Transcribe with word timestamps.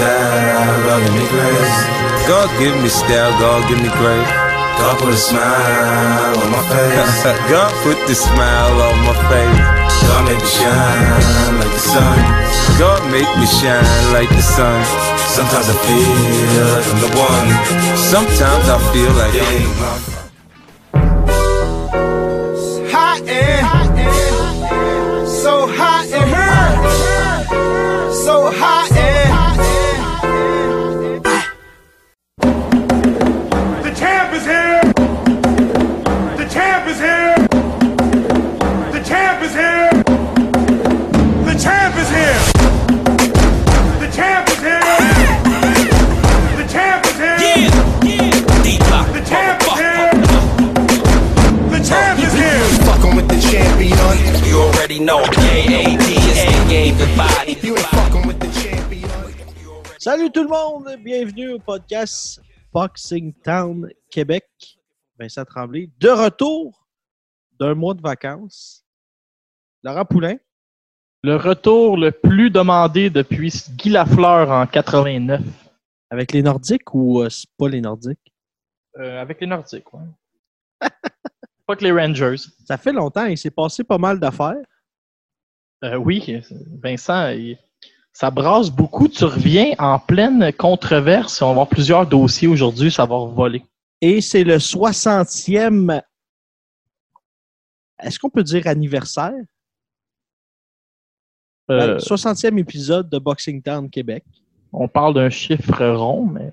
Style, 0.00 0.80
God 0.88 1.00
give 1.04 1.14
me 1.14 1.26
grace. 1.28 1.76
God 2.28 2.48
give 2.58 2.76
me 2.82 2.88
style, 2.88 3.32
God 3.36 3.60
give 3.68 3.80
me 3.84 3.90
grace. 4.00 4.32
God 4.80 4.96
put 4.98 5.12
a 5.12 5.16
smile 5.16 6.40
on 6.40 6.48
my 6.56 6.62
face. 6.72 7.24
God 7.52 7.72
put 7.84 7.98
the 8.08 8.14
smile 8.14 8.76
on 8.80 8.96
my 9.04 9.16
face. 9.28 9.60
God 10.08 10.24
make 10.24 10.40
me 10.40 10.48
shine 10.48 11.54
like 11.60 11.72
the 11.76 11.84
sun. 11.92 12.16
God 12.80 13.00
make 13.12 13.28
me 13.36 13.46
shine 13.60 13.84
like 14.16 14.30
the 14.30 14.40
sun. 14.40 14.80
Sometimes 15.36 15.68
I 15.68 15.76
feel 15.84 16.16
like 16.72 16.86
I'm 16.92 17.00
the 17.04 17.12
one. 17.20 17.48
Sometimes 17.96 18.66
I 18.72 18.78
feel 18.92 19.12
like 19.20 19.34
I 19.34 19.52
ain't 19.60 19.76
my 19.76 19.98
hot 20.00 20.19
Salut 60.20 60.32
tout 60.32 60.42
le 60.42 60.48
monde, 60.50 60.96
bienvenue 61.02 61.48
au 61.52 61.58
podcast 61.58 62.42
Boxing 62.74 63.32
Town 63.42 63.88
Québec. 64.10 64.44
Vincent 65.18 65.46
Tremblay, 65.46 65.88
de 65.98 66.10
retour 66.10 66.86
d'un 67.58 67.74
mois 67.74 67.94
de 67.94 68.02
vacances. 68.02 68.84
Laurent 69.82 70.04
Poulain, 70.04 70.36
Le 71.22 71.36
retour 71.36 71.96
le 71.96 72.12
plus 72.12 72.50
demandé 72.50 73.08
depuis 73.08 73.50
Guy 73.78 73.88
Lafleur 73.88 74.50
en 74.50 74.66
89. 74.66 75.40
avec 76.10 76.32
les 76.32 76.42
Nordiques 76.42 76.92
ou 76.94 77.22
euh, 77.22 77.30
c'est 77.30 77.48
pas 77.56 77.70
les 77.70 77.80
Nordiques? 77.80 78.34
Euh, 78.98 79.22
avec 79.22 79.40
les 79.40 79.46
Nordiques, 79.46 79.90
ouais. 79.94 80.04
Pas 81.66 81.76
que 81.76 81.84
les 81.84 81.92
Rangers. 81.92 82.36
Ça 82.66 82.76
fait 82.76 82.92
longtemps, 82.92 83.24
il 83.24 83.38
s'est 83.38 83.50
passé 83.50 83.84
pas 83.84 83.96
mal 83.96 84.20
d'affaires. 84.20 84.66
Euh, 85.82 85.96
oui, 85.96 86.42
Vincent, 86.82 87.30
il- 87.30 87.56
ça 88.12 88.30
brasse 88.30 88.70
beaucoup. 88.70 89.08
Tu 89.08 89.24
reviens 89.24 89.74
en 89.78 89.98
pleine 89.98 90.52
controverse. 90.52 91.40
On 91.42 91.46
va 91.46 91.50
avoir 91.52 91.68
plusieurs 91.68 92.06
dossiers 92.06 92.48
aujourd'hui, 92.48 92.90
ça 92.90 93.06
va 93.06 93.18
voler. 93.24 93.62
Et 94.00 94.20
c'est 94.20 94.44
le 94.44 94.56
60e, 94.56 96.00
est-ce 98.02 98.18
qu'on 98.18 98.30
peut 98.30 98.42
dire 98.42 98.66
anniversaire? 98.66 99.32
Euh, 101.70 101.94
Ben, 101.94 101.96
60e 101.98 102.58
épisode 102.58 103.08
de 103.10 103.18
Boxing 103.18 103.62
Town 103.62 103.88
Québec. 103.88 104.24
on 104.72 104.88
parle 104.88 105.14
d'un 105.14 105.30
chiffre 105.30 105.84
rond, 105.86 106.26
mais. 106.26 106.52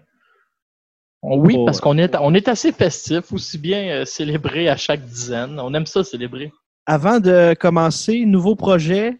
Oui, 1.24 1.56
Oh, 1.58 1.66
parce 1.66 1.82
qu'on 1.82 1.98
est, 1.98 2.16
on 2.18 2.34
est 2.36 2.48
assez 2.48 2.72
festif, 2.72 3.34
aussi 3.34 3.58
bien 3.58 3.90
euh, 3.90 4.06
célébré 4.06 4.70
à 4.70 4.78
chaque 4.78 5.04
dizaine. 5.04 5.60
On 5.60 5.74
aime 5.74 5.88
ça 5.88 6.04
célébrer. 6.04 6.54
Avant 6.86 7.20
de 7.20 7.56
commencer, 7.60 8.24
nouveau 8.26 8.56
projet. 8.56 9.20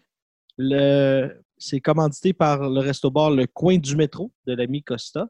Le... 0.56 1.42
C'est 1.58 1.80
commandité 1.80 2.32
par 2.32 2.70
le 2.70 2.80
resto 2.80 3.10
bar 3.10 3.30
Le 3.30 3.46
Coin 3.46 3.78
du 3.78 3.96
Métro 3.96 4.32
de 4.46 4.54
l'ami 4.54 4.82
Costa. 4.82 5.26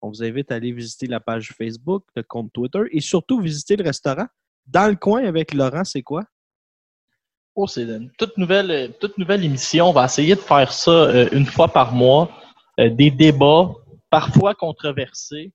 On 0.00 0.08
vous 0.08 0.22
invite 0.22 0.52
à 0.52 0.54
aller 0.54 0.70
visiter 0.70 1.06
la 1.06 1.18
page 1.18 1.52
Facebook, 1.58 2.04
le 2.14 2.22
compte 2.22 2.52
Twitter 2.52 2.82
et 2.92 3.00
surtout 3.00 3.40
visiter 3.40 3.76
le 3.76 3.82
restaurant. 3.82 4.26
Dans 4.66 4.88
le 4.88 4.94
coin 4.94 5.24
avec 5.24 5.52
Laurent, 5.52 5.84
c'est 5.84 6.02
quoi? 6.02 6.22
Oh, 7.56 7.66
c'est 7.66 7.82
une 7.82 8.10
toute 8.16 8.38
nouvelle, 8.38 8.70
euh, 8.70 8.88
toute 9.00 9.18
nouvelle 9.18 9.44
émission. 9.44 9.88
On 9.88 9.92
va 9.92 10.04
essayer 10.04 10.36
de 10.36 10.40
faire 10.40 10.72
ça 10.72 10.90
euh, 10.90 11.28
une 11.32 11.46
fois 11.46 11.66
par 11.66 11.92
mois. 11.92 12.30
Euh, 12.78 12.90
des 12.90 13.10
débats, 13.10 13.74
parfois 14.10 14.54
controversés. 14.54 15.52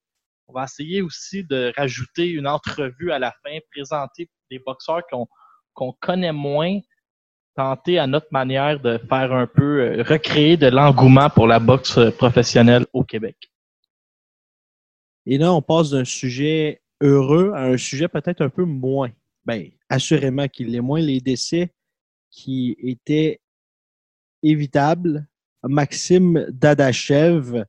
On 0.49 0.53
va 0.53 0.65
essayer 0.65 1.01
aussi 1.01 1.45
de 1.45 1.71
rajouter 1.77 2.27
une 2.27 2.47
entrevue 2.47 3.13
à 3.13 3.19
la 3.19 3.31
fin, 3.31 3.57
présenter 3.71 4.29
des 4.51 4.59
boxeurs 4.59 5.03
qu'on 5.09 5.27
qu'on 5.73 5.93
connaît 5.99 6.33
moins, 6.33 6.79
tenter 7.55 7.99
à 7.99 8.07
notre 8.07 8.27
manière 8.31 8.79
de 8.79 8.97
faire 8.97 9.31
un 9.33 9.47
peu, 9.47 9.81
euh, 9.81 10.03
recréer 10.03 10.57
de 10.57 10.67
l'engouement 10.67 11.29
pour 11.29 11.47
la 11.47 11.59
boxe 11.59 11.97
euh, 11.97 12.11
professionnelle 12.11 12.85
au 12.93 13.03
Québec. 13.03 13.35
Et 15.25 15.37
là, 15.37 15.53
on 15.53 15.61
passe 15.61 15.91
d'un 15.91 16.05
sujet 16.05 16.81
heureux 17.01 17.51
à 17.53 17.63
un 17.65 17.77
sujet 17.77 18.07
peut-être 18.07 18.41
un 18.41 18.49
peu 18.49 18.65
moins. 18.65 19.11
Bien, 19.45 19.67
assurément 19.89 20.47
qu'il 20.47 20.71
l'est 20.71 20.81
moins. 20.81 21.01
Les 21.01 21.19
décès 21.19 21.71
qui 22.29 22.75
étaient 22.79 23.39
évitables. 24.41 25.25
Maxime 25.65 26.45
Dadachev, 26.49 27.63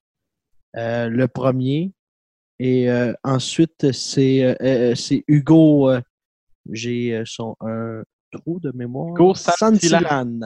euh, 0.77 1.09
le 1.09 1.29
premier. 1.29 1.93
Et 2.59 2.91
euh, 2.91 3.13
ensuite, 3.23 3.93
c'est 3.93 4.45
euh, 4.45 4.55
euh, 4.63 5.19
Hugo. 5.29 5.91
J'ai 6.71 7.23
son 7.27 7.57
un 7.61 8.03
trou 8.39 8.61
de 8.61 8.71
mémoire. 8.75 9.09
Hugo 9.15 9.35
Santillan. 9.35 10.41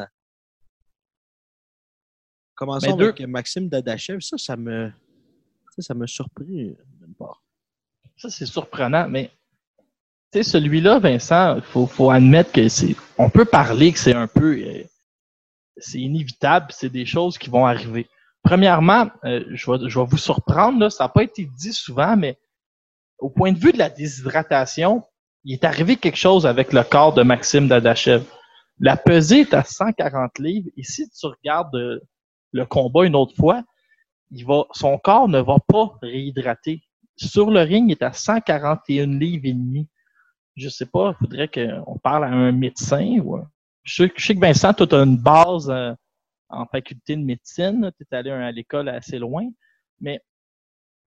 Commençons 2.55 2.97
deux- 2.97 3.09
avec 3.11 3.21
Maxime 3.23 3.69
Dadachev. 3.69 4.21
Ça, 4.21 4.37
ça 4.37 4.57
me, 4.57 4.91
ça, 5.77 5.83
ça 5.83 5.95
m'a 5.95 6.07
surpris 6.07 6.77
d'une 7.01 7.15
part. 7.19 7.43
Ça, 8.17 8.31
c'est 8.31 8.47
surprenant, 8.47 9.09
mais 9.09 9.31
tu 10.33 10.39
sais, 10.39 10.43
celui-là, 10.43 10.99
Vincent, 10.99 11.57
il 11.57 11.63
faut, 11.63 11.87
faut 11.87 12.11
admettre 12.11 12.53
que 12.53 12.69
c'est. 12.69 12.97
On 13.17 13.31
peut 13.31 13.45
parler 13.45 13.93
que 13.93 13.99
c'est 13.99 14.15
un 14.15 14.27
peu. 14.27 14.59
euh, 14.59 14.83
c'est 15.77 16.01
inévitable, 16.01 16.67
c'est 16.71 16.89
des 16.91 17.07
choses 17.07 17.39
qui 17.39 17.49
vont 17.49 17.65
arriver. 17.65 18.09
Premièrement, 18.43 19.09
euh, 19.25 19.45
je, 19.51 19.71
vais, 19.71 19.89
je 19.89 19.99
vais 19.99 20.07
vous 20.07 20.17
surprendre, 20.17 20.81
là, 20.81 20.91
ça 20.91 21.05
n'a 21.05 21.09
pas 21.09 21.23
été 21.23 21.45
dit 21.45 21.73
souvent, 21.73 22.17
mais 22.17 22.37
au 23.19 23.31
point 23.31 23.53
de 23.53 23.59
vue 23.59 23.73
de 23.73 23.79
la 23.79 23.89
déshydratation, 23.89 25.05
il 25.49 25.55
est 25.55 25.65
arrivé 25.65 25.97
quelque 25.97 26.19
chose 26.19 26.47
avec 26.47 26.75
le 26.75 26.83
corps 26.83 27.15
de 27.15 27.23
Maxime 27.23 27.69
Dadachev. 27.69 28.23
La 28.81 28.99
pesée 28.99 29.41
est 29.41 29.55
à 29.55 29.65
140 29.65 30.39
livres, 30.39 30.69
et 30.77 30.83
si 30.85 31.09
tu 31.09 31.27
regardes 31.27 31.75
euh, 31.75 32.01
le 32.53 32.67
combat 32.67 33.07
une 33.07 33.17
autre 33.17 33.35
fois, 33.35 33.65
son 34.73 34.99
corps 34.99 35.27
ne 35.27 35.41
va 35.41 35.57
pas 35.67 35.97
réhydrater 36.03 36.83
sur 37.17 37.51
le 37.51 37.61
ring, 37.63 37.89
il 37.89 37.93
est 37.93 38.03
à 38.03 38.13
141 38.13 39.19
livres 39.19 39.47
et 39.47 39.55
demi. 39.55 39.89
Je 40.55 40.69
sais 40.69 40.85
pas, 40.85 41.15
il 41.15 41.19
faudrait 41.19 41.49
qu'on 41.49 41.99
parle 41.99 42.25
à 42.25 42.29
un 42.29 42.53
médecin. 42.53 43.19
Ou 43.25 43.37
un- 43.37 43.51
je, 43.85 44.05
sais, 44.05 44.13
je 44.15 44.27
sais 44.27 44.35
que 44.35 44.41
Vincent, 44.41 44.75
tu 44.75 44.83
as 44.83 44.99
une 44.99 45.17
base 45.17 45.71
euh, 45.71 45.95
en 46.51 46.67
faculté 46.67 47.17
de 47.17 47.23
médecine, 47.23 47.91
tu 47.97 48.05
es 48.05 48.15
allé 48.15 48.31
à 48.31 48.53
l'école 48.53 48.91
assez 48.91 49.19
loin, 49.19 49.49
mais 49.99 50.21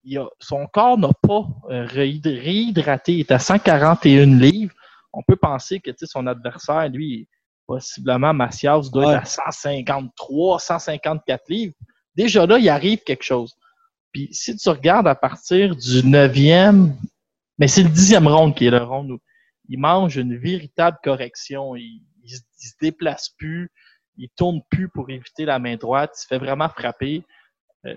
il 0.04 0.18
a, 0.18 0.26
son 0.40 0.66
corps 0.66 0.98
n'a 0.98 1.10
pas 1.22 1.46
euh, 1.70 1.86
réhyd- 1.86 2.26
réhydraté, 2.26 3.14
il 3.14 3.20
est 3.20 3.30
à 3.32 3.38
141 3.38 4.26
livres. 4.38 4.74
On 5.12 5.22
peut 5.22 5.36
penser 5.36 5.80
que 5.80 5.90
tu 5.90 5.98
sais, 5.98 6.06
son 6.06 6.26
adversaire, 6.26 6.88
lui, 6.88 7.28
possiblement 7.66 8.32
Macias, 8.34 8.90
doit 8.92 9.06
Ouais. 9.08 9.14
être 9.14 9.22
à 9.22 9.52
153, 9.52 10.58
154 10.58 11.48
livres. 11.48 11.74
Déjà 12.16 12.46
là, 12.46 12.58
il 12.58 12.68
arrive 12.68 13.00
quelque 13.04 13.22
chose. 13.22 13.54
Puis 14.12 14.28
si 14.32 14.56
tu 14.56 14.68
regardes 14.68 15.08
à 15.08 15.14
partir 15.14 15.74
du 15.76 16.04
neuvième, 16.04 16.96
mais 17.58 17.68
c'est 17.68 17.82
le 17.82 17.88
dixième 17.88 18.26
round 18.26 18.54
qui 18.54 18.66
est 18.66 18.70
le 18.70 18.82
round 18.82 19.10
où 19.10 19.18
il 19.68 19.78
mange 19.78 20.16
une 20.16 20.36
véritable 20.36 20.98
correction. 21.02 21.76
Il, 21.76 22.02
il 22.24 22.30
se 22.68 22.74
déplace 22.80 23.30
plus, 23.38 23.70
il 24.16 24.28
tourne 24.36 24.60
plus 24.70 24.88
pour 24.88 25.08
éviter 25.10 25.44
la 25.44 25.58
main 25.58 25.76
droite, 25.76 26.12
il 26.16 26.20
se 26.20 26.26
fait 26.26 26.38
vraiment 26.38 26.68
frapper. 26.68 27.24
Euh, 27.86 27.94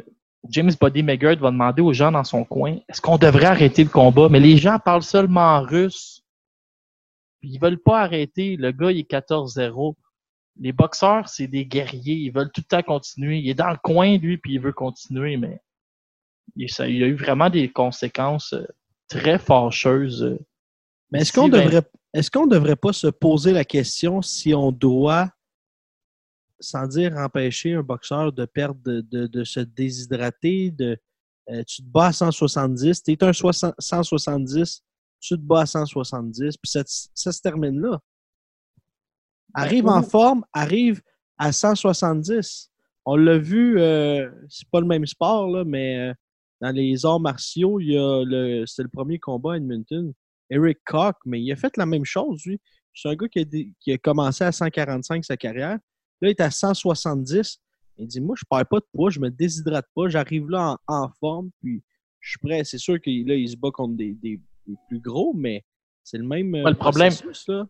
James 0.50 0.71
Body 0.80 1.03
Maggard 1.03 1.38
va 1.38 1.51
demander 1.51 1.81
aux 1.81 1.94
gens 1.94 2.12
dans 2.12 2.24
son 2.24 2.44
coin 2.44 2.77
est-ce 2.88 3.01
qu'on 3.01 3.18
devrait 3.18 3.45
arrêter 3.45 3.83
le 3.83 3.89
combat? 3.89 4.30
Mais 4.30 4.39
les 4.39 4.57
gens 4.57 4.77
parlent 4.80 5.03
seulement 5.03 5.57
en 5.57 5.62
russe. 5.62 6.24
Ils 7.42 7.59
veulent 7.59 7.81
pas 7.81 8.01
arrêter. 8.01 8.56
Le 8.57 8.71
gars, 8.71 8.92
il 8.92 9.00
est 9.00 9.09
14-0. 9.12 9.95
Les 10.59 10.71
boxeurs, 10.71 11.30
c'est 11.30 11.47
des 11.47 11.65
guerriers. 11.65 12.15
Ils 12.15 12.31
veulent 12.31 12.51
tout 12.51 12.62
le 12.62 12.77
temps 12.77 12.83
continuer. 12.83 13.39
Il 13.39 13.50
est 13.50 13.56
dans 13.56 13.69
le 13.69 13.77
coin, 13.77 14.18
lui, 14.18 14.38
puis 14.38 14.53
il 14.53 14.59
veut 14.59 14.74
continuer, 14.74 15.38
mais 15.38 15.59
il, 16.56 16.69
ça, 16.69 16.88
il 16.88 16.98
y 16.98 17.03
a 17.03 17.07
eu 17.07 17.15
vraiment 17.15 17.50
des 17.50 17.69
conséquences 17.69 18.53
euh, 18.53 18.65
très 19.07 19.38
fâcheuses. 19.38 20.24
euh, 20.24 20.39
Mais 21.12 21.21
est-ce 21.21 21.33
qu'on 21.33 21.50
20 21.50 21.57
devrait 21.65 21.83
est-ce 22.13 22.31
qu'on 22.31 22.48
devrait 22.48 22.77
pas 22.77 22.94
se 22.94 23.07
poser 23.07 23.51
la 23.51 23.65
question 23.65 24.21
si 24.21 24.53
on 24.53 24.71
doit, 24.71 25.30
sans 26.59 26.87
dire 26.87 27.13
empêcher 27.17 27.73
un 27.73 27.83
boxeur 27.83 28.31
de 28.31 28.45
perdre, 28.45 28.79
de, 28.83 29.01
de- 29.01 29.27
de 29.27 29.43
se 29.43 29.59
déshydrater, 29.59 30.71
de 30.71 30.97
euh, 31.51 31.63
tu 31.67 31.83
te 31.83 31.87
bats 31.87 32.07
à 32.07 32.13
170, 32.13 33.03
tu 33.03 33.11
es 33.11 33.23
un 33.23 33.33
60 33.33 33.75
170, 33.77 34.81
tu 35.19 35.35
te 35.35 35.41
bats 35.41 35.61
à 35.61 35.65
170, 35.65 36.57
puis 36.57 36.71
ça, 36.71 36.81
ça 36.85 37.31
se 37.31 37.41
termine 37.41 37.79
là. 37.79 37.99
Arrive 39.53 39.87
en 39.87 40.01
forme, 40.03 40.43
arrive 40.53 41.01
à 41.37 41.51
170. 41.51 42.69
On 43.05 43.15
l'a 43.15 43.37
vu, 43.37 43.79
euh, 43.79 44.29
c'est 44.49 44.67
pas 44.69 44.79
le 44.81 44.87
même 44.87 45.05
sport, 45.05 45.47
là, 45.49 45.63
mais 45.63 46.09
euh, 46.09 46.13
dans 46.61 46.71
les 46.71 47.05
arts 47.05 47.19
martiaux, 47.19 47.79
il 47.79 47.91
y 47.93 47.97
a 47.97 48.23
le, 48.25 48.65
c'était 48.65 48.83
le 48.83 48.89
premier 48.89 49.19
combat 49.19 49.53
à 49.53 49.57
Edmonton. 49.57 50.13
Eric 50.49 50.79
Koch, 50.85 51.15
mais 51.25 51.41
il 51.41 51.51
a 51.51 51.55
fait 51.55 51.75
la 51.77 51.85
même 51.85 52.05
chose, 52.05 52.41
lui. 52.45 52.59
C'est 52.93 53.09
un 53.09 53.15
gars 53.15 53.27
qui 53.27 53.39
a, 53.39 53.43
qui 53.79 53.91
a 53.91 53.97
commencé 53.97 54.43
à 54.43 54.51
145 54.51 55.23
sa 55.25 55.37
carrière. 55.37 55.77
Là, 56.21 56.29
il 56.29 56.31
est 56.31 56.41
à 56.41 56.51
170. 56.51 57.59
Il 57.97 58.07
dit 58.07 58.21
Moi, 58.21 58.35
je 58.38 58.44
perds 58.50 58.65
pas 58.67 58.79
de 58.79 58.85
poids, 58.94 59.09
je 59.09 59.19
me 59.19 59.29
déshydrate 59.29 59.85
pas, 59.95 60.07
j'arrive 60.09 60.50
là 60.50 60.77
en, 60.88 61.03
en 61.03 61.09
forme, 61.19 61.50
puis 61.62 61.81
je 62.19 62.29
suis 62.31 62.39
prêt. 62.39 62.63
C'est 62.63 62.77
sûr 62.77 63.00
qu'il 63.01 63.29
il 63.29 63.50
se 63.50 63.56
bat 63.57 63.71
contre 63.71 63.95
des, 63.95 64.13
des- 64.13 64.39
des 64.67 64.75
plus 64.89 65.00
gros, 65.00 65.33
mais 65.35 65.63
c'est 66.03 66.17
le 66.17 66.23
même. 66.25 66.53
euh, 66.56 66.63
Ouais, 66.63 66.71
le 66.71 66.77
problème- 66.77 67.13
processus, 67.13 67.47
là. 67.47 67.67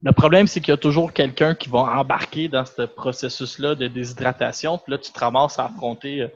Le 0.00 0.12
problème, 0.12 0.46
c'est 0.46 0.60
qu'il 0.60 0.70
y 0.70 0.74
a 0.74 0.76
toujours 0.78 1.12
quelqu'un 1.12 1.56
qui 1.56 1.68
va 1.68 1.80
embarquer 1.98 2.46
dans 2.48 2.64
ce 2.64 2.82
processus-là 2.82 3.74
de 3.74 3.88
déshydratation. 3.88 4.78
Puis 4.78 4.92
là, 4.92 4.98
tu 4.98 5.10
te 5.10 5.18
ramasses 5.18 5.58
à 5.58 5.64
affronter 5.66 6.22
euh, 6.22 6.28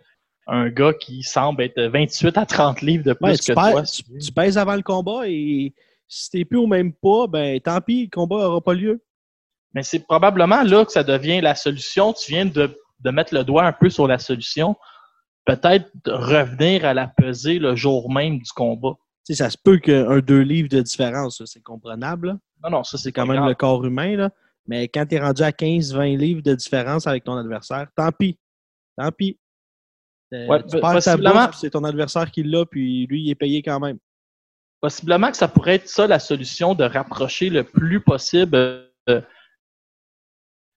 un 0.49 0.69
gars 0.69 0.93
qui 0.93 1.23
semble 1.23 1.63
être 1.63 1.81
28 1.81 2.37
à 2.39 2.45
30 2.45 2.81
livres 2.83 3.05
de 3.05 3.13
plus 3.13 3.25
Ouais, 3.25 3.37
que 3.37 3.43
tu, 3.45 3.53
toi. 3.55 3.83
tu, 3.83 4.03
tu 4.19 4.33
pèses 4.33 4.59
avant 4.59 4.75
le 4.75 4.83
combat 4.83 5.29
et 5.29 5.73
si 6.09 6.29
t'es 6.31 6.45
plus 6.45 6.59
au 6.59 6.67
même 6.67 6.93
poids, 6.93 7.29
ben 7.29 7.61
tant 7.61 7.81
pis, 7.81 8.05
le 8.07 8.11
combat 8.11 8.39
n'aura 8.39 8.61
pas 8.61 8.75
lieu. 8.75 9.01
Mais 9.75 9.83
c'est 9.83 10.01
probablement 10.01 10.63
là 10.63 10.85
que 10.85 10.93
ça 10.93 11.03
devient 11.05 11.41
la 11.41 11.55
solution. 11.55 12.13
Tu 12.13 12.33
viens 12.33 12.47
de, 12.47 12.79
de 13.01 13.11
mettre 13.11 13.35
le 13.35 13.45
doigt 13.45 13.65
un 13.65 13.73
peu 13.73 13.89
sur 13.91 14.07
la 14.07 14.19
solution. 14.19 14.77
Peut-être 15.45 15.91
de 16.05 16.13
revenir 16.13 16.85
à 16.85 16.95
la 16.95 17.07
pesée 17.09 17.59
le 17.59 17.75
jour 17.75 18.13
même 18.13 18.39
du 18.39 18.51
combat. 18.53 18.93
Tu 19.27 19.35
sais, 19.35 19.43
ça 19.45 19.51
se 19.51 19.57
peut 19.63 19.79
qu'un 19.79 20.19
deux 20.19 20.41
livres 20.43 20.69
de 20.69 20.81
différence, 20.83 21.43
c'est 21.47 21.63
comprenable. 21.63 22.29
là. 22.29 22.39
Non, 22.65 22.71
non, 22.71 22.85
ça, 22.85 22.99
c'est 22.99 23.13
quand 23.13 23.27
même 23.27 23.37
grave. 23.39 23.49
le 23.49 23.55
corps 23.55 23.85
humain. 23.85 24.17
Là. 24.17 24.31
Mais 24.67 24.87
quand 24.89 25.07
tu 25.07 25.17
es 25.17 25.21
rendu 25.21 25.43
à 25.43 25.51
15-20 25.51 26.17
livres 26.17 26.43
de 26.43 26.55
différence 26.55 27.07
avec 27.07 27.25
ton 27.25 27.37
adversaire, 27.37 27.87
tant 27.97 28.11
pis. 28.13 28.39
Tant 28.97 29.11
pis. 29.11 29.39
Euh, 30.33 30.47
Ouais, 30.47 30.63
tu 30.65 30.79
possiblement- 30.81 31.51
c'est 31.53 31.71
ton 31.71 31.85
adversaire 31.85 32.31
qui 32.31 32.43
l'a, 32.43 32.65
puis 32.67 33.07
lui, 33.07 33.23
il 33.25 33.31
est 33.31 33.35
payé 33.35 33.63
quand 33.63 33.81
même. 33.81 33.99
Possiblement 34.81 35.31
que 35.31 35.37
ça 35.37 35.49
pourrait 35.49 35.77
être 35.77 35.89
ça 35.89 36.07
la 36.07 36.19
solution 36.19 36.75
de 36.75 36.85
rapprocher 36.85 37.51
le 37.51 37.65
plus 37.65 38.01
possible 38.01 38.57
euh, 39.09 39.21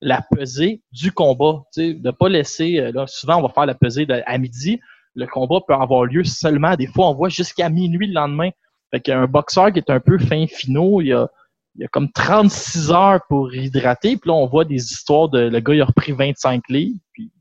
la 0.05 0.21
pesée 0.21 0.81
du 0.91 1.11
combat. 1.11 1.63
Tu 1.73 1.81
sais, 1.81 1.93
de 1.95 2.07
ne 2.07 2.11
pas 2.11 2.29
laisser. 2.29 2.79
euh, 2.79 2.91
Là, 2.93 3.07
souvent, 3.07 3.37
on 3.37 3.41
va 3.41 3.49
faire 3.49 3.65
la 3.65 3.73
pesée 3.73 4.05
de- 4.05 4.21
à 4.25 4.37
midi. 4.37 4.79
Le 5.15 5.25
combat 5.27 5.59
peut 5.67 5.73
avoir 5.73 6.05
lieu 6.05 6.23
seulement. 6.23 6.75
Des 6.75 6.87
fois, 6.87 7.09
on 7.09 7.13
voit 7.15 7.29
jusqu'à 7.29 7.69
minuit 7.69 8.07
le 8.07 8.13
lendemain. 8.13 8.49
Fait 8.91 8.99
qu'il 9.01 9.13
y 9.13 9.15
a 9.15 9.19
un 9.19 9.27
boxeur 9.27 9.71
qui 9.73 9.79
est 9.79 9.89
un 9.89 9.99
peu 9.99 10.17
fin 10.19 10.45
finot. 10.47 11.01
Il 11.01 11.07
y 11.07 11.13
a, 11.13 11.27
il 11.75 11.81
y 11.81 11.85
a 11.85 11.87
comme 11.87 12.11
36 12.11 12.91
heures 12.91 13.21
pour 13.27 13.53
hydrater. 13.53 14.15
Puis 14.17 14.27
là, 14.29 14.35
on 14.35 14.45
voit 14.45 14.63
des 14.65 14.75
histoires 14.93 15.27
de 15.29 15.39
le 15.39 15.59
gars, 15.59 15.73
il 15.73 15.81
a 15.81 15.85
repris 15.85 16.11
25 16.11 16.61
livres. 16.69 16.99
Puis 17.11 17.31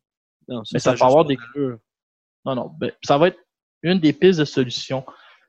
Non, 0.48 0.62
Mais 0.72 0.78
ça 0.78 0.90
a 0.90 0.92
peut 0.92 0.96
juste 0.96 1.04
avoir 1.04 1.24
des- 1.26 1.36
d'allure. 1.54 1.78
non, 2.46 2.54
non. 2.54 2.70
ben, 2.78 2.92
ça 3.02 3.18
va 3.18 3.28
être 3.28 3.38
une 3.82 3.98
des 4.00 4.12
pistes 4.14 4.38
de 4.40 4.44
solution. 4.46 5.04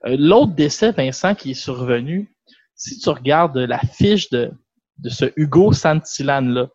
Euh, 0.06 0.16
L'autre 0.18 0.52
décès, 0.54 0.92
Vincent, 0.92 1.34
qui 1.34 1.52
est 1.52 1.54
survenu, 1.54 2.30
si 2.74 2.98
tu 2.98 3.08
regardes 3.08 3.56
la 3.56 3.78
fiche 3.78 4.28
de, 4.30 4.50
de 4.98 5.08
ce 5.08 5.26
Hugo 5.36 5.72
Santillan-là, 5.72 6.68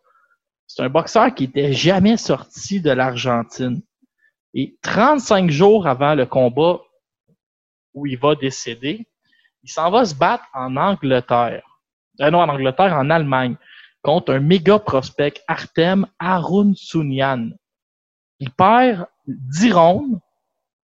c'est 0.74 0.82
un 0.84 0.88
boxeur 0.88 1.34
qui 1.34 1.44
était 1.44 1.74
jamais 1.74 2.16
sorti 2.16 2.80
de 2.80 2.90
l'Argentine. 2.90 3.82
Et 4.54 4.78
35 4.80 5.50
jours 5.50 5.86
avant 5.86 6.14
le 6.14 6.24
combat 6.24 6.80
où 7.92 8.06
il 8.06 8.18
va 8.18 8.34
décéder, 8.34 9.06
il 9.62 9.70
s'en 9.70 9.90
va 9.90 10.06
se 10.06 10.14
battre 10.14 10.44
en 10.54 10.76
Angleterre. 10.78 11.62
Euh, 12.20 12.30
non, 12.30 12.38
en 12.38 12.48
Angleterre, 12.48 12.94
en 12.94 13.10
Allemagne, 13.10 13.56
contre 14.00 14.32
un 14.32 14.40
méga 14.40 14.78
prospect, 14.78 15.34
Artem 15.46 16.06
Arunsunian. 16.18 17.50
Il 18.38 18.50
perd 18.50 19.06
10 19.26 19.72
rondes 19.72 20.20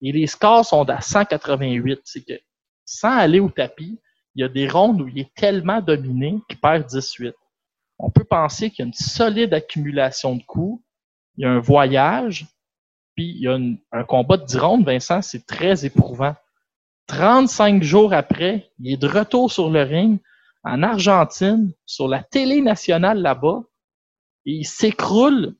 et 0.03 0.11
les 0.11 0.27
scores 0.27 0.65
sont 0.65 0.91
à 0.91 1.01
188. 1.01 2.01
C'est 2.03 2.25
que 2.25 2.41
sans 2.85 3.17
aller 3.17 3.39
au 3.39 3.51
tapis, 3.51 4.01
il 4.35 4.41
y 4.41 4.45
a 4.45 4.49
des 4.49 4.69
rondes 4.69 5.03
où 5.03 5.07
il 5.07 5.21
est 5.21 5.33
tellement 5.37 5.81
dominé 5.81 6.41
qu'il 6.49 6.59
perd 6.59 6.87
18. 6.87 7.37
On 7.99 8.11
peut 8.11 8.25
penser 8.25 8.71
qu'il 8.71 8.85
y 8.85 8.87
a 8.87 8.89
une 8.89 8.93
solide 8.93 9.55
accumulation 9.55 10.37
de 10.37 10.43
coups, 10.43 10.83
il 11.37 11.43
y 11.43 11.45
a 11.47 11.51
un 11.51 11.61
voyage, 11.61 12.47
puis 13.15 13.31
il 13.31 13.41
y 13.41 13.49
a 13.49 13.59
un 13.93 14.05
combat 14.05 14.37
de 14.37 14.45
10 14.45 14.59
rondes, 14.59 14.85
Vincent, 14.85 15.23
c'est 15.23 15.47
très 15.47 15.85
éprouvant. 15.87 16.35
35 17.07 17.83
jours 17.83 18.13
après, 18.13 18.71
il 18.79 18.93
est 18.93 18.97
de 18.97 19.07
retour 19.07 19.51
sur 19.51 19.71
le 19.71 19.83
ring 19.83 20.21
en 20.65 20.83
Argentine, 20.83 21.73
sur 21.87 22.09
la 22.09 22.23
télé 22.23 22.61
nationale 22.61 23.21
là-bas, 23.23 23.63
et 24.45 24.53
il 24.53 24.65
s'écroule 24.65 25.57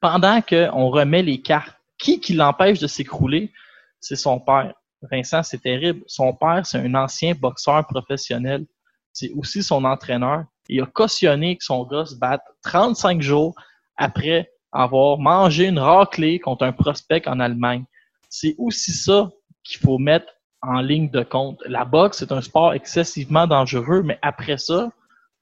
pendant 0.00 0.40
qu'on 0.42 0.88
remet 0.90 1.22
les 1.22 1.40
cartes. 1.40 1.76
Qui 1.98 2.20
qui 2.20 2.34
l'empêche 2.34 2.80
de 2.80 2.86
s'écrouler? 2.86 3.52
C'est 4.00 4.16
son 4.16 4.40
père. 4.40 4.74
Vincent, 5.10 5.42
c'est 5.42 5.60
terrible. 5.60 6.02
Son 6.06 6.34
père, 6.34 6.66
c'est 6.66 6.78
un 6.78 6.94
ancien 6.94 7.34
boxeur 7.34 7.86
professionnel. 7.86 8.66
C'est 9.14 9.32
aussi 9.32 9.62
son 9.62 9.84
entraîneur. 9.84 10.44
Il 10.68 10.82
a 10.82 10.86
cautionné 10.86 11.56
que 11.56 11.64
son 11.64 11.84
gars 11.84 12.04
se 12.04 12.16
batte 12.16 12.42
35 12.62 13.22
jours 13.22 13.54
après 13.96 14.50
avoir 14.72 15.18
mangé 15.18 15.68
une 15.68 15.78
raclée 15.78 16.40
contre 16.40 16.64
un 16.64 16.72
prospect 16.72 17.26
en 17.28 17.38
Allemagne. 17.38 17.84
C'est 18.28 18.56
aussi 18.58 18.92
ça 18.92 19.30
qu'il 19.62 19.80
faut 19.80 19.98
mettre 19.98 20.26
en 20.60 20.80
ligne 20.80 21.10
de 21.10 21.22
compte. 21.22 21.62
La 21.66 21.84
boxe, 21.84 22.18
c'est 22.18 22.32
un 22.32 22.40
sport 22.40 22.74
excessivement 22.74 23.46
dangereux, 23.46 24.02
mais 24.02 24.18
après 24.20 24.58
ça, 24.58 24.90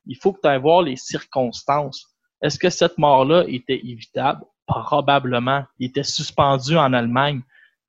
il 0.07 0.17
faut 0.17 0.33
que 0.33 0.41
tu 0.43 0.49
ailles 0.49 0.61
voir 0.61 0.83
les 0.83 0.97
circonstances. 0.97 2.07
Est-ce 2.43 2.59
que 2.59 2.69
cette 2.69 2.99
mort-là 2.99 3.45
était 3.49 3.81
évitable? 3.85 4.45
Probablement. 4.67 5.64
Il 5.79 5.88
était 5.88 6.02
suspendu 6.02 6.76
en 6.76 6.93
Allemagne 6.93 7.41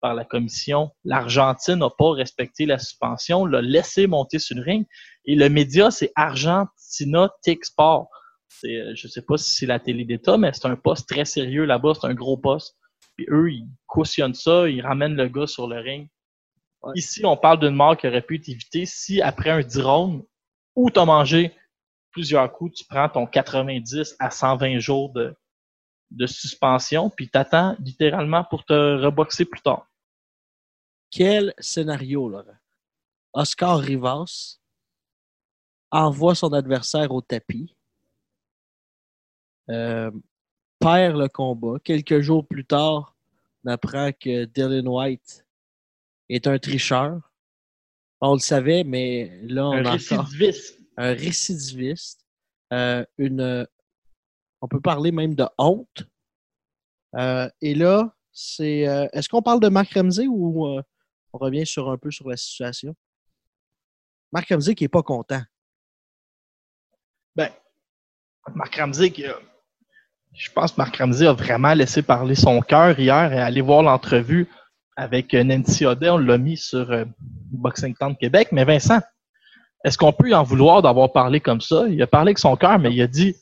par 0.04 0.14
la 0.14 0.26
commission. 0.26 0.92
L'Argentine 1.06 1.78
n'a 1.78 1.90
pas 1.90 2.12
respecté 2.12 2.66
la 2.66 2.78
suspension, 2.78 3.46
l'a 3.46 3.62
laissé 3.62 4.06
monter 4.06 4.38
sur 4.38 4.58
le 4.58 4.62
ring. 4.62 4.86
Et 5.24 5.34
le 5.34 5.48
média, 5.48 5.92
c'est 5.92 6.12
Argentina 6.16 7.32
Tech 7.42 7.60
Sport. 7.64 8.10
C'est, 8.50 8.76
euh, 8.76 8.94
je 8.96 9.08
sais 9.08 9.22
pas 9.22 9.38
si 9.38 9.54
c'est 9.54 9.66
la 9.66 9.80
télé 9.80 10.04
d'État, 10.04 10.38
mais 10.38 10.52
c'est 10.52 10.68
un 10.68 10.76
poste 10.76 11.08
très 11.08 11.24
sérieux 11.24 11.64
là-bas, 11.64 11.94
c'est 12.00 12.06
un 12.06 12.14
gros 12.14 12.36
poste. 12.36 12.76
Puis 13.16 13.26
eux, 13.30 13.50
ils 13.50 13.70
cautionnent 13.88 14.34
ça, 14.34 14.68
ils 14.68 14.82
ramènent 14.82 15.16
le 15.16 15.30
gars 15.30 15.48
sur 15.48 15.68
le 15.68 15.80
ring. 15.80 16.10
Ouais. 16.82 16.92
Ici, 16.96 17.26
on 17.26 17.38
parle 17.38 17.62
d'une 17.62 17.76
mort 17.76 17.96
qui 17.96 18.06
aurait 18.06 18.22
pu 18.22 18.36
être 18.36 18.50
évitée 18.50 18.86
si 18.86 19.22
après 19.22 19.52
un 19.52 19.62
10 19.62 19.82
rounds, 19.82 20.26
où 20.76 20.92
tu 20.92 21.00
as 21.00 21.06
mangé 21.06 21.54
plusieurs 22.12 22.52
coups, 22.52 22.80
tu 22.80 22.86
prends 22.86 23.08
ton 23.08 23.26
90 23.26 24.18
à 24.20 24.30
120 24.30 24.80
jours 24.80 25.14
de, 25.14 25.34
de 26.12 26.28
suspension, 26.28 27.10
puis 27.10 27.30
t'attends 27.30 27.78
littéralement 27.80 28.44
pour 28.44 28.66
te 28.66 28.74
reboxer 29.02 29.46
plus 29.46 29.62
tard. 29.62 29.88
Quel 31.16 31.54
scénario, 31.60 32.28
Laurent? 32.28 32.58
Oscar 33.34 33.80
Rivas 33.80 34.58
envoie 35.92 36.34
son 36.34 36.52
adversaire 36.54 37.12
au 37.12 37.22
tapis, 37.22 37.76
euh, 39.70 40.10
perd 40.80 41.16
le 41.18 41.28
combat. 41.28 41.78
Quelques 41.84 42.22
jours 42.22 42.48
plus 42.48 42.66
tard, 42.66 43.16
on 43.64 43.70
apprend 43.70 44.12
que 44.12 44.46
Dylan 44.46 44.88
White 44.88 45.46
est 46.30 46.48
un 46.48 46.58
tricheur. 46.58 47.32
On 48.20 48.34
le 48.34 48.40
savait, 48.40 48.84
mais 48.84 49.40
là, 49.44 49.68
on 49.68 49.74
Un 49.74 49.86
a 49.86 49.96
encore 49.96 50.26
récidiviste. 50.26 50.80
un 50.98 51.14
récidiviste, 51.14 52.26
euh, 52.72 53.06
une, 53.20 53.68
on 54.62 54.68
peut 54.68 54.82
parler 54.82 55.12
même 55.12 55.36
de 55.36 55.46
honte. 55.60 56.08
Euh, 57.16 57.48
et 57.62 57.76
là, 57.76 58.16
c'est, 58.32 58.80
est-ce 59.14 59.30
qu'on 59.30 59.44
parle 59.44 59.60
de 59.60 59.70
Mark 59.70 59.94
Ramsey 59.94 60.26
ou 60.26 60.82
on 61.34 61.40
revient 61.40 61.66
sur 61.66 61.90
un 61.90 61.98
peu 61.98 62.12
sur 62.12 62.30
la 62.30 62.38
situation? 62.38 62.96
Mark 64.32 64.48
Ramsey 64.50 64.76
qui 64.76 64.84
est 64.86 64.90
pas 64.90 65.04
content. 65.04 65.42
Ben, 67.36 67.50
Marc 68.56 68.76
Ramsey, 68.76 69.12
qui 69.12 69.26
a- 69.26 69.40
je 70.34 70.52
pense 70.52 70.72
que 70.72 70.78
Marc 70.78 70.96
Ramsey 70.98 71.28
a 71.28 71.34
vraiment 71.34 71.74
laissé 71.74 72.02
parler 72.02 72.36
son 72.36 72.62
cœur 72.62 73.00
hier 73.00 73.32
et 73.34 73.40
aller 73.40 73.62
voir 73.62 73.84
l'entrevue 73.84 74.48
avec 74.96 75.34
euh, 75.34 75.44
Nancy 75.44 75.86
Audet, 75.86 76.10
on 76.10 76.18
l'a 76.18 76.38
mis 76.38 76.58
sur 76.58 76.92
euh, 76.92 77.06
Boxing 77.20 77.96
Town 77.96 78.16
Québec. 78.16 78.50
Mais 78.52 78.64
Vincent, 78.64 79.00
est-ce 79.84 79.98
qu'on 79.98 80.14
peut 80.14 80.30
y 80.30 80.36
en 80.36 80.44
vouloir 80.44 80.82
d'avoir 80.84 81.12
parlé 81.12 81.40
comme 81.40 81.62
ça? 81.62 81.88
Il 81.88 82.02
a 82.02 82.08
parlé 82.08 82.30
avec 82.30 82.40
son 82.40 82.56
cœur, 82.56 82.78
mais 82.80 82.94
il 82.94 83.02
a 83.02 83.08
dit 83.08 83.36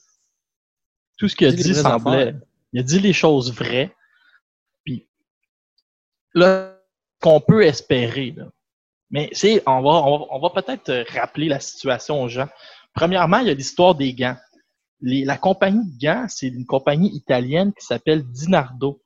tout 1.17 1.27
ce 1.27 1.35
qu'il 1.35 1.47
a 1.47 1.51
dit 1.51 1.75
semblait. 1.75 2.35
Il 2.73 2.79
a 2.79 2.83
dit 2.83 2.99
les 2.99 3.13
choses 3.13 3.53
vraies. 3.53 3.93
Puis 4.85 5.07
là, 6.33 6.70
qu'on 7.21 7.39
peut 7.39 7.63
espérer. 7.63 8.35
Mais 9.11 9.29
c'est, 9.33 9.61
on 9.67 10.39
va, 10.39 10.49
peut-être 10.49 10.89
euh, 10.89 11.03
rappeler 11.09 11.47
la 11.47 11.59
situation 11.59 12.21
aux 12.21 12.29
gens. 12.29 12.49
Premièrement, 12.93 13.39
il 13.39 13.47
y 13.47 13.51
a 13.51 13.53
l'histoire 13.53 13.95
des 13.95 14.13
gants. 14.13 14.37
La 15.01 15.37
compagnie 15.37 15.85
de 15.85 15.99
gants, 15.99 16.25
c'est 16.27 16.47
une 16.47 16.65
compagnie 16.65 17.13
italienne 17.15 17.73
qui 17.73 17.85
s'appelle 17.85 18.23
Dinardo. 18.23 19.01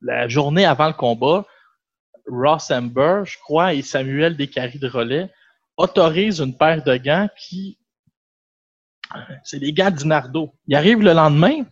La 0.00 0.28
journée 0.28 0.64
avant 0.64 0.86
le 0.86 0.94
combat, 0.94 1.44
Ross 2.26 2.70
Amber, 2.70 3.22
je 3.24 3.38
crois, 3.38 3.74
et 3.74 3.82
Samuel 3.82 4.36
Descaries 4.36 4.78
de 4.78 4.88
relais 4.88 5.30
autorisent 5.76 6.40
une 6.40 6.56
paire 6.56 6.82
de 6.82 6.96
gants 6.96 7.28
qui. 7.36 7.78
C'est 9.44 9.58
les 9.58 9.72
gants 9.72 9.90
Dinardo. 9.90 10.54
Ils 10.66 10.76
arrivent 10.76 11.02
le 11.02 11.12
lendemain. 11.12 11.64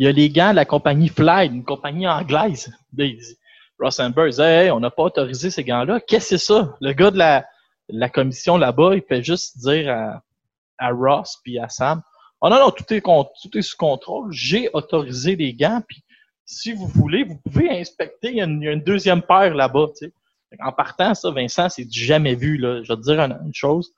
Il 0.00 0.06
y 0.06 0.08
a 0.08 0.12
les 0.12 0.30
gants 0.30 0.52
de 0.52 0.56
la 0.56 0.64
compagnie 0.64 1.10
Fly, 1.10 1.48
une 1.48 1.62
compagnie 1.62 2.08
anglaise. 2.08 2.72
Il 2.96 3.18
dit 3.18 3.36
Hey, 4.40 4.70
on 4.70 4.80
n'a 4.80 4.90
pas 4.90 5.02
autorisé 5.02 5.50
ces 5.50 5.62
gants-là. 5.62 6.00
Qu'est-ce 6.00 6.30
que 6.30 6.38
c'est 6.38 6.46
ça? 6.46 6.74
Le 6.80 6.94
gars 6.94 7.10
de 7.10 7.18
la, 7.18 8.08
commission 8.08 8.56
là-bas, 8.56 8.94
il 8.94 9.02
fait 9.02 9.22
juste 9.22 9.58
dire 9.58 9.94
à, 10.78 10.90
Ross 10.90 11.38
puis 11.44 11.58
à 11.58 11.68
Sam 11.68 12.00
Oh 12.40 12.48
non, 12.48 12.58
non, 12.58 12.70
tout 12.70 12.94
est, 12.94 13.60
sous 13.60 13.76
contrôle. 13.76 14.32
J'ai 14.32 14.70
autorisé 14.72 15.36
les 15.36 15.52
gants, 15.52 15.82
puis 15.86 16.02
si 16.46 16.72
vous 16.72 16.86
voulez, 16.86 17.24
vous 17.24 17.36
pouvez 17.36 17.68
inspecter. 17.68 18.30
Il 18.30 18.36
y 18.36 18.40
a 18.40 18.44
une, 18.44 18.82
deuxième 18.82 19.20
paire 19.20 19.54
là-bas. 19.54 19.88
En 20.60 20.72
partant, 20.72 21.12
ça, 21.12 21.30
Vincent, 21.30 21.68
c'est 21.68 21.92
jamais 21.92 22.36
vu. 22.36 22.56
Là. 22.56 22.82
Je 22.82 22.88
vais 22.90 22.96
te 22.96 23.02
dire 23.02 23.20
une, 23.20 23.38
une 23.44 23.54
chose. 23.54 23.92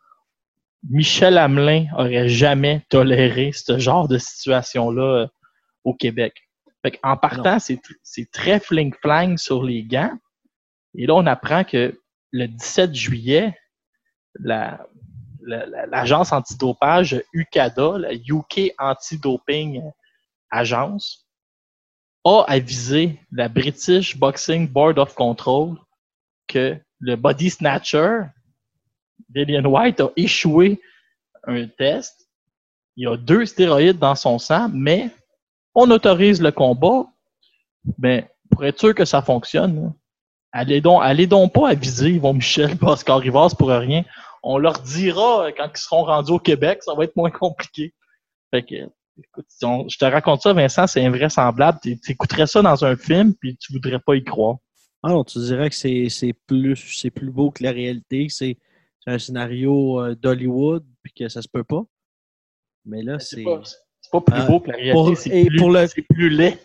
Michel 0.90 1.38
Hamelin 1.38 1.86
aurait 1.96 2.28
jamais 2.28 2.84
toléré 2.88 3.52
ce 3.52 3.78
genre 3.78 4.08
de 4.08 4.18
situation-là 4.18 5.02
euh, 5.02 5.26
au 5.84 5.94
Québec. 5.94 6.34
Fait 6.82 6.98
en 7.02 7.16
partant, 7.16 7.58
c'est 7.58 7.76
tr- 7.76 7.96
c'est 8.02 8.30
très 8.30 8.58
fling-flang 8.58 9.36
sur 9.36 9.62
les 9.62 9.84
gants. 9.84 10.16
Et 10.94 11.06
là, 11.06 11.14
on 11.14 11.26
apprend 11.26 11.64
que 11.64 11.98
le 12.32 12.46
17 12.48 12.94
juillet, 12.94 13.56
la- 14.40 14.84
la- 15.42 15.66
la- 15.66 15.86
l'agence 15.86 16.32
antidopage 16.32 17.22
UCADA, 17.32 17.98
la 17.98 18.14
UK 18.14 18.72
Anti-Doping 18.78 19.82
Agence, 20.50 21.26
a 22.24 22.44
avisé 22.46 23.18
la 23.32 23.48
British 23.48 24.16
Boxing 24.16 24.68
Board 24.68 24.98
of 24.98 25.14
Control 25.14 25.76
que 26.46 26.76
le 27.00 27.16
body 27.16 27.50
snatcher 27.50 28.22
d'Alien 29.28 29.66
White 29.66 30.00
a 30.00 30.10
échoué 30.16 30.80
un 31.44 31.66
test. 31.66 32.28
Il 32.96 33.04
y 33.04 33.06
a 33.06 33.16
deux 33.16 33.46
stéroïdes 33.46 33.98
dans 33.98 34.14
son 34.14 34.38
sang, 34.38 34.68
mais 34.72 35.10
on 35.74 35.90
autorise 35.90 36.40
le 36.42 36.52
combat. 36.52 37.06
Mais 37.98 38.30
pour 38.50 38.64
être 38.64 38.78
sûr 38.78 38.94
que 38.94 39.04
ça 39.04 39.22
fonctionne, 39.22 39.92
allez 40.52 40.80
donc, 40.80 41.00
allez 41.02 41.26
donc 41.26 41.52
pas 41.52 41.70
aviser 41.70 42.10
Yvon 42.10 42.34
Michel 42.34 42.70
et 42.82 42.84
Oscar 42.84 43.18
Rivas 43.18 43.54
pour 43.58 43.68
rien. 43.70 44.04
On 44.42 44.58
leur 44.58 44.80
dira 44.80 45.46
euh, 45.46 45.52
quand 45.56 45.68
ils 45.74 45.78
seront 45.80 46.04
rendus 46.04 46.32
au 46.32 46.38
Québec, 46.38 46.82
ça 46.82 46.94
va 46.94 47.04
être 47.04 47.16
moins 47.16 47.30
compliqué. 47.30 47.94
Fait 48.50 48.62
que, 48.62 48.74
écoute, 49.18 49.46
si 49.48 49.64
on- 49.64 49.88
je 49.88 49.96
te 49.98 50.04
raconte 50.04 50.42
ça, 50.42 50.52
Vincent, 50.52 50.86
c'est 50.86 51.04
invraisemblable. 51.04 51.78
Tu 51.82 51.98
écouterais 52.08 52.46
ça 52.46 52.60
dans 52.62 52.84
un 52.84 52.96
film, 52.96 53.34
puis 53.34 53.56
tu 53.56 53.72
voudrais 53.72 54.00
pas 54.00 54.14
y 54.16 54.24
croire. 54.24 54.56
Ah 55.02 55.08
non, 55.10 55.24
tu 55.24 55.38
dirais 55.40 55.68
que 55.70 55.74
c'est 55.76 56.08
c'est 56.08 56.32
plus, 56.46 56.76
c'est 56.76 57.10
plus 57.10 57.30
beau 57.30 57.50
que 57.50 57.62
la 57.64 57.72
réalité, 57.72 58.26
que 58.28 58.32
c'est 58.32 58.58
c'est 59.00 59.10
un 59.10 59.18
scénario 59.18 60.00
euh, 60.00 60.14
d'Hollywood, 60.14 60.84
puis 61.02 61.12
que 61.12 61.28
ça 61.28 61.42
se 61.42 61.48
peut 61.48 61.64
pas. 61.64 61.82
Mais 62.84 63.02
là, 63.02 63.18
c'est. 63.18 63.42
C'est 64.12 64.20
pas, 64.20 64.20
plus 64.20 64.40
Euh, 64.42 64.46
beau 64.46 64.60
que 64.60 64.70
la 64.70 64.76
réalité, 64.76 64.92
pour- 64.92 65.16
c'est 65.16 65.46
plus, 65.46 65.56
pour 65.58 65.70
le- 65.70 65.86
c'est 65.86 66.02
plus 66.02 66.28
laid. 66.28 66.58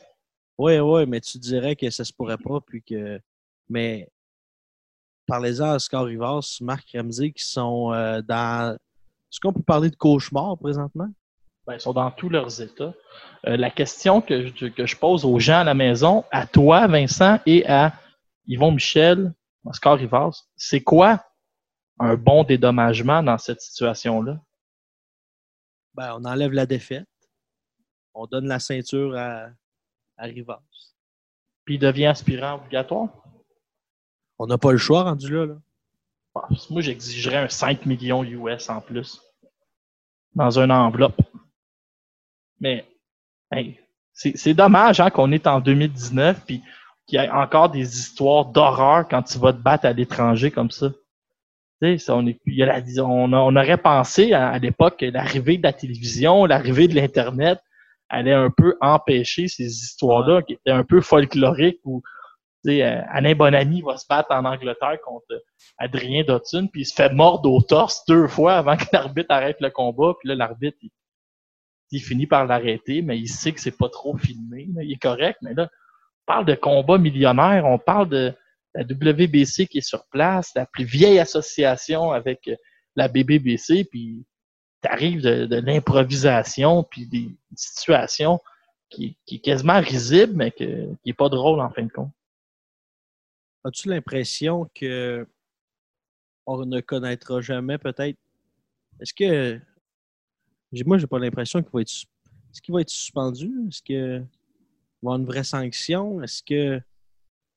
Oui, 0.58 0.80
oui, 0.80 1.06
mais 1.06 1.22
tu 1.22 1.38
dirais 1.38 1.76
que 1.76 1.90
ça 1.90 2.04
se 2.04 2.12
pourrait 2.12 2.38
pas, 2.38 2.60
puis 2.66 2.82
que. 2.84 3.20
Mais 3.70 4.10
parlez-en 5.28 5.72
à 5.72 5.76
Oscar 5.76 6.06
Rivas, 6.06 6.58
Marc 6.62 6.90
Ramsey, 6.96 7.32
qui 7.32 7.44
sont 7.46 7.94
euh, 7.94 8.22
dans. 8.22 8.76
Est-ce 8.76 9.40
qu'on 9.40 9.54
peut 9.54 9.62
parler 9.64 9.90
de 9.90 9.96
cauchemar 9.96 10.58
présentement? 10.58 11.08
Ben, 11.66 11.74
ils 11.76 11.82
sont 11.82 11.94
dans 11.94 12.10
tous 12.12 12.30
leurs 12.30 12.62
états. 12.62 12.94
Euh, 13.46 13.58
la 13.58 13.70
question 13.70 14.22
que 14.22 14.48
je, 14.48 14.68
que 14.68 14.86
je 14.86 14.96
pose 14.96 15.26
aux 15.26 15.38
gens 15.38 15.60
à 15.60 15.64
la 15.66 15.74
maison, 15.74 16.24
à 16.32 16.48
toi, 16.48 16.88
Vincent, 16.88 17.40
et 17.46 17.68
à 17.68 17.94
Yvon 18.48 18.72
Michel, 18.72 19.34
Oscar 19.66 19.98
Rivas, 19.98 20.44
c'est 20.56 20.82
quoi 20.82 21.24
un 22.00 22.16
bon 22.16 22.44
dédommagement 22.46 23.22
dans 23.22 23.38
cette 23.38 23.60
situation-là? 23.60 24.40
Ben, 25.94 26.16
on 26.18 26.24
enlève 26.26 26.54
la 26.54 26.66
défaite. 26.66 27.08
On 28.20 28.26
donne 28.26 28.48
la 28.48 28.58
ceinture 28.60 29.16
à, 29.16 29.50
à 30.18 30.24
Rivas. 30.24 30.62
Puis 31.66 31.76
il 31.76 31.80
devient 31.80 32.08
aspirant 32.08 32.56
obligatoire? 32.56 33.10
On 34.40 34.48
n'a 34.48 34.58
pas 34.58 34.72
le 34.72 34.80
choix 34.80 35.04
rendu 35.04 35.32
là. 35.32 35.46
là. 35.46 35.56
Ah, 36.34 36.48
Moi, 36.72 36.82
j'exigerais 36.82 37.38
un 37.38 37.50
5 37.50 37.86
millions 37.86 38.24
US 38.24 38.70
en 38.70 38.82
plus. 38.82 39.22
Dans 40.34 40.60
une 40.60 40.72
enveloppe. 40.72 41.22
Mais, 42.60 42.88
hey, 43.52 43.80
c'est 44.14 44.54
dommage 44.56 45.00
hein, 45.00 45.12
qu'on 45.12 45.32
est 45.32 45.46
en 45.46 45.60
2019 45.60 46.44
puis 46.44 46.64
qu'il 47.06 47.20
y 47.20 47.24
ait 47.24 47.30
encore 47.30 47.70
des 47.70 48.00
histoires 48.00 48.46
d'horreur 48.46 49.08
quand 49.08 49.22
tu 49.22 49.38
vas 49.38 49.54
te 49.54 49.60
battre 49.60 49.86
à 49.86 49.94
l'étranger 49.94 50.50
comme 50.50 50.72
ça. 50.72 50.90
Tu 50.90 50.98
sais, 51.82 51.98
ça, 52.00 52.16
on, 52.16 52.26
est, 52.26 52.40
y 52.48 52.64
a 52.64 52.66
la- 52.66 53.04
on, 53.06 53.56
aurait 53.56 53.78
pensé 53.78 54.34
à, 54.34 54.50
à 54.50 54.58
l'époque 54.58 54.98
que 54.98 55.06
l'arrivée 55.06 55.58
de 55.58 55.64
la 55.64 55.74
télévision, 55.74 56.46
l'arrivée 56.46 56.88
de 56.88 56.96
l'Internet 56.96 57.60
allait 58.10 58.34
un 58.34 58.50
peu 58.50 58.76
empêcher 58.82 59.48
ces 59.48 59.66
histoires-là 59.66 60.42
qui 60.42 60.54
étaient 60.54 60.72
un 60.72 60.84
peu 60.84 61.02
folkloriques 61.02 61.82
où 61.84 62.02
tu 62.66 62.72
sais, 62.72 62.84
euh, 62.84 63.02
Alain 63.10 63.36
Bonamy 63.36 63.82
va 63.82 63.98
se 63.98 64.06
battre 64.10 64.32
en 64.32 64.46
Angleterre 64.46 64.98
contre 65.06 65.44
Adrien 65.78 66.24
Dotson, 66.24 66.68
puis 66.72 66.82
il 66.82 66.86
se 66.86 66.96
fait 66.96 67.14
mordre 67.14 67.52
au 67.52 67.62
torse 67.62 68.04
deux 68.08 68.28
fois 68.28 68.56
avant 68.56 68.76
que 68.78 68.86
l'arbitre 68.92 69.32
arrête 69.32 69.58
le 69.62 69.70
combat, 69.70 70.14
puis 70.20 70.30
là, 70.30 70.36
l'arbitre, 70.36 70.78
il, 70.82 70.90
il 71.92 72.00
finit 72.00 72.28
par 72.28 72.46
l'arrêter, 72.46 73.02
mais 73.02 73.18
il 73.20 73.28
sait 73.28 73.52
que 73.52 73.62
c'est 73.62 73.78
pas 73.78 73.90
trop 73.90 74.18
filmé, 74.18 74.68
là, 74.74 74.84
il 74.84 74.92
est 74.92 75.02
correct, 75.02 75.38
mais 75.42 75.54
là, 75.54 75.70
on 76.28 76.34
parle 76.34 76.46
de 76.46 76.56
combat 76.56 76.98
millionnaire, 76.98 77.66
on 77.66 77.78
parle 77.78 78.10
de 78.10 78.34
la 78.74 78.84
WBC 78.84 79.68
qui 79.68 79.78
est 79.78 79.88
sur 79.88 80.06
place, 80.08 80.52
la 80.56 80.66
plus 80.66 80.84
vieille 80.84 81.20
association 81.20 82.12
avec 82.12 82.48
euh, 82.48 82.56
la 82.96 83.08
BBBC, 83.08 83.86
puis 83.86 84.26
t'arrives 84.82 85.22
de, 85.22 85.46
de 85.46 85.56
l'improvisation, 85.58 86.84
puis 86.84 87.06
des 87.06 87.30
situations 87.56 88.40
qui, 88.90 89.18
qui 89.26 89.36
est 89.36 89.40
quasiment 89.40 89.80
risible, 89.80 90.34
mais 90.36 90.52
que, 90.52 90.94
qui 91.04 91.10
est 91.10 91.14
pas 91.14 91.30
drôle 91.30 91.60
en 91.60 91.70
fin 91.70 91.84
de 91.84 91.92
compte. 91.92 92.12
As-tu 93.64 93.90
l'impression 93.90 94.70
que 94.74 95.28
on 96.46 96.66
ne 96.66 96.80
connaîtra 96.80 97.42
jamais 97.42 97.78
peut-être? 97.78 98.18
Est-ce 99.02 99.14
que 99.14 99.60
moi 100.86 100.98
j'ai 100.98 101.08
pas 101.08 101.20
l'impression 101.20 101.62
qu'il 101.62 101.72
va 101.74 101.82
être 101.82 101.92
est-ce 101.92 102.62
qu'il 102.62 102.74
va 102.74 102.82
être 102.82 102.90
suspendu? 102.90 103.52
Est-ce 103.68 103.82
que 103.82 104.20
va 104.20 104.26
avoir 105.04 105.20
une 105.20 105.26
vraie 105.26 105.44
sanction? 105.44 106.22
Est-ce 106.22 106.42
que 106.42 106.82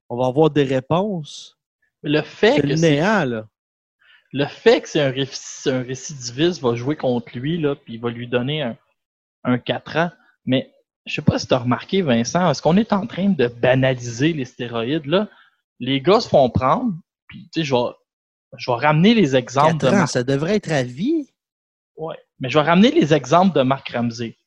on 0.09 0.17
va 0.17 0.27
avoir 0.27 0.51
des 0.51 0.65
réponses? 0.65 1.57
Le 2.03 2.23
fait 2.23 2.61
que 2.61 2.67
le 2.67 2.75
néant, 2.75 3.25
là. 3.25 3.49
Le 4.33 4.47
fait 4.47 4.81
que 4.83 4.89
c'est 4.89 5.01
un, 5.01 5.11
réci- 5.11 5.69
un 5.71 5.83
récidiviste 5.83 6.61
va 6.63 6.75
jouer 6.75 6.97
contre 6.97 7.37
lui, 7.37 7.59
là, 7.59 7.75
puis 7.75 7.95
il 7.95 8.01
va 8.01 8.11
lui 8.11 8.27
donner 8.29 8.63
un, 8.63 8.77
un 9.45 9.59
4 9.59 9.97
ans. 9.97 10.11
Mais 10.45 10.73
je 11.07 11.15
sais 11.15 11.23
pas 11.23 11.39
si 11.39 11.47
tu 11.49 11.55
as 11.55 11.59
remarqué, 11.59 12.03
Vincent, 12.03 12.51
est-ce 12.51 12.63
qu'on 12.63 12.77
est 12.77 12.93
en 12.93 13.07
train 13.07 13.29
de 13.31 13.49
banaliser 13.49 14.33
les 14.33 14.45
stéroïdes? 14.45 15.07
Là? 15.07 15.29
Les 15.81 16.01
gars 16.01 16.21
se 16.21 16.29
font 16.29 16.49
prendre, 16.51 16.95
puis 17.27 17.49
tu 17.53 17.61
sais, 17.61 17.65
je 17.65 17.75
vais, 17.75 17.93
je 18.59 18.71
vais 18.71 18.77
ramener 18.77 19.15
les 19.15 19.35
exemples 19.37 19.79
de 19.79 19.87
Marc- 20.01 20.11
ça 20.11 20.23
devrait 20.23 20.57
être 20.57 20.71
à 20.71 20.83
vie. 20.83 21.29
Ouais. 21.97 22.17
Mais 22.39 22.49
je 22.51 22.59
vais 22.59 22.65
ramener 22.65 22.91
les 22.91 23.13
exemples 23.15 23.57
de 23.57 23.63
Marc 23.63 23.89
Ramsey. 23.91 24.39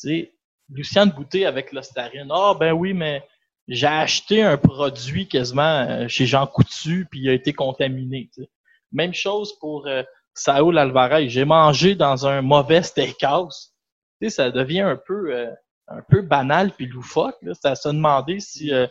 Tu 0.00 0.08
sais, 0.08 0.34
Luciane 0.70 1.10
Boutet 1.10 1.44
avec 1.44 1.72
l'ostarine. 1.72 2.28
Ah, 2.30 2.54
ben 2.58 2.72
oui, 2.72 2.92
mais 2.94 3.22
j'ai 3.68 3.86
acheté 3.86 4.42
un 4.42 4.56
produit 4.56 5.28
quasiment 5.28 5.86
euh, 5.88 6.08
chez 6.08 6.26
Jean 6.26 6.46
Coutu, 6.46 7.06
puis 7.10 7.20
il 7.20 7.28
a 7.28 7.32
été 7.32 7.52
contaminé. 7.52 8.30
tu 8.34 8.42
sais. 8.42 8.50
Même 8.92 9.14
chose 9.14 9.58
pour 9.58 9.86
euh, 9.86 10.02
Saúl 10.34 10.78
Alvarez. 10.78 11.28
J'ai 11.28 11.44
mangé 11.44 11.94
dans 11.94 12.26
un 12.26 12.42
mauvais 12.42 12.82
steakhouse. 12.82 13.72
Tu 14.20 14.28
sais, 14.28 14.36
ça 14.36 14.50
devient 14.50 14.80
un 14.80 14.96
peu, 14.96 15.34
euh, 15.34 15.50
un 15.88 16.02
peu 16.08 16.22
banal 16.22 16.72
puis 16.72 16.86
loufoque. 16.86 17.36
Là. 17.42 17.52
À 17.64 17.74
se 17.74 17.88
demander 17.88 18.40
si 18.40 18.72
euh, 18.72 18.86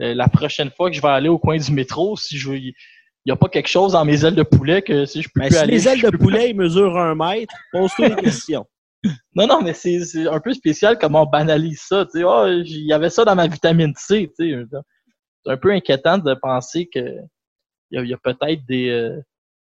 euh, 0.00 0.14
la 0.14 0.28
prochaine 0.28 0.70
fois 0.70 0.90
que 0.90 0.96
je 0.96 1.02
vais 1.02 1.08
aller 1.08 1.28
au 1.28 1.38
coin 1.38 1.56
du 1.58 1.72
métro, 1.72 2.16
si 2.16 2.38
je 2.38 2.52
il 2.52 3.32
n'y 3.32 3.32
a 3.32 3.36
pas 3.36 3.48
quelque 3.48 3.68
chose 3.68 3.92
dans 3.92 4.04
mes 4.06 4.24
ailes 4.24 4.36
de 4.36 4.42
poulet 4.42 4.80
que 4.80 5.04
si 5.04 5.20
je 5.20 5.28
peux 5.28 5.40
Ben, 5.40 5.48
plus 5.48 5.56
si 5.56 5.62
aller. 5.62 5.72
les 5.72 5.88
ailes 5.88 6.00
de 6.00 6.16
poulet 6.16 6.54
mesurent 6.54 6.96
un 6.96 7.14
mètre, 7.14 7.52
pose-toi 7.72 8.10
des 8.10 8.22
questions. 8.22 8.66
Non, 9.36 9.46
non, 9.46 9.62
mais 9.62 9.74
c'est 9.74 10.26
un 10.26 10.40
peu 10.40 10.52
spécial 10.52 10.98
comment 10.98 11.22
on 11.22 11.26
banalise 11.26 11.80
ça. 11.82 12.04
Tu 12.06 12.18
sais, 12.18 12.24
oh, 12.24 12.48
il 12.48 12.84
y 12.84 12.92
avait 12.92 13.10
ça 13.10 13.24
dans 13.24 13.36
ma 13.36 13.46
vitamine 13.46 13.92
C. 13.96 14.28
Tu 14.36 14.50
sais. 14.50 14.64
C'est 15.44 15.52
un 15.52 15.56
peu 15.56 15.70
inquiétant 15.70 16.18
de 16.18 16.34
penser 16.34 16.88
que 16.92 16.98
il 17.92 18.04
y 18.08 18.12
a, 18.12 18.16
a 18.16 18.18
peut-être 18.18 18.66
des, 18.66 18.88
euh, 18.90 19.20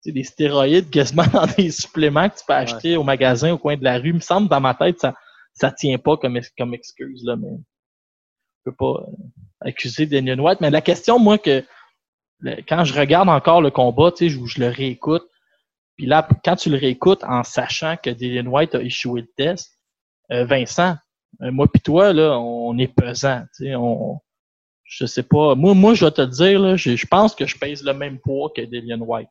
des 0.06 0.24
stéroïdes 0.24 0.89
quasiment 0.89 1.25
dans 1.34 1.46
des 1.46 1.72
suppléments 1.72 2.30
que 2.30 2.38
tu 2.38 2.46
peux 2.48 2.54
acheter 2.54 2.98
au 2.98 3.04
magasin 3.04 3.54
au 3.54 3.58
coin 3.58 3.75
de 3.77 3.84
la 3.84 3.98
rue. 4.00 4.10
Il 4.10 4.16
me 4.16 4.20
semble, 4.20 4.48
dans 4.48 4.62
ma 4.62 4.74
tête, 4.74 5.00
ça 5.00 5.13
ça 5.54 5.72
tient 5.72 5.98
pas 5.98 6.18
comme, 6.18 6.39
comme 6.58 6.74
excuse. 6.74 7.24
Là, 7.25 7.36
mais 7.36 7.50
je 7.50 8.70
peux 8.72 8.75
pas 8.75 9.01
euh, 9.01 9.12
accuser 9.62 10.06
Daniel 10.06 10.39
White. 10.39 10.62
Mais 10.62 10.70
la 10.70 10.82
question, 10.82 11.18
moi, 11.20 11.38
que 11.38 11.63
le- 12.39 12.58
quand 12.68 12.84
je 12.84 12.94
regarde 12.94 13.27
encore 13.27 13.62
le 13.62 13.72
combat, 13.72 14.12
tu 14.12 14.30
sais, 14.30 14.30
je, 14.30 14.46
je 14.46 14.60
le 14.60 14.68
réécoute, 14.68 15.27
puis 15.96 16.06
là, 16.06 16.27
quand 16.46 16.56
tu 16.56 16.70
le 16.70 16.77
réécoutes 16.77 17.24
en 17.24 17.44
sachant 17.44 17.98
que 17.98 18.12
Dylan 18.12 18.48
White 18.48 18.75
a 18.75 18.82
échoué 18.82 19.22
le 19.22 19.27
test, 19.36 19.80
euh, 20.32 20.46
Vincent, 20.46 20.96
euh, 21.42 21.51
moi 21.51 21.68
puis 21.68 21.82
toi, 21.82 22.13
là, 22.13 22.38
on 22.39 22.77
est 22.77 22.94
pesant. 22.94 23.42
Tu 23.58 23.66
sais, 23.66 23.75
on, 23.75 24.20
je 24.84 25.06
sais 25.08 25.24
pas. 25.24 25.56
Moi, 25.56 25.74
moi, 25.74 25.96
je 25.96 26.06
vais 26.06 26.12
te 26.12 26.22
dire, 26.22 26.60
là, 26.60 26.75
je, 26.75 26.96
je 26.96 27.08
pense 27.08 27.34
que 27.34 27.48
je 27.48 27.58
pèse 27.58 27.84
le 27.84 27.94
même 27.94 28.20
poids 28.20 28.51
que 28.56 28.62
Dylan 28.62 29.01
White. 29.01 29.30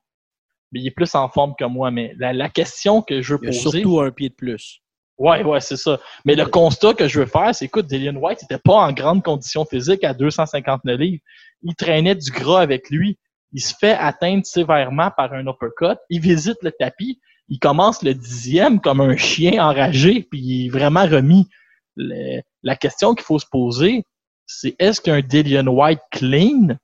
Mais 0.76 0.82
il 0.82 0.86
est 0.86 0.90
plus 0.92 1.14
en 1.14 1.28
forme 1.28 1.54
que 1.58 1.64
moi. 1.64 1.90
Mais 1.90 2.14
la, 2.18 2.32
la 2.32 2.48
question 2.48 3.02
que 3.02 3.22
je 3.22 3.34
veux 3.34 3.40
Il 3.42 3.46
y 3.46 3.48
a 3.58 3.62
poser. 3.62 3.78
surtout 3.80 4.00
un 4.00 4.10
pied 4.10 4.28
de 4.28 4.34
plus. 4.34 4.80
Ouais, 5.18 5.42
ouais, 5.42 5.60
c'est 5.60 5.76
ça. 5.78 5.98
Mais 6.26 6.34
le 6.34 6.44
constat 6.44 6.92
que 6.92 7.08
je 7.08 7.20
veux 7.20 7.26
faire, 7.26 7.54
c'est 7.54 7.64
écoute, 7.64 7.86
Dillian 7.86 8.16
White 8.16 8.42
n'était 8.42 8.60
pas 8.62 8.74
en 8.74 8.92
grande 8.92 9.22
condition 9.22 9.64
physique 9.64 10.04
à 10.04 10.12
259 10.12 10.98
livres. 11.00 11.22
Il 11.62 11.74
traînait 11.74 12.14
du 12.14 12.30
gras 12.30 12.60
avec 12.60 12.90
lui. 12.90 13.18
Il 13.52 13.60
se 13.62 13.74
fait 13.80 13.94
atteindre 13.94 14.44
sévèrement 14.44 15.10
par 15.16 15.32
un 15.32 15.46
uppercut. 15.46 15.96
Il 16.10 16.20
visite 16.20 16.58
le 16.62 16.70
tapis. 16.72 17.18
Il 17.48 17.58
commence 17.58 18.02
le 18.02 18.12
dixième 18.12 18.80
comme 18.80 19.00
un 19.00 19.16
chien 19.16 19.64
enragé, 19.64 20.26
puis 20.30 20.40
il 20.40 20.66
est 20.66 20.68
vraiment 20.70 21.06
remis. 21.06 21.48
Le- 21.96 22.42
la 22.62 22.76
question 22.76 23.14
qu'il 23.14 23.24
faut 23.24 23.38
se 23.38 23.46
poser, 23.50 24.04
c'est 24.46 24.76
est-ce 24.78 25.00
qu'un 25.00 25.20
Dillian 25.20 25.66
White 25.68 26.00
clean, 26.10 26.76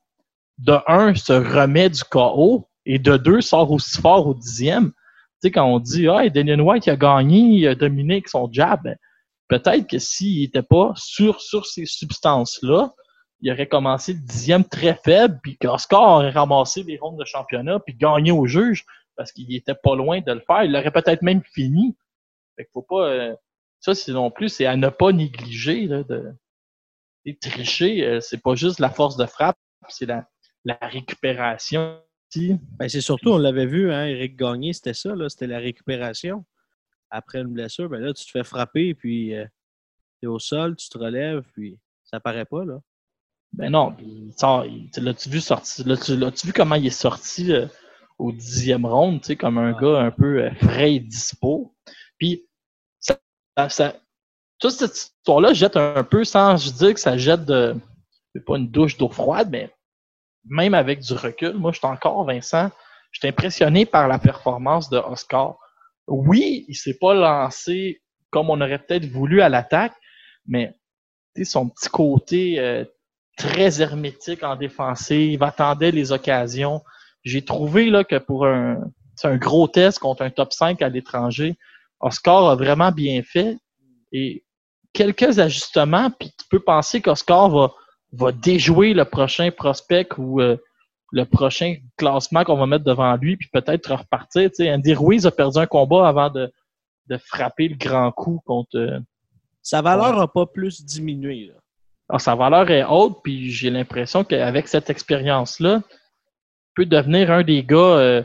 de 0.58 0.78
un, 0.86 1.14
se 1.14 1.32
remet 1.32 1.90
du 1.90 2.02
KO, 2.04 2.66
et 2.86 2.98
de 2.98 3.16
deux, 3.16 3.40
sort 3.40 3.70
aussi 3.70 4.00
fort 4.00 4.26
au 4.26 4.34
dixième? 4.34 4.90
Tu 4.90 5.48
sais, 5.48 5.50
quand 5.50 5.64
on 5.64 5.80
dit, 5.80 6.08
ah, 6.08 6.28
Daniel 6.28 6.60
White, 6.60 6.88
a 6.88 6.96
gagné, 6.96 7.38
il 7.38 7.66
a 7.66 7.74
dominé 7.74 8.14
avec 8.14 8.28
son 8.28 8.48
jab, 8.52 8.82
ben, 8.82 8.96
peut-être 9.48 9.88
que 9.88 9.98
s'il 9.98 10.40
n'était 10.40 10.62
pas 10.62 10.92
sur, 10.96 11.40
sur 11.40 11.66
ces 11.66 11.84
substances-là, 11.86 12.94
il 13.40 13.50
aurait 13.50 13.66
commencé 13.66 14.12
le 14.12 14.20
dixième 14.20 14.64
très 14.64 14.94
faible, 14.94 15.40
puis 15.42 15.58
qu'Oscar 15.58 16.02
aurait 16.02 16.30
ramassé 16.30 16.84
des 16.84 16.96
rondes 16.96 17.18
de 17.18 17.24
championnat, 17.24 17.80
puis 17.80 17.94
gagné 17.94 18.30
au 18.30 18.46
juge, 18.46 18.84
parce 19.16 19.32
qu'il 19.32 19.52
était 19.54 19.74
pas 19.74 19.96
loin 19.96 20.20
de 20.20 20.32
le 20.32 20.40
faire. 20.46 20.62
Il 20.62 20.72
l'aurait 20.72 20.92
peut-être 20.92 21.22
même 21.22 21.42
fini. 21.52 21.96
Fait 22.56 22.68
faut 22.72 22.82
pas... 22.82 23.08
euh, 23.08 23.34
ça, 23.80 23.94
c'est 23.94 24.12
non 24.12 24.30
plus, 24.30 24.48
c'est 24.48 24.66
à 24.66 24.76
ne 24.76 24.88
pas 24.88 25.10
négliger, 25.10 25.86
là, 25.86 26.04
de... 26.04 26.32
tricher, 27.40 28.06
euh, 28.06 28.20
c'est 28.20 28.40
pas 28.40 28.54
juste 28.54 28.78
la 28.78 28.90
force 28.90 29.16
de 29.16 29.26
frappe, 29.26 29.58
c'est 29.88 30.06
la, 30.06 30.24
la 30.64 30.78
récupération. 30.80 32.00
Ben, 32.78 32.88
c'est 32.88 33.00
surtout, 33.00 33.30
on 33.30 33.38
l'avait 33.38 33.66
vu, 33.66 33.92
hein, 33.92 34.06
Eric 34.06 34.36
Gagné, 34.36 34.72
c'était 34.72 34.94
ça, 34.94 35.14
là, 35.14 35.28
c'était 35.28 35.46
la 35.46 35.58
récupération. 35.58 36.44
Après 37.10 37.40
une 37.40 37.48
blessure, 37.48 37.88
ben 37.90 38.00
là, 38.00 38.12
tu 38.14 38.24
te 38.24 38.30
fais 38.30 38.44
frapper, 38.44 38.94
puis 38.94 39.32
tu 40.20 40.24
es 40.24 40.26
au 40.26 40.38
sol, 40.38 40.76
tu 40.76 40.88
te 40.88 40.96
relèves, 40.98 41.42
puis 41.52 41.78
ça 42.04 42.20
paraît 42.20 42.46
pas, 42.46 42.64
là. 42.64 42.80
Ben 43.52 43.70
non, 43.70 43.94
il 44.00 44.32
sort, 44.34 44.64
il- 44.64 44.90
tu 44.90 45.00
l'as-tu 45.02 45.28
vu 45.28 45.40
sorti, 45.40 45.84
l'as-tu, 45.84 46.16
l'as-tu 46.16 46.46
vu 46.46 46.52
comment 46.54 46.74
il 46.76 46.86
est 46.86 46.90
sorti 46.90 47.52
euh, 47.52 47.66
au 48.18 48.32
dixième 48.32 48.86
round, 48.86 49.20
tu 49.20 49.26
sais, 49.26 49.36
comme 49.36 49.58
un 49.58 49.72
gars 49.78 50.00
un 50.00 50.10
peu 50.10 50.44
euh, 50.44 50.50
frais 50.54 50.94
et 50.94 51.00
dispo. 51.00 51.74
Puis, 52.16 52.46
ça, 52.98 53.18
ça, 53.58 53.68
ça- 53.68 53.96
toute 54.58 54.70
cette 54.70 54.96
histoire-là 54.96 55.52
jette 55.52 55.76
un 55.76 56.02
peu, 56.04 56.24
sans 56.24 56.56
je 56.56 56.70
dire 56.70 56.94
que 56.94 57.00
ça 57.00 57.18
jette 57.18 57.44
de, 57.44 57.74
pas 58.46 58.56
une 58.56 58.70
douche 58.70 58.96
d'eau 58.96 59.10
froide, 59.10 59.48
mais 59.50 59.70
même 60.44 60.74
avec 60.74 61.00
du 61.00 61.12
recul, 61.14 61.54
moi, 61.54 61.72
je 61.72 61.78
suis 61.78 61.86
encore, 61.86 62.24
Vincent, 62.24 62.70
je 63.10 63.20
suis 63.20 63.28
impressionné 63.28 63.86
par 63.86 64.08
la 64.08 64.18
performance 64.18 64.88
de 64.88 64.98
Oscar. 64.98 65.56
Oui, 66.06 66.64
il 66.68 66.74
s'est 66.74 66.98
pas 66.98 67.14
lancé 67.14 68.02
comme 68.30 68.50
on 68.50 68.60
aurait 68.60 68.78
peut-être 68.78 69.06
voulu 69.06 69.42
à 69.42 69.48
l'attaque, 69.48 69.92
mais 70.46 70.74
son 71.44 71.68
petit 71.68 71.88
côté 71.88 72.58
euh, 72.58 72.84
très 73.36 73.80
hermétique 73.80 74.42
en 74.42 74.56
défensive, 74.56 75.42
attendait 75.42 75.90
les 75.90 76.12
occasions. 76.12 76.82
J'ai 77.24 77.44
trouvé 77.44 77.86
là 77.86 78.04
que 78.04 78.16
pour 78.16 78.46
un, 78.46 78.78
un 79.22 79.36
gros 79.36 79.68
test 79.68 79.98
contre 79.98 80.22
un 80.22 80.30
top 80.30 80.52
5 80.52 80.80
à 80.82 80.88
l'étranger, 80.88 81.56
Oscar 82.00 82.48
a 82.48 82.56
vraiment 82.56 82.90
bien 82.90 83.22
fait 83.22 83.56
et 84.12 84.44
quelques 84.92 85.38
ajustements, 85.38 86.10
puis 86.10 86.30
tu 86.30 86.46
peux 86.50 86.60
penser 86.60 87.00
qu'Oscar 87.00 87.48
va, 87.48 87.72
va 88.12 88.32
déjouer 88.32 88.94
le 88.94 89.04
prochain 89.04 89.50
prospect 89.50 90.08
ou 90.18 90.40
euh, 90.40 90.56
le 91.12 91.24
prochain 91.24 91.76
classement 91.96 92.44
qu'on 92.44 92.56
va 92.56 92.66
mettre 92.66 92.84
devant 92.84 93.16
lui, 93.16 93.36
puis 93.36 93.48
peut-être 93.52 93.94
repartir. 93.94 94.50
Tu 94.50 94.64
sais, 94.64 94.72
Andy 94.72 94.94
Ruiz 94.94 95.26
a 95.26 95.30
perdu 95.30 95.58
un 95.58 95.66
combat 95.66 96.08
avant 96.08 96.30
de, 96.30 96.50
de 97.08 97.16
frapper 97.18 97.68
le 97.68 97.76
grand 97.76 98.10
coup 98.12 98.40
contre, 98.46 98.76
euh, 98.76 98.98
Sa 99.62 99.82
valeur 99.82 100.16
n'a 100.16 100.26
pas 100.26 100.46
plus 100.46 100.84
diminué, 100.84 101.46
là. 101.46 101.54
alors, 102.08 102.20
sa 102.20 102.34
valeur 102.34 102.70
est 102.70 102.84
haute, 102.84 103.18
puis 103.22 103.50
j'ai 103.50 103.70
l'impression 103.70 104.24
qu'avec 104.24 104.68
cette 104.68 104.90
expérience-là, 104.90 105.82
il 105.86 106.72
peut 106.74 106.86
devenir 106.86 107.30
un 107.30 107.42
des 107.42 107.62
gars. 107.62 107.76
euh, 107.76 108.22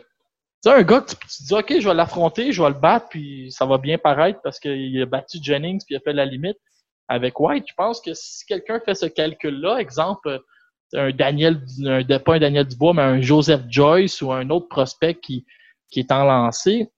tu 0.64 0.72
sais, 0.72 0.76
un 0.76 0.84
gars 0.84 1.02
que 1.02 1.12
tu, 1.12 1.16
tu 1.18 1.44
dis, 1.44 1.54
OK, 1.54 1.74
je 1.80 1.88
vais 1.88 1.94
l'affronter, 1.94 2.52
je 2.52 2.62
vais 2.64 2.70
le 2.70 2.76
battre, 2.76 3.08
puis 3.10 3.52
ça 3.52 3.66
va 3.66 3.78
bien 3.78 3.98
paraître 3.98 4.40
parce 4.44 4.60
qu'il 4.60 5.02
a 5.02 5.06
battu 5.06 5.38
Jennings, 5.42 5.84
puis 5.86 5.96
il 5.96 5.98
a 5.98 6.00
fait 6.00 6.14
la 6.14 6.26
limite. 6.26 6.58
Avec 7.08 7.40
White, 7.40 7.66
je 7.70 7.74
pense 7.76 8.02
que 8.02 8.14
si 8.14 8.46
quelqu'un 8.46 8.80
fait 8.84 8.96
ce 8.96 9.06
calcul-là, 9.06 9.78
exemple, 9.78 10.42
un 10.94 11.12
Daniel, 11.12 11.62
un, 11.86 12.04
pas 12.20 12.36
un 12.36 12.40
Daniel 12.40 12.66
Dubois, 12.68 12.94
mais 12.94 13.02
un 13.02 13.22
Joseph 13.22 13.62
Joyce 13.70 14.22
ou 14.22 14.32
un 14.32 14.50
autre 14.50 14.68
prospect 14.68 15.16
qui, 15.16 15.46
qui 15.90 16.00
est 16.02 16.12
en 16.12 16.24
lancé, 16.26 16.90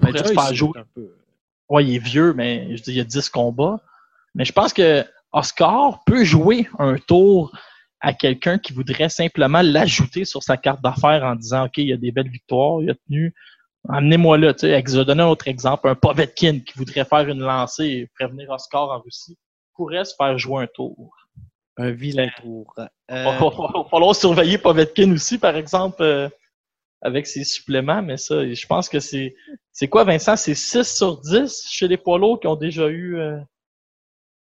Ben, 0.00 0.08
pourrait 0.08 0.18
se 0.18 0.24
Joyce, 0.24 0.34
faire 0.34 0.48
c'est 0.48 0.54
jouer. 0.54 0.78
un 0.80 0.86
peu- 0.94 1.16
Ouais, 1.68 1.84
il 1.84 1.94
est 1.94 1.98
vieux, 2.04 2.32
mais 2.34 2.76
je 2.76 2.82
dis, 2.82 2.90
il 2.90 2.96
y 2.96 3.00
a 3.00 3.04
10 3.04 3.28
combats. 3.30 3.80
Mais 4.34 4.44
je 4.44 4.52
pense 4.52 4.72
que 4.72 5.04
Oscar 5.32 6.02
peut 6.04 6.24
jouer 6.24 6.68
un 6.78 6.96
tour 6.96 7.56
à 8.00 8.12
quelqu'un 8.12 8.58
qui 8.58 8.72
voudrait 8.72 9.08
simplement 9.08 9.62
l'ajouter 9.62 10.24
sur 10.24 10.42
sa 10.42 10.56
carte 10.56 10.82
d'affaires 10.82 11.22
en 11.24 11.36
disant 11.36 11.66
OK, 11.66 11.78
il 11.78 11.86
y 11.88 11.92
a 11.92 11.96
des 11.96 12.10
belles 12.12 12.28
victoires, 12.28 12.82
il 12.82 12.90
a 12.90 12.94
tenu. 13.06 13.34
Amenez-moi 13.88 14.38
là, 14.38 14.54
tu 14.54 14.60
sais. 14.60 14.82
Je 14.86 14.98
vais 14.98 15.04
donner 15.04 15.22
un 15.22 15.28
autre 15.28 15.48
exemple. 15.48 15.88
Un 15.88 15.94
Povetkin 15.94 16.60
qui 16.60 16.72
voudrait 16.76 17.04
faire 17.04 17.28
une 17.28 17.40
lancée 17.40 17.84
et 17.86 18.06
prévenir 18.14 18.50
Oscar 18.50 18.90
en 18.90 19.00
Russie 19.00 19.36
pourrait 19.74 20.04
se 20.04 20.14
faire 20.16 20.38
jouer 20.38 20.64
un 20.64 20.66
tour. 20.68 21.16
Un 21.76 21.90
vilain 21.90 22.28
tour. 22.40 22.72
Il 22.78 22.88
Euh, 23.10 23.24
va, 23.24 23.38
va 23.38 23.84
falloir 23.90 24.14
surveiller 24.14 24.58
Povetkin 24.58 25.10
aussi, 25.12 25.38
par 25.38 25.56
exemple, 25.56 26.02
euh, 26.02 26.28
avec 27.00 27.26
ses 27.26 27.44
suppléments, 27.44 28.02
mais 28.02 28.16
ça, 28.16 28.46
je 28.46 28.66
pense 28.66 28.88
que 28.88 29.00
c'est. 29.00 29.34
C'est 29.72 29.88
quoi, 29.88 30.04
Vincent? 30.04 30.36
C'est 30.36 30.54
6 30.54 30.84
sur 30.96 31.18
10 31.20 31.66
chez 31.68 31.88
les 31.88 31.96
poids 31.96 32.18
lourds 32.18 32.38
qui 32.38 32.46
ont 32.46 32.56
déjà 32.56 32.88
eu 32.88 33.16
euh, 33.18 33.38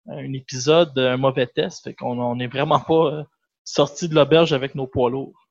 un 0.09 0.33
épisode, 0.33 0.99
un 0.99 1.16
mauvais 1.16 1.47
test. 1.47 1.85
Fait 1.85 1.95
qu'on 1.95 2.18
on 2.18 2.38
est 2.40 2.49
vraiment 2.49 2.81
pas 2.81 3.07
euh, 3.12 3.23
sorti 3.64 4.09
de 4.09 4.14
l'auberge 4.14 4.53
avec 4.53 4.75
nos 4.75 4.87
poids 4.87 5.09
lourds. 5.11 5.42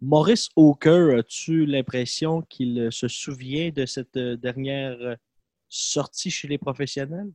Maurice 0.00 0.50
Hawker, 0.56 1.18
as-tu 1.18 1.64
l'impression 1.66 2.42
qu'il 2.42 2.78
euh, 2.78 2.90
se 2.90 3.08
souvient 3.08 3.70
de 3.70 3.86
cette 3.86 4.16
euh, 4.16 4.36
dernière 4.36 4.96
euh, 5.00 5.16
sortie 5.68 6.30
chez 6.30 6.48
les 6.48 6.58
professionnels? 6.58 7.30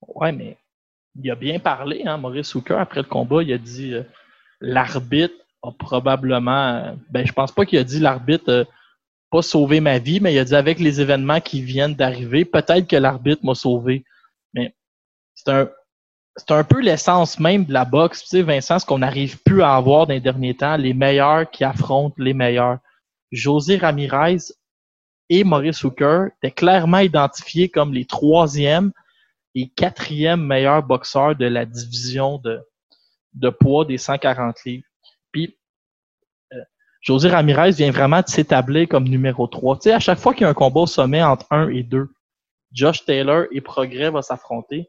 Ouais, 0.00 0.32
mais 0.32 0.56
il 1.22 1.30
a 1.30 1.34
bien 1.34 1.58
parlé, 1.58 2.04
hein, 2.06 2.16
Maurice 2.16 2.54
Hooker, 2.54 2.78
après 2.78 3.02
le 3.02 3.08
combat. 3.08 3.42
Il 3.42 3.52
a 3.52 3.58
dit 3.58 3.94
l'arbitre 4.60 5.34
a 5.62 5.72
probablement. 5.72 6.96
ben, 7.10 7.26
je 7.26 7.32
pense 7.32 7.52
pas 7.52 7.66
qu'il 7.66 7.78
a 7.78 7.84
dit 7.84 8.00
l'arbitre 8.00 8.48
euh, 8.50 8.64
pas 9.30 9.42
sauvé 9.42 9.80
ma 9.80 9.98
vie, 9.98 10.20
mais 10.20 10.34
il 10.34 10.38
a 10.38 10.44
dit 10.44 10.54
avec 10.54 10.80
les 10.80 11.00
événements 11.00 11.40
qui 11.40 11.62
viennent 11.62 11.94
d'arriver, 11.94 12.44
peut-être 12.44 12.88
que 12.88 12.96
l'arbitre 12.96 13.44
m'a 13.44 13.54
sauvé. 13.54 14.04
Mais 14.54 14.74
c'est 15.34 15.50
un. 15.50 15.70
C'est 16.36 16.52
un 16.52 16.64
peu 16.64 16.80
l'essence 16.80 17.40
même 17.40 17.64
de 17.64 17.72
la 17.72 17.84
boxe, 17.84 18.22
tu 18.22 18.28
sais, 18.28 18.42
Vincent, 18.42 18.78
ce 18.78 18.86
qu'on 18.86 18.98
n'arrive 18.98 19.42
plus 19.42 19.62
à 19.62 19.74
avoir 19.74 20.06
dans 20.06 20.14
les 20.14 20.20
derniers 20.20 20.56
temps, 20.56 20.76
les 20.76 20.94
meilleurs 20.94 21.50
qui 21.50 21.64
affrontent 21.64 22.14
les 22.18 22.34
meilleurs. 22.34 22.78
José 23.32 23.76
Ramirez 23.76 24.38
et 25.28 25.44
Maurice 25.44 25.84
Hooker 25.84 26.28
étaient 26.36 26.54
clairement 26.54 26.98
identifiés 26.98 27.68
comme 27.68 27.92
les 27.92 28.04
troisièmes 28.04 28.92
et 29.54 29.68
quatrième 29.68 30.44
meilleur 30.44 30.82
boxeur 30.82 31.36
de 31.36 31.46
la 31.46 31.64
division 31.64 32.38
de, 32.38 32.60
de 33.34 33.50
poids 33.50 33.84
des 33.84 33.98
140 33.98 34.64
livres. 34.64 34.84
Puis, 35.32 35.56
euh, 36.52 36.62
José 37.00 37.28
Ramirez 37.28 37.72
vient 37.72 37.90
vraiment 37.90 38.20
de 38.20 38.28
s'établir 38.28 38.88
comme 38.88 39.08
numéro 39.08 39.46
3. 39.46 39.76
Tu 39.76 39.82
sais, 39.82 39.92
à 39.92 40.00
chaque 40.00 40.18
fois 40.18 40.34
qu'il 40.34 40.42
y 40.42 40.46
a 40.46 40.50
un 40.50 40.54
combat 40.54 40.80
au 40.80 40.86
sommet 40.86 41.22
entre 41.22 41.46
1 41.50 41.70
et 41.70 41.82
2, 41.82 42.08
Josh 42.72 43.04
Taylor 43.04 43.44
et 43.52 43.60
Progrès 43.60 44.10
vont 44.10 44.22
s'affronter. 44.22 44.88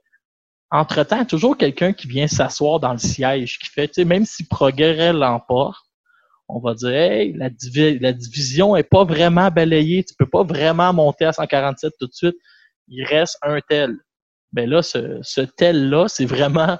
Entre-temps, 0.71 1.25
toujours 1.25 1.57
quelqu'un 1.57 1.93
qui 1.93 2.07
vient 2.07 2.27
s'asseoir 2.27 2.79
dans 2.79 2.93
le 2.93 2.97
siège, 2.97 3.59
qui 3.59 3.69
fait, 3.69 3.87
tu 3.87 3.95
sais, 3.95 4.05
même 4.05 4.25
si 4.25 4.47
Progrès 4.47 5.11
l'emporte, 5.11 5.85
on 6.47 6.59
va 6.59 6.73
dire, 6.73 6.89
hey, 6.89 7.33
la, 7.33 7.49
la 7.99 8.13
division 8.13 8.75
est 8.75 8.83
pas 8.83 9.03
vraiment 9.03 9.49
balayée, 9.51 10.03
tu 10.03 10.13
peux 10.17 10.25
pas 10.25 10.43
vraiment 10.43 10.93
monter 10.93 11.25
à 11.25 11.33
147 11.33 11.93
tout 11.99 12.07
de 12.07 12.13
suite 12.13 12.37
il 12.91 13.05
reste 13.05 13.37
un 13.41 13.59
tel. 13.61 13.97
Ben 14.51 14.69
là, 14.69 14.81
ce, 14.83 15.19
ce 15.23 15.41
tel-là, 15.41 16.07
c'est 16.07 16.25
vraiment 16.25 16.77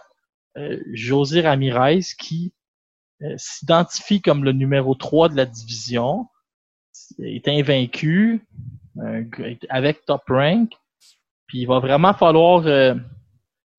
euh, 0.58 0.78
José 0.94 1.42
Ramirez 1.42 2.02
qui 2.20 2.54
euh, 3.22 3.34
s'identifie 3.38 4.22
comme 4.22 4.44
le 4.44 4.52
numéro 4.52 4.94
3 4.94 5.30
de 5.30 5.38
la 5.38 5.46
division, 5.46 6.28
est 7.20 7.48
invaincu 7.48 8.46
euh, 8.98 9.24
avec 9.70 10.06
top 10.06 10.24
rank, 10.28 10.74
puis 11.48 11.60
il 11.60 11.66
va 11.66 11.80
vraiment 11.80 12.14
falloir 12.14 12.68
euh, 12.68 12.94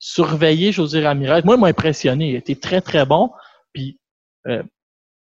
surveiller 0.03 0.73
José 0.73 1.01
Ramirez. 1.07 1.43
Moi, 1.45 1.55
il 1.55 1.61
m'a 1.61 1.69
impressionné. 1.69 2.31
Il 2.31 2.35
était 2.35 2.57
très, 2.57 2.81
très 2.81 3.07
bon. 3.07 3.31
Puis, 3.73 4.01
euh, 4.49 4.65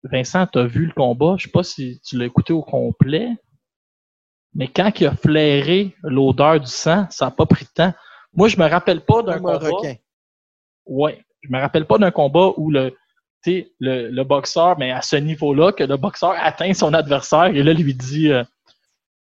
Vincent, 0.05 0.47
tu 0.47 0.59
as 0.59 0.65
vu 0.65 0.87
le 0.87 0.93
combat? 0.95 1.35
Je 1.37 1.45
sais 1.45 1.51
pas 1.51 1.63
si 1.63 2.01
tu 2.03 2.17
l'as 2.17 2.25
écouté 2.25 2.55
au 2.55 2.63
complet. 2.63 3.29
Mais 4.55 4.69
quand 4.69 4.91
il 4.99 5.07
a 5.07 5.15
flairé 5.15 5.95
l'odeur 6.03 6.59
du 6.59 6.67
sang, 6.67 7.07
ça 7.11 7.27
n'a 7.27 7.31
pas 7.31 7.45
pris 7.45 7.67
de 7.67 7.71
temps. 7.71 7.93
Moi, 8.33 8.49
je 8.49 8.57
me 8.57 8.67
rappelle 8.67 9.03
pas 9.03 9.23
d'un 9.23 9.37
combat. 9.37 9.59
requin. 9.59 9.97
Ouais. 10.87 11.23
Je 11.43 11.51
me 11.51 11.61
rappelle 11.61 11.87
pas 11.87 11.99
d'un 11.99 12.11
combat 12.11 12.53
où 12.57 12.71
le, 12.71 12.91
tu 13.45 13.51
sais, 13.51 13.73
le, 13.81 14.09
le 14.09 14.25
boxeur, 14.25 14.79
mais 14.79 14.93
à 14.93 15.03
ce 15.03 15.17
niveau-là, 15.17 15.73
que 15.73 15.85
le 15.85 15.99
boxeur 15.99 16.35
atteint 16.39 16.73
son 16.73 16.95
adversaire 16.95 17.55
et 17.55 17.63
là 17.63 17.75
lui 17.75 17.93
dit 17.93 18.33
euh, 18.33 18.45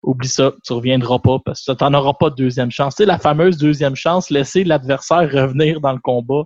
Oublie 0.03 0.27
ça, 0.27 0.51
tu 0.65 0.73
reviendras 0.73 1.19
pas 1.19 1.39
parce 1.43 1.65
que 1.65 1.71
tu 1.71 1.83
auras 1.83 2.13
pas 2.13 2.29
de 2.29 2.35
deuxième 2.35 2.71
chance. 2.71 2.95
Tu 2.95 3.03
sais, 3.03 3.05
la 3.05 3.17
fameuse 3.17 3.57
deuxième 3.57 3.95
chance, 3.95 4.29
laisser 4.29 4.63
l'adversaire 4.65 5.31
revenir 5.31 5.79
dans 5.79 5.93
le 5.93 5.99
combat. 5.99 6.43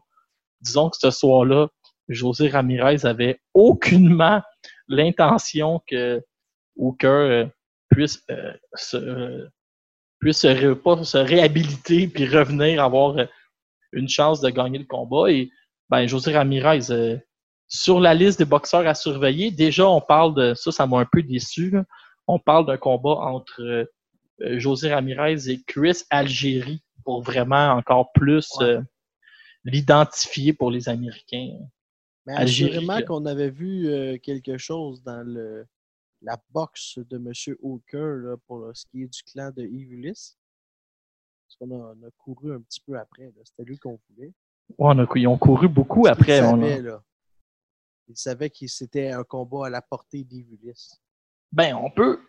Disons 0.61 0.89
que 0.89 0.97
ce 0.97 1.09
soir-là, 1.09 1.67
José 2.07 2.49
Ramirez 2.49 3.05
avait 3.05 3.39
aucunement 3.53 4.41
l'intention 4.87 5.81
que 5.87 6.21
Hooker 6.75 7.07
euh, 7.07 7.45
puisse 7.89 8.23
euh, 8.29 8.53
se 8.75 8.97
euh, 8.97 9.47
puisse 10.19 10.41
se, 10.41 10.47
ré- 10.47 10.75
pas 10.75 11.03
se 11.03 11.17
réhabiliter 11.17 12.07
puis 12.07 12.27
revenir 12.27 12.83
avoir 12.83 13.15
une 13.91 14.09
chance 14.09 14.39
de 14.41 14.49
gagner 14.49 14.79
le 14.79 14.85
combat. 14.85 15.31
Et 15.31 15.49
ben, 15.89 16.07
José 16.07 16.33
Ramirez, 16.33 16.79
sur 17.67 17.99
la 17.99 18.13
liste 18.13 18.39
des 18.39 18.45
boxeurs 18.45 18.87
à 18.87 18.93
surveiller, 18.93 19.51
déjà 19.51 19.87
on 19.87 20.01
parle 20.01 20.33
de 20.35 20.53
ça, 20.53 20.71
ça 20.71 20.87
m'a 20.87 20.99
un 20.99 21.07
peu 21.11 21.21
déçu. 21.23 21.75
On 22.27 22.39
parle 22.39 22.65
d'un 22.65 22.77
combat 22.77 23.11
entre 23.21 23.61
euh, 23.61 24.59
José 24.59 24.93
Ramirez 24.93 25.49
et 25.49 25.61
Chris 25.63 26.03
Algérie 26.09 26.83
pour 27.03 27.21
vraiment 27.21 27.71
encore 27.71 28.11
plus 28.11 28.49
Ouais. 28.59 28.65
euh, 28.65 28.81
l'identifier 29.63 30.53
pour 30.53 30.71
les 30.71 30.89
Américains. 30.89 31.57
Mais 32.25 32.33
assurément 32.35 33.01
qu'on 33.03 33.25
avait 33.25 33.49
vu 33.49 33.87
euh, 33.87 34.17
quelque 34.17 34.57
chose 34.57 35.01
dans 35.03 35.25
le, 35.25 35.65
la 36.21 36.37
boxe 36.49 36.99
de 36.99 37.15
M. 37.17 37.55
Hooker 37.61 38.17
là, 38.23 38.35
pour 38.45 38.69
ce 38.73 38.85
qui 38.87 39.03
est 39.03 39.07
du 39.07 39.23
clan 39.23 39.51
de 39.55 39.63
Ulysse. 39.63 40.37
Parce 41.47 41.55
qu'on 41.57 41.71
a, 41.71 41.95
on 41.95 42.05
a 42.07 42.11
couru 42.17 42.53
un 42.53 42.59
petit 42.61 42.81
peu 42.81 42.99
après. 42.99 43.31
C'était 43.45 43.63
lui 43.63 43.79
qu'on 43.79 43.97
voulait. 44.09 44.27
Ouais, 44.27 44.33
on 44.77 44.99
a- 44.99 45.07
ils 45.15 45.27
ont 45.27 45.37
couru 45.37 45.69
beaucoup 45.69 46.03
Parce 46.03 46.19
après. 46.19 46.41
on 46.41 46.61
a- 46.61 46.67
savait, 46.67 46.81
là. 46.81 47.01
Il 48.09 48.17
savait 48.17 48.49
que 48.49 48.67
c'était 48.67 49.11
un 49.11 49.23
combat 49.23 49.67
à 49.67 49.69
la 49.69 49.81
portée 49.81 50.25
Ulysse. 50.29 50.99
Ben, 51.51 51.75
on 51.75 51.89
peut, 51.89 52.19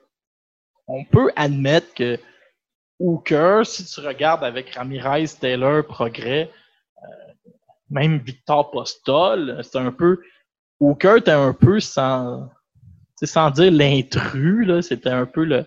on 0.86 1.04
peut 1.04 1.30
admettre 1.36 1.94
que 1.94 2.18
Hooker, 2.98 3.62
si 3.64 3.84
tu 3.84 4.00
regardes 4.00 4.44
avec 4.44 4.74
Ramirez, 4.74 5.26
Taylor, 5.40 5.86
Progrès, 5.86 6.50
euh, 7.02 7.42
même 7.90 8.18
Victor 8.18 8.70
Postol, 8.70 9.60
c'est 9.62 9.78
un 9.78 9.92
peu. 9.92 10.20
Hooker 10.80 11.16
était 11.18 11.30
un 11.30 11.52
peu 11.52 11.80
sans, 11.80 12.48
sans 13.22 13.50
dire 13.50 13.72
l'intrus, 13.72 14.86
c'était 14.86 15.10
un 15.10 15.26
peu 15.26 15.44
le, 15.44 15.66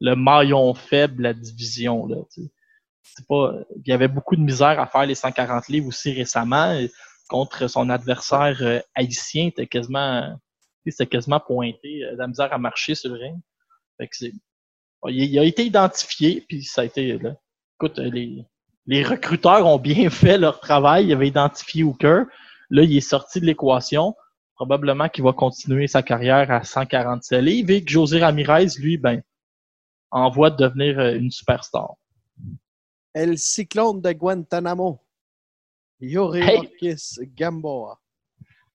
le 0.00 0.14
maillon 0.14 0.74
faible 0.74 1.24
la 1.24 1.34
division. 1.34 2.06
Là, 2.06 2.16
pas, 3.28 3.54
il 3.76 3.88
y 3.88 3.92
avait 3.92 4.08
beaucoup 4.08 4.36
de 4.36 4.42
misère 4.42 4.80
à 4.80 4.86
faire 4.86 5.06
les 5.06 5.14
140 5.14 5.68
livres 5.68 5.88
aussi 5.88 6.12
récemment 6.12 6.78
contre 7.28 7.68
son 7.68 7.90
adversaire 7.90 8.56
euh, 8.62 8.80
haïtien, 8.94 9.48
était 9.48 9.66
quasiment, 9.66 10.38
c'était 10.86 11.06
quasiment 11.06 11.40
pointé, 11.40 12.04
euh, 12.04 12.16
la 12.16 12.26
misère 12.26 12.52
à 12.52 12.58
marcher 12.58 12.94
sur 12.94 13.10
le 13.10 13.18
ring. 13.18 13.36
Fait 13.98 14.08
que 14.08 14.24
il, 15.08 15.24
il 15.24 15.38
a 15.38 15.44
été 15.44 15.64
identifié, 15.64 16.44
puis 16.48 16.64
ça 16.64 16.82
a 16.82 16.84
été, 16.84 17.18
là, 17.18 17.36
écoute, 17.76 17.98
euh, 17.98 18.10
les, 18.10 18.44
les 18.86 19.02
recruteurs 19.02 19.66
ont 19.66 19.78
bien 19.78 20.10
fait 20.10 20.38
leur 20.38 20.60
travail, 20.60 21.06
ils 21.06 21.12
avaient 21.12 21.28
identifié 21.28 21.84
Hooker. 21.84 22.24
Là, 22.70 22.82
il 22.82 22.96
est 22.96 23.00
sorti 23.00 23.40
de 23.40 23.46
l'équation. 23.46 24.14
Probablement 24.54 25.08
qu'il 25.08 25.22
va 25.22 25.32
continuer 25.32 25.86
sa 25.86 26.02
carrière 26.02 26.50
à 26.50 26.64
147 26.64 27.40
livres 27.42 27.70
et 27.70 27.84
que 27.84 27.90
José 27.90 28.18
Ramirez, 28.18 28.66
lui, 28.78 28.96
ben, 28.96 29.22
en 30.10 30.30
voie 30.30 30.50
de 30.50 30.56
devenir 30.56 30.98
euh, 30.98 31.14
une 31.14 31.30
superstar. 31.30 31.94
El 33.14 33.38
Cyclone 33.38 34.00
de 34.00 34.12
Guantanamo. 34.12 35.00
Yori 36.00 36.40
Hey! 36.40 36.96
Gamboa. 37.36 37.98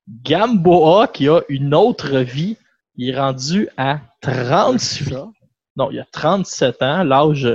Gamboa, 0.08 1.08
qui 1.08 1.30
a 1.30 1.42
une 1.50 1.74
autre 1.74 2.20
vie, 2.20 2.58
il 2.96 3.10
est 3.10 3.20
rendu 3.20 3.70
à 3.78 4.00
38 4.22 5.10
Ça. 5.10 5.30
Non, 5.76 5.90
il 5.92 6.00
a 6.00 6.06
37 6.12 6.82
ans, 6.82 7.04
l'âge, 7.04 7.50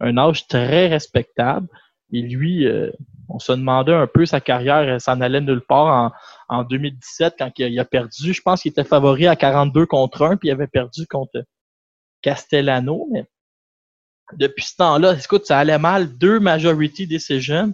un 0.00 0.18
âge 0.18 0.46
très 0.46 0.88
respectable. 0.88 1.68
Et 2.12 2.20
lui, 2.20 2.66
euh, 2.66 2.90
on 3.28 3.38
se 3.38 3.52
demandait 3.52 3.94
un 3.94 4.06
peu 4.06 4.26
sa 4.26 4.40
carrière, 4.40 4.80
elle 4.80 5.00
s'en 5.00 5.20
allait 5.20 5.40
nulle 5.40 5.62
part 5.62 6.12
en, 6.48 6.56
en 6.56 6.64
2017 6.64 7.36
quand 7.38 7.50
il 7.58 7.78
a, 7.78 7.84
perdu. 7.84 8.32
Je 8.32 8.42
pense 8.42 8.62
qu'il 8.62 8.70
était 8.70 8.84
favori 8.84 9.26
à 9.26 9.36
42 9.36 9.86
contre 9.86 10.22
1, 10.22 10.36
puis 10.36 10.48
il 10.48 10.52
avait 10.52 10.66
perdu 10.66 11.06
contre 11.06 11.44
Castellano. 12.22 13.08
Mais 13.12 13.26
depuis 14.34 14.64
ce 14.64 14.76
temps-là, 14.76 15.16
écoute, 15.18 15.46
ça 15.46 15.58
allait 15.58 15.78
mal. 15.78 16.16
Deux 16.18 16.40
majority 16.40 17.06
decisions. 17.06 17.72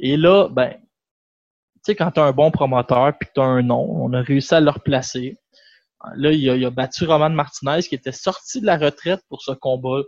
Et 0.00 0.16
là, 0.16 0.48
ben, 0.48 0.74
sais, 1.82 1.96
quand 1.96 2.10
tu 2.12 2.20
un 2.20 2.32
bon 2.32 2.50
promoteur 2.50 3.12
puis 3.18 3.28
que 3.28 3.34
tu 3.34 3.40
as 3.40 3.44
un 3.44 3.62
nom, 3.62 3.86
on 3.90 4.12
a 4.12 4.20
réussi 4.20 4.54
à 4.54 4.60
le 4.60 4.70
replacer. 4.70 5.38
Là, 6.16 6.32
il 6.32 6.64
a, 6.64 6.70
battu 6.70 7.04
Roman 7.04 7.30
Martinez 7.30 7.82
qui 7.82 7.94
était 7.94 8.12
sorti 8.12 8.60
de 8.60 8.66
la 8.66 8.76
retraite 8.76 9.22
pour 9.28 9.42
ce 9.42 9.52
combat, 9.52 10.02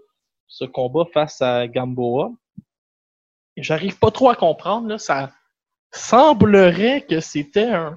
ce 0.49 0.65
combat 0.65 1.05
face 1.13 1.41
à 1.41 1.69
Gamboa. 1.69 2.33
J'arrive 3.57 3.99
pas 3.99 4.11
trop 4.11 4.31
à 4.31 4.35
comprendre. 4.35 4.89
Là, 4.89 4.99
ça 4.99 5.33
semblerait 5.93 7.03
que 7.03 7.21
c'était 7.21 7.71
un, 7.71 7.97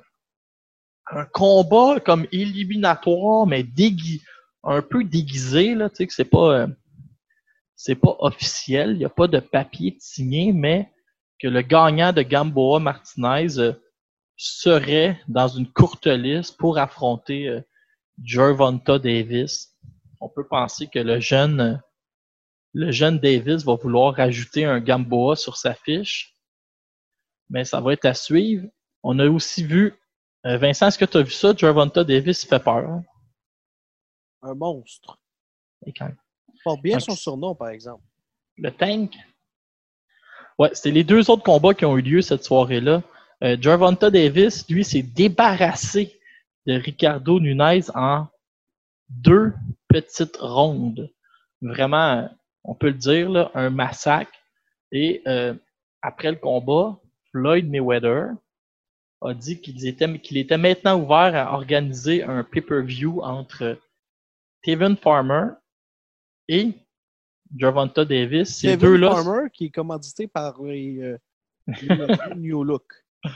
combat 1.34 2.00
comme 2.02 2.28
éliminatoire, 2.32 3.48
mais 3.48 3.64
dégui, 3.64 4.22
un 4.64 4.82
peu 4.82 5.04
déguisé. 5.04 5.74
Là, 5.74 5.90
tu 5.90 6.06
que 6.06 6.14
c'est 6.14 6.26
pas, 6.26 6.60
euh, 6.60 6.68
c'est 7.76 7.96
pas 7.96 8.16
officiel. 8.20 8.92
Il 8.92 8.98
n'y 9.00 9.06
a 9.06 9.10
pas 9.10 9.28
de 9.28 9.40
papier 9.40 9.96
signé, 10.00 10.52
mais 10.52 10.92
que 11.40 11.48
le 11.48 11.62
gagnant 11.62 12.14
de 12.14 12.22
Gamboa 12.22 12.80
Martinez 12.80 13.60
euh, 13.60 13.74
serait 14.36 15.20
dans 15.28 15.48
une 15.48 15.72
courte 15.72 16.08
liste 16.08 16.58
pour 16.58 16.78
affronter 16.78 17.48
euh, 17.48 17.62
Gervonta 18.24 19.00
Davis. 19.00 19.76
On 20.20 20.30
peut 20.30 20.48
penser 20.48 20.88
que 20.88 21.00
le 21.00 21.20
jeune, 21.20 21.60
euh, 21.60 21.76
le 22.74 22.92
jeune 22.92 23.20
Davis 23.20 23.64
va 23.64 23.76
vouloir 23.76 24.16
rajouter 24.16 24.66
un 24.66 24.80
Gamboa 24.80 25.36
sur 25.36 25.58
sa 25.58 25.74
fiche. 25.74 26.34
Mais 27.50 27.64
ça 27.66 27.80
va 27.82 27.94
être 27.94 28.06
à 28.06 28.14
suivre. 28.14 28.68
On 29.04 29.20
a 29.20 29.28
aussi 29.28 29.64
vu, 29.64 29.94
Vincent, 30.44 30.88
est-ce 30.88 30.98
que 30.98 31.06
tu 31.06 31.18
as 31.18 31.22
vu 31.22 31.32
ça? 31.32 31.54
Gervonta 31.56 32.04
Davis 32.04 32.46
fait 32.46 32.60
peur. 32.60 32.90
hein? 32.90 33.04
Un 34.42 34.54
monstre. 34.54 35.18
Et 35.86 35.94
quand- 35.94 36.12
Il 36.54 36.60
porte 36.64 36.82
bien 36.82 37.00
son 37.00 37.16
surnom, 37.16 37.56
par 37.56 37.70
exemple. 37.70 38.04
Le 38.58 38.70
tank. 38.72 39.14
Ouais, 40.58 40.70
c'était 40.74 40.92
les 40.92 41.04
deux 41.04 41.30
autres 41.30 41.44
combats 41.44 41.74
qui 41.74 41.86
ont 41.86 41.98
eu 41.98 42.02
lieu 42.02 42.22
cette 42.22 42.44
soirée-là. 42.44 43.04
Euh, 43.44 43.58
Gervonta 43.60 44.10
Davis, 44.10 44.68
lui, 44.70 44.84
s'est 44.84 45.04
débarrassé 45.04 46.20
de 46.66 46.74
Ricardo 46.74 47.40
Nunez 47.40 47.82
en 47.94 48.28
deux 49.10 49.54
petites 49.88 50.38
rondes. 50.38 51.12
Vraiment, 51.62 52.30
on 52.64 52.74
peut 52.74 52.88
le 52.88 52.94
dire, 52.94 53.52
un 53.54 53.70
massacre. 53.70 54.32
Et 54.92 55.22
euh, 55.28 55.54
après 56.02 56.32
le 56.32 56.38
combat, 56.38 56.98
Floyd 57.32 57.70
Mayweather 57.70 58.30
a 59.22 59.34
dit 59.34 59.60
qu'il 59.60 59.86
était, 59.88 60.58
maintenant 60.58 61.00
ouvert 61.00 61.36
à 61.36 61.54
organiser 61.54 62.24
un 62.24 62.44
pay-per-view 62.44 63.22
entre 63.22 63.78
Kevin 64.64 64.96
Farmer 64.96 65.50
et 66.48 66.74
Gervonta 67.56 68.06
Davis. 68.06 68.58
Ces 68.60 68.78
deux-là, 68.78 69.12
Farmer, 69.12 69.50
qui 69.54 69.66
est 69.66 69.70
commandité 69.70 70.28
par 70.28 70.62
les, 70.64 71.00
euh, 71.02 71.18
les 71.68 72.36
New 72.36 72.64
Look. 72.64 72.84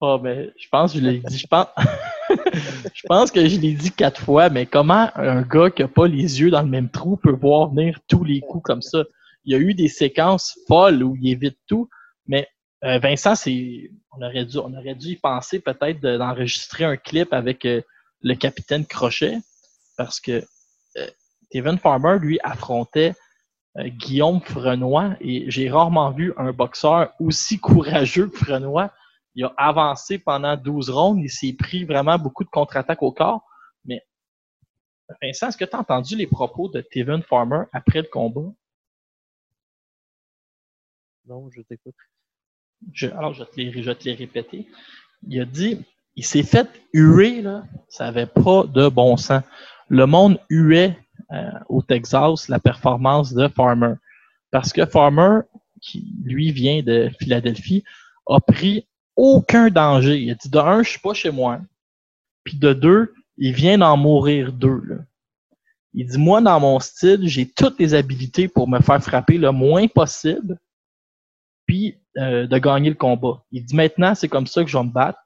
Ah, 0.00 0.16
ben, 0.22 0.52
je 0.56 0.68
pense 0.68 0.92
que 0.92 1.00
je 1.00 1.04
l'ai 1.04 1.18
dit. 1.18 1.38
Je 1.38 1.46
pense... 1.48 1.66
je 2.94 3.02
pense 3.08 3.32
que 3.32 3.48
je 3.48 3.58
l'ai 3.58 3.72
dit 3.72 3.90
quatre 3.90 4.20
fois, 4.20 4.48
mais 4.48 4.64
comment 4.64 5.10
un 5.16 5.42
gars 5.42 5.70
qui 5.70 5.82
n'a 5.82 5.88
pas 5.88 6.06
les 6.06 6.40
yeux 6.40 6.50
dans 6.50 6.62
le 6.62 6.68
même 6.68 6.88
trou 6.88 7.16
peut 7.16 7.32
voir 7.32 7.70
venir 7.70 7.98
tous 8.06 8.22
les 8.22 8.40
coups 8.40 8.62
comme 8.62 8.80
ça? 8.80 9.02
Il 9.44 9.52
y 9.52 9.56
a 9.56 9.58
eu 9.58 9.74
des 9.74 9.88
séquences 9.88 10.56
folles 10.68 11.02
où 11.02 11.16
il 11.16 11.30
évite 11.30 11.58
tout, 11.66 11.88
mais 12.28 12.46
euh, 12.84 12.98
Vincent, 13.00 13.34
c'est. 13.34 13.90
On 14.12 14.24
aurait 14.24 14.44
dû, 14.44 14.58
on 14.58 14.72
aurait 14.72 14.94
dû 14.94 15.08
y 15.08 15.16
penser 15.16 15.58
peut-être 15.58 16.00
de- 16.00 16.16
d'enregistrer 16.16 16.84
un 16.84 16.96
clip 16.96 17.32
avec 17.32 17.64
euh, 17.64 17.82
le 18.22 18.34
capitaine 18.34 18.86
Crochet, 18.86 19.38
parce 19.96 20.20
que 20.20 20.44
euh, 20.96 21.06
Kevin 21.50 21.78
Farmer, 21.78 22.18
lui, 22.20 22.38
affrontait 22.42 23.14
euh, 23.78 23.88
Guillaume 23.88 24.40
Frenois, 24.40 25.16
et 25.20 25.50
j'ai 25.50 25.70
rarement 25.70 26.10
vu 26.10 26.32
un 26.36 26.52
boxeur 26.52 27.12
aussi 27.20 27.58
courageux 27.58 28.28
que 28.28 28.38
Frenois. 28.38 28.92
Il 29.34 29.44
a 29.44 29.54
avancé 29.56 30.18
pendant 30.18 30.56
12 30.56 30.90
rondes, 30.90 31.20
il 31.20 31.30
s'est 31.30 31.52
pris 31.52 31.84
vraiment 31.84 32.18
beaucoup 32.18 32.44
de 32.44 32.48
contre-attaques 32.50 33.02
au 33.02 33.12
corps. 33.12 33.42
Mais 33.84 34.02
Vincent, 35.22 35.48
est-ce 35.48 35.56
que 35.56 35.64
tu 35.64 35.76
as 35.76 35.80
entendu 35.80 36.16
les 36.16 36.26
propos 36.26 36.68
de 36.68 36.82
Steven 36.82 37.22
Farmer 37.22 37.62
après 37.72 38.02
le 38.02 38.08
combat? 38.10 38.50
Non, 41.26 41.48
je 41.50 41.60
t'écoute. 41.62 41.94
Je- 42.92 43.08
alors, 43.08 43.32
je 43.34 43.44
vais, 43.44 43.50
te 43.50 43.56
les, 43.60 43.82
je 43.82 43.90
te 43.92 44.04
les 44.04 44.14
répéter. 44.14 44.66
Il 45.26 45.40
a 45.40 45.44
dit, 45.44 45.84
il 46.16 46.24
s'est 46.24 46.42
fait 46.42 46.68
huer, 46.92 47.42
là, 47.42 47.64
ça 47.88 48.04
n'avait 48.04 48.26
pas 48.26 48.64
de 48.64 48.88
bon 48.88 49.16
sens. 49.16 49.42
Le 49.88 50.06
monde 50.06 50.40
huait 50.50 50.98
euh, 51.32 51.50
au 51.68 51.82
Texas 51.82 52.48
la 52.48 52.58
performance 52.58 53.32
de 53.32 53.48
Farmer. 53.48 53.94
Parce 54.50 54.72
que 54.72 54.86
Farmer, 54.86 55.40
qui 55.80 56.14
lui 56.24 56.52
vient 56.52 56.82
de 56.82 57.10
Philadelphie, 57.20 57.84
a 58.26 58.40
pris 58.40 58.86
aucun 59.16 59.68
danger. 59.68 60.18
Il 60.18 60.30
a 60.30 60.34
dit, 60.34 60.48
de 60.48 60.58
un, 60.58 60.82
je 60.82 60.90
suis 60.90 61.00
pas 61.00 61.14
chez 61.14 61.30
moi. 61.30 61.60
Puis 62.44 62.56
de 62.56 62.72
deux, 62.72 63.14
il 63.36 63.52
vient 63.52 63.78
d'en 63.78 63.96
mourir 63.96 64.52
deux. 64.52 64.80
là. 64.84 64.96
Il 65.94 66.06
dit, 66.06 66.18
moi, 66.18 66.40
dans 66.40 66.60
mon 66.60 66.78
style, 66.80 67.26
j'ai 67.28 67.46
toutes 67.46 67.78
les 67.78 67.94
habilités 67.94 68.48
pour 68.48 68.68
me 68.68 68.80
faire 68.80 69.02
frapper 69.02 69.38
le 69.38 69.50
moins 69.52 69.88
possible 69.88 70.58
puis 71.66 71.98
euh, 72.16 72.46
de 72.46 72.58
gagner 72.58 72.88
le 72.88 72.96
combat. 72.96 73.44
Il 73.52 73.64
dit 73.64 73.76
maintenant, 73.76 74.14
c'est 74.14 74.28
comme 74.28 74.46
ça 74.46 74.64
que 74.64 74.70
je 74.70 74.76
vais 74.76 74.84
me 74.84 74.90
battre. 74.90 75.18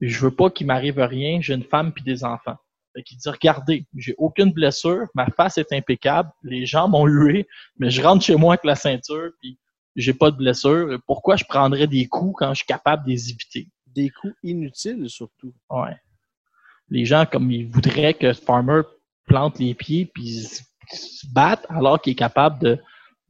Je 0.00 0.20
veux 0.20 0.30
pas 0.30 0.48
qu'il 0.48 0.66
m'arrive 0.66 0.98
rien. 0.98 1.40
J'ai 1.40 1.54
une 1.54 1.64
femme 1.64 1.92
puis 1.92 2.04
des 2.04 2.24
enfants. 2.24 2.56
Fait 2.94 3.02
qu'il 3.02 3.18
dit 3.18 3.28
regardez, 3.28 3.86
j'ai 3.96 4.14
aucune 4.18 4.52
blessure, 4.52 5.06
ma 5.14 5.26
face 5.26 5.58
est 5.58 5.72
impeccable, 5.72 6.30
les 6.42 6.66
gens 6.66 6.88
m'ont 6.88 7.06
hué, 7.06 7.46
mais 7.78 7.90
je 7.90 8.02
rentre 8.02 8.24
chez 8.24 8.36
moi 8.36 8.54
avec 8.54 8.64
la 8.64 8.74
ceinture 8.74 9.30
puis 9.40 9.58
j'ai 9.96 10.14
pas 10.14 10.30
de 10.30 10.36
blessure. 10.36 10.98
Pourquoi 11.06 11.36
je 11.36 11.44
prendrais 11.44 11.86
des 11.86 12.06
coups 12.06 12.36
quand 12.38 12.50
je 12.50 12.58
suis 12.58 12.66
capable 12.66 13.04
de 13.04 13.10
les 13.10 13.30
éviter? 13.30 13.68
Des 13.86 14.10
coups 14.10 14.34
inutiles, 14.42 15.08
surtout. 15.10 15.52
Ouais. 15.70 15.96
Les 16.88 17.04
gens 17.04 17.26
comme 17.26 17.50
ils 17.50 17.66
voudraient 17.66 18.14
que 18.14 18.32
Farmer 18.32 18.82
plante 19.26 19.58
les 19.58 19.74
pieds 19.74 20.06
puis 20.06 20.44
se 20.90 21.26
batte 21.32 21.66
alors 21.68 22.00
qu'il 22.00 22.12
est 22.12 22.16
capable 22.16 22.58
de, 22.60 22.78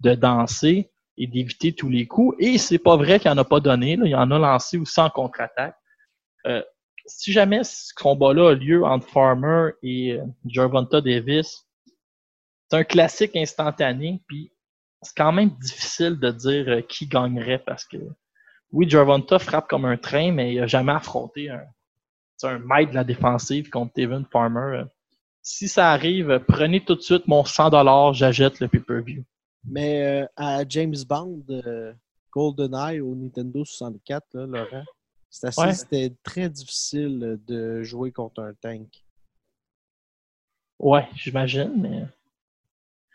de 0.01 0.15
danser 0.15 0.91
et 1.17 1.27
d'éviter 1.27 1.73
tous 1.73 1.89
les 1.89 2.07
coups. 2.07 2.37
Et 2.39 2.59
c'est 2.59 2.79
pas 2.79 2.97
vrai 2.97 3.19
qu'il 3.19 3.31
en 3.31 3.39
a 3.39 3.45
pas 3.45 3.61
donné. 3.61 3.97
Là. 3.97 4.07
Il 4.07 4.15
en 4.15 4.31
a 4.31 4.39
lancé 4.39 4.79
aussi 4.79 5.01
en 5.01 5.11
contre-attaque. 5.11 5.75
Euh, 6.47 6.63
si 7.09 7.33
jamais 7.33 7.65
ce 7.65 7.93
combat-là 7.95 8.51
a 8.51 8.55
lieu 8.55 8.85
entre 8.85 9.09
Farmer 9.09 9.71
et 9.83 10.13
euh, 10.13 10.25
Gervonta 10.47 11.01
Davis, 11.01 11.67
c'est 12.71 12.77
un 12.77 12.85
classique 12.85 13.35
instantané. 13.35 14.23
Puis 14.29 14.53
c'est 15.03 15.17
quand 15.17 15.33
même 15.33 15.51
difficile 15.61 16.19
de 16.19 16.31
dire 16.31 16.69
euh, 16.69 16.81
qui 16.83 17.07
gagnerait 17.07 17.59
parce 17.59 17.85
que 17.85 17.97
oui, 18.71 18.89
Gervonta 18.89 19.39
frappe 19.39 19.69
comme 19.69 19.87
un 19.87 19.97
train, 19.97 20.31
mais 20.33 20.55
il 20.55 20.61
a 20.61 20.67
jamais 20.67 20.93
affronté 20.93 21.49
un, 21.49 21.65
un 22.43 22.59
maître 22.59 22.91
de 22.91 22.97
la 22.97 23.05
défensive 23.05 23.71
contre 23.71 23.93
Steven 23.93 24.27
Farmer. 24.31 24.85
Si 25.41 25.69
ça 25.69 25.91
arrive, 25.93 26.45
prenez 26.47 26.85
tout 26.85 26.95
de 26.95 27.01
suite 27.01 27.27
mon 27.27 27.43
100$, 27.43 28.13
j'achète 28.13 28.61
le 28.61 28.69
pay-per-view. 28.69 29.25
Mais 29.65 30.03
euh, 30.03 30.27
à 30.37 30.69
James 30.69 30.95
Bond, 31.09 31.43
GoldenEye 32.31 33.01
au 33.01 33.15
Nintendo 33.15 33.65
64, 33.65 34.27
là, 34.35 34.47
Laurent, 34.47 34.85
Ouais. 35.59 35.73
c'était 35.75 36.13
très 36.23 36.49
difficile 36.49 37.39
de 37.47 37.83
jouer 37.83 38.13
contre 38.13 38.41
un 38.43 38.55
tank. 38.55 38.89
Ouais, 40.79 41.07
j'imagine, 41.15 41.73
mais 41.77 42.05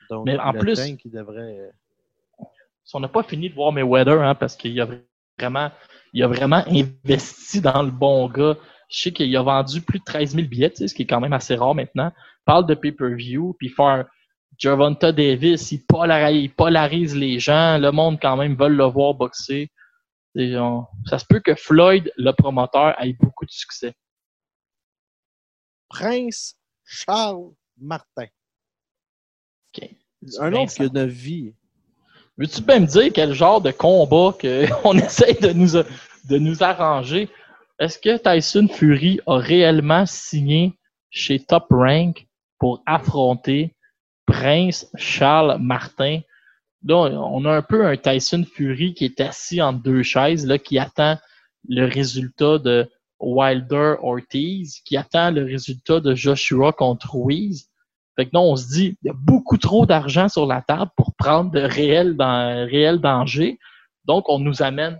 Donc, 0.09 0.25
Mais 0.25 0.37
en 0.37 0.51
le 0.51 0.59
plus- 0.59 0.75
tank, 0.75 0.99
il 1.05 1.11
devrait. 1.11 1.59
euh, 1.59 1.71
on 2.93 2.99
n'a 2.99 3.07
pas 3.07 3.23
fini 3.23 3.49
de 3.49 3.55
voir 3.55 3.71
Mayweather, 3.71 4.21
hein, 4.21 4.35
parce 4.35 4.55
qu'il 4.55 4.79
a 4.81 4.87
vraiment, 5.39 5.71
il 6.11 6.21
a 6.23 6.27
vraiment 6.27 6.63
investi 6.67 7.61
dans 7.61 7.81
le 7.81 7.89
bon 7.89 8.27
gars. 8.29 8.57
Je 8.89 8.99
sais 9.01 9.11
qu'il 9.13 9.35
a 9.35 9.41
vendu 9.41 9.81
plus 9.81 9.99
de 9.99 10.03
13 10.03 10.35
000 10.35 10.47
billets, 10.47 10.69
tu 10.69 10.75
sais, 10.77 10.87
ce 10.89 10.93
qui 10.93 11.03
est 11.03 11.07
quand 11.07 11.21
même 11.21 11.33
assez 11.33 11.55
rare 11.55 11.73
maintenant. 11.73 12.11
Il 12.15 12.43
parle 12.45 12.67
de 12.67 12.75
pay-per-view, 12.75 13.55
puis 13.57 13.69
faire 13.69 14.05
Gervonta 14.57 15.11
Davis, 15.11 15.71
il 15.71 15.83
polarise, 15.85 16.43
il 16.43 16.53
polarise 16.53 17.15
les 17.15 17.39
gens. 17.39 17.79
Le 17.79 17.91
monde, 17.91 18.19
quand 18.21 18.37
même, 18.37 18.55
veut 18.55 18.67
le 18.67 18.83
voir 18.83 19.15
boxer. 19.15 19.71
On- 20.35 20.85
ça 21.05 21.19
se 21.19 21.25
peut 21.25 21.39
que 21.39 21.55
Floyd, 21.55 22.11
le 22.17 22.31
promoteur, 22.31 22.95
ait 23.03 23.13
beaucoup 23.13 23.45
de 23.45 23.51
succès. 23.51 23.93
Prince 25.89 26.55
Charles 26.85 27.51
Martin. 27.77 28.27
Un 30.39 30.53
autre 30.53 30.81
a 30.81 30.83
une 30.85 31.05
vie. 31.05 31.53
Veux-tu 32.37 32.61
bien 32.61 32.79
me 32.79 32.85
dire 32.87 33.11
quel 33.13 33.33
genre 33.33 33.61
de 33.61 33.71
combat 33.71 34.35
qu'on 34.39 34.97
essaye 34.97 35.39
de 35.39 35.51
nous, 35.51 35.73
de 35.73 36.37
nous 36.37 36.63
arranger? 36.63 37.29
Est-ce 37.79 37.99
que 37.99 38.17
Tyson 38.17 38.67
Fury 38.67 39.19
a 39.27 39.37
réellement 39.37 40.05
signé 40.05 40.73
chez 41.09 41.39
Top 41.39 41.65
Rank 41.69 42.25
pour 42.59 42.81
affronter 42.85 43.75
Prince 44.25 44.89
Charles 44.95 45.57
Martin? 45.59 46.21
Là, 46.85 46.95
on 46.95 47.45
a 47.45 47.51
un 47.51 47.61
peu 47.61 47.85
un 47.85 47.95
Tyson 47.95 48.43
Fury 48.43 48.93
qui 48.93 49.05
est 49.05 49.21
assis 49.21 49.61
entre 49.61 49.81
deux 49.81 50.03
chaises, 50.03 50.45
là, 50.45 50.57
qui 50.57 50.77
attend 50.77 51.17
le 51.67 51.85
résultat 51.85 52.57
de 52.57 52.89
Wilder 53.19 53.95
Ortiz, 54.01 54.81
qui 54.83 54.97
attend 54.97 55.31
le 55.31 55.45
résultat 55.45 56.01
de 56.01 56.13
Joshua 56.13 56.73
contre 56.73 57.15
Ruiz. 57.15 57.69
Fait 58.15 58.25
que 58.25 58.31
non, 58.33 58.51
on 58.51 58.55
se 58.55 58.67
dit, 58.67 58.97
il 59.01 59.07
y 59.07 59.09
a 59.09 59.15
beaucoup 59.15 59.57
trop 59.57 59.85
d'argent 59.85 60.27
sur 60.27 60.45
la 60.45 60.61
table 60.61 60.91
pour 60.97 61.15
prendre 61.15 61.51
de 61.51 61.61
réels, 61.61 62.15
dan- 62.15 62.67
réels 62.67 62.99
dangers. 62.99 63.59
Donc, 64.05 64.27
on 64.27 64.39
nous 64.39 64.61
amène, 64.61 64.99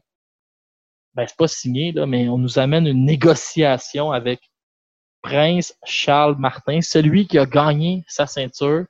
ben, 1.14 1.26
c'est 1.28 1.38
pas 1.38 1.48
signé, 1.48 1.92
là, 1.92 2.06
mais 2.06 2.30
on 2.30 2.38
nous 2.38 2.60
amène 2.60 2.88
une 2.88 3.06
négociation 3.06 4.12
avec 4.12 4.40
Prince 5.22 5.76
Charles 5.86 6.38
Martin, 6.38 6.82
celui 6.82 7.28
qui 7.28 7.38
a 7.38 7.46
gagné 7.46 8.04
sa 8.08 8.26
ceinture 8.26 8.86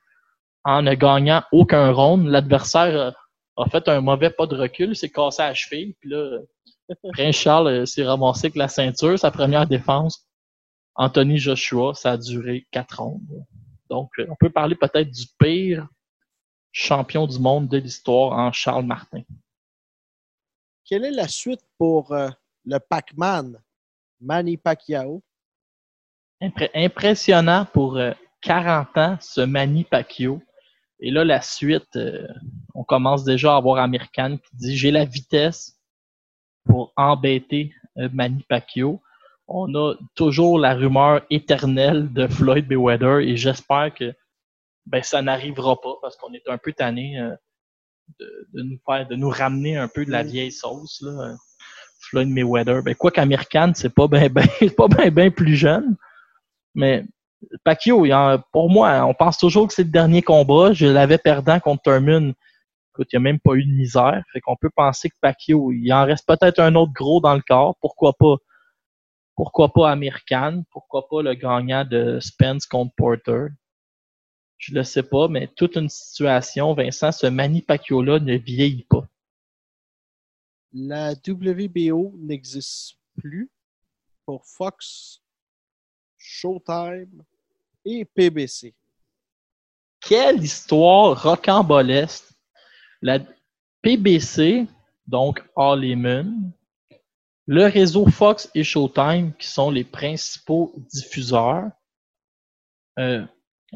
en 0.64 0.82
ne 0.82 0.94
gagnant 0.94 1.44
aucun 1.52 1.92
round. 1.92 2.28
L'adversaire 2.28 2.96
euh, 2.96 3.12
a 3.58 3.70
fait 3.70 3.88
un 3.88 4.02
mauvais 4.02 4.30
pas 4.30 4.48
de 4.48 4.56
recul, 4.56 4.96
s'est 4.96 5.10
cassé 5.10 5.42
à 5.42 5.50
la 5.50 5.54
cheville, 5.54 5.96
puis 6.00 6.10
là, 6.10 6.40
Prince 7.14 7.36
Charles 7.36 7.68
euh, 7.68 7.86
s'est 7.86 8.04
ramassé 8.04 8.48
avec 8.48 8.56
la 8.56 8.68
ceinture, 8.68 9.18
sa 9.18 9.32
première 9.32 9.68
défense. 9.68 10.28
Anthony 10.96 11.38
Joshua, 11.38 11.94
ça 11.96 12.12
a 12.12 12.18
duré 12.18 12.68
quatre 12.72 13.02
rondes. 13.02 13.46
Donc, 13.90 14.12
euh, 14.20 14.26
on 14.30 14.36
peut 14.36 14.50
parler 14.50 14.76
peut-être 14.76 15.12
du 15.12 15.26
pire 15.40 15.88
champion 16.72 17.28
du 17.28 17.40
monde 17.40 17.68
de 17.68 17.78
l'histoire 17.78 18.38
en 18.38 18.52
Charles 18.52 18.86
Martin. 18.86 19.22
Quelle 20.86 21.06
est 21.06 21.12
la 21.12 21.28
suite 21.28 21.62
pour 21.78 22.12
euh, 22.12 22.30
le 22.66 22.80
Pac-Man 22.80 23.62
Manny 24.20 24.58
Pacquiao? 24.58 25.24
Impressionnant 26.74 27.66
pour 27.72 27.98
euh, 27.98 28.12
40 28.42 28.98
ans, 28.98 29.18
ce 29.22 29.42
Manny 29.42 29.84
Pacquiao. 29.84 30.42
Et 31.04 31.12
là, 31.12 31.26
la 31.26 31.42
suite, 31.42 31.98
euh, 31.98 32.26
on 32.74 32.86
commence 32.86 33.26
déjà 33.26 33.54
à 33.54 33.58
avoir 33.58 33.78
American 33.78 34.38
qui 34.38 34.56
dit 34.56 34.78
j'ai 34.78 34.90
la 34.90 35.04
vitesse 35.04 35.78
pour 36.64 36.94
embêter 36.96 37.74
euh, 37.98 38.08
Manny 38.14 38.44
Pacquiao. 38.48 39.02
On 39.50 39.76
a 39.76 39.96
toujours 40.16 40.58
la 40.58 40.74
rumeur 40.74 41.22
éternelle 41.30 42.12
de 42.14 42.26
Floyd 42.28 42.68
Mayweather 42.70 43.20
et 43.20 43.36
j'espère 43.36 43.94
que 43.94 44.14
ben, 44.86 45.04
ça 45.04 45.22
n'arrivera 45.22 45.80
pas 45.82 45.96
parce 46.02 46.16
qu'on 46.16 46.34
est 46.34 46.48
un 46.48 46.58
peu 46.58 46.72
tanné 46.72 47.20
euh, 47.20 47.36
de, 48.20 48.48
de 48.54 48.64
nous 48.64 48.80
faire, 48.86 49.06
de 49.06 49.16
nous 49.16 49.30
ramener 49.30 49.76
un 49.76 49.90
peu 49.90 50.06
de 50.06 50.12
la 50.12 50.24
vieille 50.24 50.54
sauce. 50.54 51.02
Là. 51.02 51.12
euh, 51.12 51.36
Floyd 52.00 52.30
Mayweather. 52.30 52.82
Ben, 52.82 52.96
quoi 52.96 53.12
qu'American, 53.12 53.74
c'est 53.76 53.94
pas 53.94 54.08
bien 54.08 54.30
ben, 54.30 54.48
pas 54.78 54.88
ben, 54.88 55.10
ben 55.10 55.32
plus 55.32 55.58
jeune. 55.58 55.98
Mais 56.76 57.04
Pacquiao, 57.64 58.06
pour 58.52 58.70
moi, 58.70 59.06
on 59.06 59.14
pense 59.14 59.38
toujours 59.38 59.68
que 59.68 59.74
c'est 59.74 59.84
le 59.84 59.90
dernier 59.90 60.22
combat. 60.22 60.74
Je 60.74 60.86
l'avais 60.86 61.18
perdant 61.18 61.60
contre 61.60 61.84
Thurman. 61.84 62.34
Écoute, 62.92 63.08
il 63.12 63.16
n'y 63.16 63.18
a 63.18 63.32
même 63.32 63.40
pas 63.40 63.54
eu 63.56 63.66
de 63.66 63.72
misère. 63.72 64.24
Fait 64.32 64.42
qu'on 64.42 64.56
peut 64.56 64.70
penser 64.70 65.10
que 65.10 65.16
Pacquiao, 65.20 65.72
il 65.72 65.92
en 65.92 66.06
reste 66.06 66.28
peut-être 66.28 66.60
un 66.60 66.76
autre 66.76 66.94
gros 66.94 67.20
dans 67.22 67.34
le 67.34 67.42
corps. 67.42 67.76
Pourquoi 67.82 68.14
pas? 68.14 68.36
Pourquoi 69.36 69.74
pas 69.74 69.92
American? 69.92 70.64
Pourquoi 70.70 71.08
pas 71.08 71.24
le 71.24 71.34
gagnant 71.34 71.86
de 71.86 72.20
Spence 72.20 72.68
contre 72.68 72.94
Porter? 72.96 73.48
Je 74.58 74.76
le 74.76 74.84
sais 74.84 75.04
pas, 75.04 75.28
mais 75.28 75.48
toute 75.56 75.76
une 75.76 75.90
situation, 75.90 76.74
Vincent, 76.74 77.12
ce 77.12 77.28
Manny 77.28 77.62
Pacquiao-là 77.62 78.20
ne 78.20 78.36
vieillit 78.36 78.86
pas. 78.90 79.08
La 80.72 81.14
WBO 81.14 82.14
n'existe 82.18 82.98
plus 83.18 83.52
pour 84.26 84.46
Fox, 84.46 85.22
Showtime 86.18 87.24
et 87.86 88.06
PBC. 88.06 88.74
quelle 90.02 90.44
histoire 90.44 91.22
rocambolesque. 91.22 92.26
La 93.02 93.20
PBC, 93.82 94.66
donc 95.08 95.44
All 95.56 95.96
Moon, 95.98 96.52
le 97.48 97.66
réseau 97.66 98.08
Fox 98.08 98.50
et 98.56 98.64
Showtime, 98.64 99.34
qui 99.34 99.48
sont 99.48 99.70
les 99.70 99.84
principaux 99.84 100.74
diffuseurs, 100.94 101.70
euh, 103.00 103.26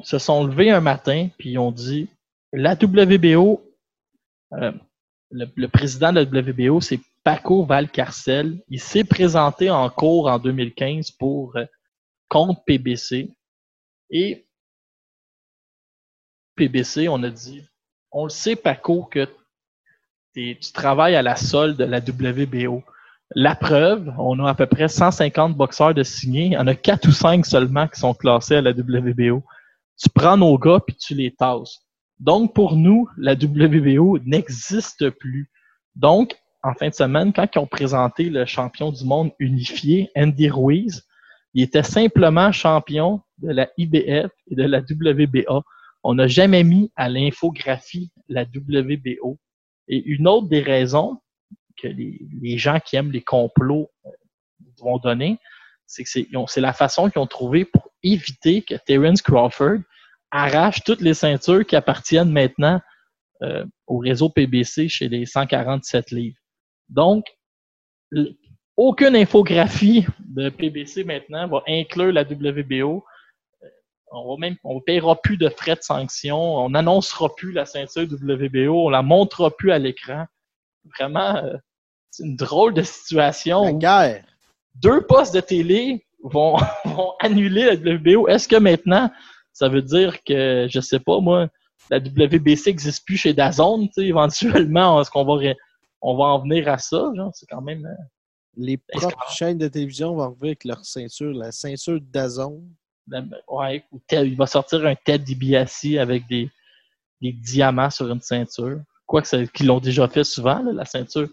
se 0.03 0.17
sont 0.17 0.45
levés 0.45 0.69
un 0.69 0.79
matin 0.79 1.29
puis 1.37 1.51
ils 1.51 1.57
ont 1.57 1.71
dit 1.71 2.07
la 2.53 2.73
WBO 2.73 3.61
Euh, 4.53 4.71
le, 5.31 5.67
président 5.67 6.13
de 6.13 6.21
la 6.21 6.23
WBO, 6.23 6.79
c'est 6.79 6.99
Paco 7.23 7.65
Valcarcel. 7.65 8.63
Il 8.69 8.79
s'est 8.79 9.03
présenté 9.03 9.69
en 9.69 9.89
cours 9.89 10.27
en 10.27 10.39
2015 10.39 11.11
pour 11.11 11.55
euh, 11.57 11.65
contre 12.29 12.63
PBC. 12.63 13.29
Et 14.09 14.47
PBC, 16.55 17.07
on 17.07 17.21
a 17.23 17.29
dit, 17.29 17.63
on 18.11 18.23
le 18.23 18.29
sait, 18.29 18.55
Paco, 18.55 19.03
que 19.03 19.27
tu 20.33 20.71
travailles 20.73 21.15
à 21.15 21.21
la 21.21 21.35
solde 21.35 21.77
de 21.77 21.83
la 21.83 21.99
WBO. 21.99 22.83
La 23.35 23.55
preuve, 23.55 24.13
on 24.17 24.39
a 24.39 24.49
à 24.49 24.55
peu 24.55 24.67
près 24.67 24.87
150 24.87 25.55
boxeurs 25.55 25.93
de 25.93 26.03
signés. 26.03 26.45
Il 26.45 26.53
y 26.53 26.57
en 26.57 26.67
a 26.67 26.75
4 26.75 27.07
ou 27.07 27.11
5 27.11 27.45
seulement 27.45 27.87
qui 27.87 27.99
sont 27.99 28.13
classés 28.13 28.55
à 28.55 28.61
la 28.61 28.71
WBO. 28.71 29.43
Tu 29.99 30.09
prends 30.09 30.37
nos 30.37 30.57
gars 30.57 30.79
puis 30.85 30.95
tu 30.95 31.15
les 31.15 31.33
tasses. 31.33 31.79
Donc, 32.19 32.53
pour 32.53 32.75
nous, 32.75 33.09
la 33.17 33.33
WBO 33.33 34.19
n'existe 34.19 35.09
plus. 35.09 35.51
Donc, 35.95 36.35
en 36.63 36.73
fin 36.73 36.89
de 36.89 36.93
semaine, 36.93 37.33
quand 37.33 37.47
ils 37.53 37.59
ont 37.59 37.67
présenté 37.67 38.29
le 38.29 38.45
champion 38.45 38.91
du 38.91 39.05
monde 39.05 39.31
unifié, 39.39 40.09
Andy 40.15 40.49
Ruiz, 40.49 41.06
il 41.57 41.63
était 41.63 41.81
simplement 41.81 42.51
champion 42.51 43.19
de 43.39 43.49
la 43.49 43.67
IBF 43.77 44.29
et 44.45 44.55
de 44.55 44.61
la 44.61 44.79
WBA. 44.81 45.63
On 46.03 46.13
n'a 46.13 46.27
jamais 46.27 46.63
mis 46.63 46.91
à 46.95 47.09
l'infographie 47.09 48.11
la 48.29 48.43
WBO. 48.43 49.39
Et 49.87 50.03
une 50.03 50.27
autre 50.27 50.49
des 50.49 50.61
raisons 50.61 51.19
que 51.81 51.87
les, 51.87 52.57
gens 52.59 52.79
qui 52.79 52.95
aiment 52.95 53.11
les 53.11 53.23
complots 53.23 53.89
euh, 54.05 54.09
vont 54.77 54.99
donner, 54.99 55.39
c'est 55.87 56.03
que 56.03 56.09
c'est 56.11 56.61
la 56.61 56.73
façon 56.73 57.09
qu'ils 57.09 57.23
ont 57.23 57.25
trouvé 57.25 57.65
pour 57.65 57.89
éviter 58.03 58.61
que 58.61 58.75
Terence 58.75 59.23
Crawford 59.23 59.79
arrache 60.29 60.83
toutes 60.83 61.01
les 61.01 61.15
ceintures 61.15 61.65
qui 61.65 61.75
appartiennent 61.75 62.31
maintenant 62.31 62.79
euh, 63.41 63.65
au 63.87 63.97
réseau 63.97 64.29
PBC 64.29 64.89
chez 64.89 65.09
les 65.09 65.25
147 65.25 66.11
livres. 66.11 66.37
Donc, 66.87 67.25
aucune 68.77 69.15
infographie 69.15 70.05
de 70.19 70.49
PBC 70.49 71.03
maintenant 71.03 71.47
va 71.47 71.63
inclure 71.67 72.13
la 72.13 72.21
WBO. 72.21 73.03
Euh, 73.63 73.67
On 74.11 74.29
va 74.29 74.39
même, 74.39 74.55
on 74.63 74.79
paiera 74.79 75.19
plus 75.19 75.37
de 75.37 75.49
frais 75.49 75.75
de 75.75 75.81
sanction. 75.81 76.37
On 76.37 76.69
n'annoncera 76.69 77.33
plus 77.35 77.51
la 77.51 77.65
ceinture 77.65 78.03
WBO. 78.03 78.85
On 78.85 78.89
la 78.89 79.01
montrera 79.01 79.49
plus 79.49 79.71
à 79.71 79.79
l'écran. 79.79 80.25
Vraiment, 80.97 81.37
euh, 81.37 81.57
c'est 82.11 82.23
une 82.23 82.35
drôle 82.35 82.73
de 82.73 82.83
situation. 82.83 83.63
La 83.63 83.73
guerre. 83.73 84.23
deux 84.75 85.01
postes 85.01 85.33
de 85.33 85.41
télé 85.41 86.05
vont, 86.23 86.57
vont 86.85 87.13
annuler 87.19 87.65
la 87.65 87.73
WBO. 87.73 88.27
Est-ce 88.27 88.47
que 88.47 88.57
maintenant, 88.57 89.11
ça 89.53 89.69
veut 89.69 89.81
dire 89.81 90.23
que, 90.23 90.67
je 90.69 90.79
sais 90.79 90.99
pas, 90.99 91.19
moi, 91.19 91.47
la 91.89 91.97
WBC 91.97 92.69
n'existe 92.69 93.05
plus 93.05 93.17
chez 93.17 93.33
Dazone, 93.33 93.87
tu 93.87 93.93
sais, 93.93 94.05
éventuellement, 94.05 95.01
est-ce 95.01 95.09
qu'on 95.09 95.25
va, 95.25 95.53
on 96.01 96.15
va 96.15 96.25
en 96.25 96.39
venir 96.39 96.67
à 96.67 96.77
ça, 96.77 97.11
genre, 97.15 97.31
c'est 97.33 97.47
quand 97.47 97.61
même, 97.61 97.85
euh, 97.85 98.03
Les 98.57 98.77
propres 98.77 99.29
chaînes 99.31 99.57
de 99.57 99.67
télévision 99.67 100.15
vont 100.15 100.29
revenir 100.29 100.45
avec 100.47 100.63
leur 100.65 100.83
ceinture, 100.83 101.31
la 101.33 101.51
ceinture 101.51 101.99
d'Azon. 102.01 102.63
ouais, 103.47 103.83
ou 103.91 104.01
il 104.11 104.35
va 104.35 104.47
sortir 104.47 104.85
un 104.85 104.95
Ted 104.95 105.23
DiBiase 105.23 105.85
avec 105.99 106.27
des, 106.27 106.49
des 107.21 107.31
diamants 107.31 107.89
sur 107.89 108.11
une 108.11 108.21
ceinture. 108.21 108.79
Quoique, 109.05 109.27
c'est- 109.27 109.51
qu'ils 109.53 109.67
l'ont 109.67 109.79
déjà 109.79 110.07
fait 110.07 110.23
souvent, 110.23 110.61
là, 110.61 110.73
la 110.73 110.85
ceinture 110.85 111.29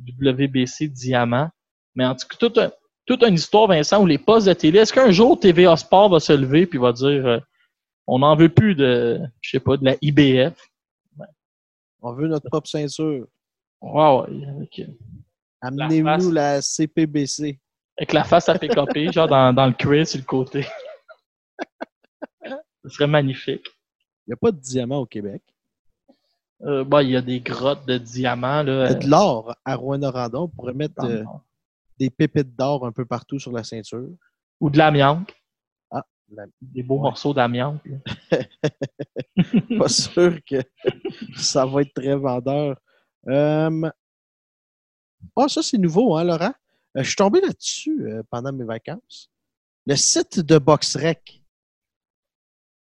WBC 0.00 0.88
diamant. 0.88 1.48
Mais 1.94 2.04
en 2.06 2.14
tout 2.16 2.26
cas, 2.26 2.36
toute, 2.38 2.58
un- 2.58 2.72
toute 3.06 3.22
une 3.22 3.34
histoire, 3.34 3.68
Vincent, 3.68 4.02
où 4.02 4.06
les 4.06 4.18
postes 4.18 4.48
de 4.48 4.52
télé, 4.54 4.78
est-ce 4.80 4.92
qu'un 4.92 5.10
jour 5.10 5.38
TVA 5.38 5.76
Sport 5.76 6.08
va 6.08 6.20
se 6.20 6.32
lever 6.32 6.66
puis 6.66 6.78
va 6.78 6.92
dire 6.92 7.26
euh, 7.26 7.38
on 8.06 8.18
n'en 8.20 8.34
veut 8.34 8.48
plus 8.48 8.74
de, 8.74 9.20
je 9.42 9.50
sais 9.50 9.60
pas, 9.60 9.76
de 9.76 9.84
la 9.84 9.96
IBF? 10.00 10.54
On 12.00 12.12
veut 12.14 12.26
notre 12.26 12.48
propre 12.48 12.66
ceinture. 12.68 13.26
Wow, 13.80 14.22
avec, 14.22 14.80
Amenez-nous 15.62 16.04
face. 16.06 16.30
la 16.32 16.62
CPBC. 16.62 17.58
avec 17.98 18.12
la 18.12 18.24
face 18.24 18.48
à 18.48 18.58
PKP, 18.58 19.10
genre 19.12 19.28
dans, 19.28 19.52
dans 19.52 19.66
le 19.66 19.72
cuir 19.72 20.06
sur 20.06 20.18
le 20.18 20.24
côté. 20.24 20.66
Ce 22.84 22.88
serait 22.88 23.06
magnifique. 23.06 23.64
Il 24.26 24.30
n'y 24.30 24.34
a 24.34 24.36
pas 24.36 24.50
de 24.50 24.58
diamant 24.58 24.98
au 24.98 25.06
Québec. 25.06 25.42
Euh, 26.62 26.84
bah, 26.84 27.02
il 27.02 27.10
y 27.10 27.16
a 27.16 27.22
des 27.22 27.40
grottes 27.40 27.86
de 27.86 27.98
diamants. 27.98 28.62
Là, 28.62 28.86
Il 28.86 28.92
y 28.92 28.94
a 28.94 28.94
de 28.94 29.08
l'or 29.08 29.54
à 29.64 29.74
Rouen-Noranda. 29.76 30.40
On 30.40 30.48
pourrait 30.48 30.74
mettre 30.74 31.04
euh, 31.04 31.24
des 31.98 32.10
pépites 32.10 32.54
d'or 32.56 32.86
un 32.86 32.92
peu 32.92 33.04
partout 33.04 33.38
sur 33.38 33.52
la 33.52 33.62
ceinture. 33.64 34.08
Ou 34.60 34.70
de 34.70 34.78
l'amiante. 34.78 35.32
Ah, 35.90 36.04
la- 36.30 36.46
Des 36.60 36.82
beaux 36.82 36.96
Ouais. 36.96 37.02
morceaux 37.02 37.34
d'amiante. 37.34 37.80
pas 39.78 39.88
sûr 39.88 40.38
que 40.44 40.56
ça 41.36 41.66
va 41.66 41.82
être 41.82 41.94
très 41.94 42.14
vendeur. 42.16 42.76
Euh, 43.28 43.90
Ah, 45.36 45.48
ça, 45.48 45.62
c'est 45.62 45.78
nouveau, 45.78 46.16
hein, 46.16 46.24
Laurent? 46.24 46.52
Euh, 46.96 47.02
je 47.02 47.08
suis 47.08 47.16
tombé 47.16 47.40
là-dessus 47.40 48.06
euh, 48.06 48.22
pendant 48.30 48.52
mes 48.52 48.64
vacances. 48.64 49.30
Le 49.86 49.96
site 49.96 50.40
de 50.40 50.58
BoxRec. 50.58 51.42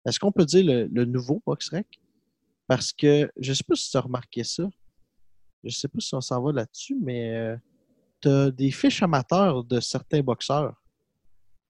Est-ce 0.05 0.19
qu'on 0.19 0.31
peut 0.31 0.45
dire 0.45 0.65
le, 0.65 0.85
le 0.85 1.05
nouveau 1.05 1.41
BoxRec? 1.45 1.99
Parce 2.67 2.93
que 2.93 3.31
je 3.37 3.51
ne 3.51 3.55
sais 3.55 3.63
pas 3.63 3.75
si 3.75 3.91
tu 3.91 3.97
as 3.97 4.01
remarqué 4.01 4.43
ça. 4.43 4.63
Je 5.63 5.69
ne 5.69 5.71
sais 5.71 5.87
pas 5.87 5.99
si 5.99 6.15
on 6.15 6.21
s'en 6.21 6.41
va 6.41 6.51
là-dessus, 6.51 6.97
mais 7.01 7.57
tu 8.21 8.29
as 8.29 8.51
des 8.51 8.71
fiches 8.71 9.03
amateurs 9.03 9.63
de 9.63 9.79
certains 9.79 10.21
boxeurs. 10.21 10.75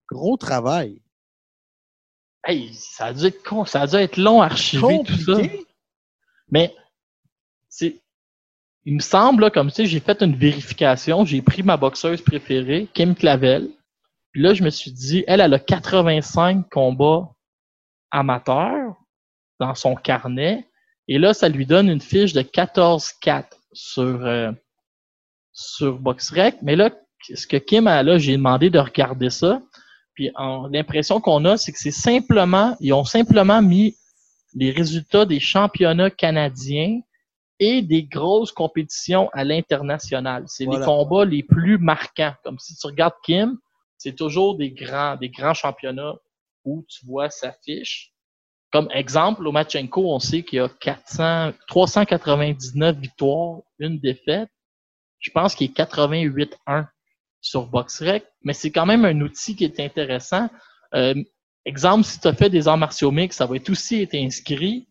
Gros 0.08 0.38
travail. 0.38 1.02
Hey, 2.44 2.74
ça 2.74 3.08
a 3.08 3.14
dû 3.14 3.26
être 3.26 3.44
con, 3.44 3.66
ça 3.66 3.82
a 3.82 3.88
dû 3.88 3.96
être 3.96 4.18
long 4.18 4.42
à 4.42 4.46
archiver 4.46 5.02
tout 5.06 5.18
ça. 5.18 5.38
Mais 6.50 6.74
c'est. 7.68 8.02
Il 8.88 8.94
me 8.96 9.02
semble, 9.02 9.42
là, 9.42 9.50
comme 9.50 9.70
sais, 9.70 9.86
j'ai 9.86 10.00
fait 10.00 10.22
une 10.22 10.38
vérification, 10.38 11.26
j'ai 11.26 11.42
pris 11.42 11.62
ma 11.62 11.76
boxeuse 11.76 12.22
préférée, 12.22 12.88
Kim 12.94 13.16
Clavel. 13.16 13.68
Puis 14.32 14.42
là, 14.42 14.54
je 14.54 14.64
me 14.64 14.70
suis 14.70 14.94
dit, 14.94 15.26
elle, 15.28 15.42
elle 15.42 15.54
a 15.54 15.60
85 15.60 16.70
combats 16.70 17.28
amateurs 18.12 18.96
dans 19.60 19.76
son 19.76 19.96
carnet. 19.96 20.70
Et 21.10 21.20
là, 21.20 21.34
ça 21.34 21.50
lui 21.50 21.66
donne 21.66 21.90
une 21.90 22.00
fiche 22.00 22.32
de 22.32 22.42
14-4 22.42 23.48
sur, 23.74 24.26
euh, 24.26 24.54
sur 25.52 26.00
BoxRec. 26.00 26.56
Mais 26.62 26.78
là, 26.78 26.90
ce 27.36 27.46
que 27.46 27.58
Kim 27.58 27.88
a 27.88 28.02
là, 28.04 28.18
j'ai 28.18 28.38
demandé 28.38 28.70
de 28.70 28.80
regarder 28.80 29.30
ça. 29.30 29.62
Puis 30.14 30.32
l'impression 30.72 31.20
qu'on 31.20 31.44
a, 31.44 31.58
c'est 31.58 31.74
que 31.74 31.80
c'est 31.80 31.92
simplement, 31.92 32.78
ils 32.80 32.94
ont 32.94 33.04
simplement 33.04 33.62
mis 33.62 33.98
les 34.54 34.72
résultats 34.72 35.26
des 35.26 35.42
championnats 35.42 36.10
canadiens 36.10 37.02
et 37.60 37.82
des 37.82 38.04
grosses 38.04 38.52
compétitions 38.52 39.30
à 39.34 39.44
l'international. 39.44 40.44
C'est 40.48 40.66
Voilà. 40.66 40.80
les 40.80 40.86
combats 40.86 41.26
les 41.26 41.44
plus 41.44 41.78
marquants. 41.78 42.34
Comme 42.44 42.60
si 42.60 42.76
tu 42.76 42.88
regardes 42.88 43.16
Kim, 43.24 43.58
c'est 43.98 44.16
toujours 44.16 44.56
des 44.58 44.72
grands, 44.72 45.16
des 45.16 45.30
grands 45.30 45.54
championnats 45.56 46.16
où 46.64 46.86
tu 46.88 47.06
vois 47.06 47.30
sa 47.30 47.54
fiche. 47.66 48.14
Comme 48.72 48.90
exemple, 48.94 49.44
Lomachenko, 49.44 50.14
on 50.14 50.20
sait 50.20 50.44
qu'il 50.44 50.58
y 50.58 50.62
a 50.62 50.70
400, 50.70 51.54
399 51.68 52.98
victoires, 52.98 53.62
une 53.80 53.98
défaite. 53.98 54.50
Je 55.20 55.32
pense 55.32 55.56
qu'il 55.56 55.72
est 55.72 55.74
88-1 55.74 56.86
sur 57.42 57.68
BoxRec, 57.68 58.26
mais 58.44 58.54
c'est 58.54 58.72
quand 58.72 58.86
même 58.86 59.06
un 59.06 59.20
outil 59.22 59.56
qui 59.56 59.64
est 59.64 59.80
intéressant. 59.80 60.50
Euh, 60.94 61.16
exemple, 61.66 62.04
si 62.04 62.20
tu 62.20 62.28
as 62.28 62.34
fait 62.34 62.50
des 62.50 62.68
arts 62.68 62.78
martiaux 62.78 63.12
mixtes, 63.12 63.38
ça 63.38 63.46
va 63.46 63.56
être 63.56 63.70
aussi 63.70 64.02
être 64.02 64.16
inscrit. 64.16 64.88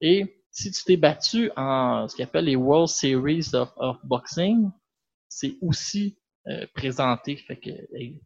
Et 0.00 0.37
si 0.58 0.72
tu 0.72 0.84
t'es 0.84 0.96
battu 0.96 1.52
en 1.56 2.08
ce 2.08 2.16
qu'on 2.16 2.24
appelle 2.24 2.46
les 2.46 2.56
World 2.56 2.88
Series 2.88 3.50
of, 3.52 3.70
of 3.76 3.96
Boxing, 4.02 4.70
c'est 5.28 5.56
aussi 5.60 6.18
euh, 6.48 6.66
présenté. 6.74 7.36
Fait 7.36 7.56
que, 7.56 7.70
hey, 7.94 8.20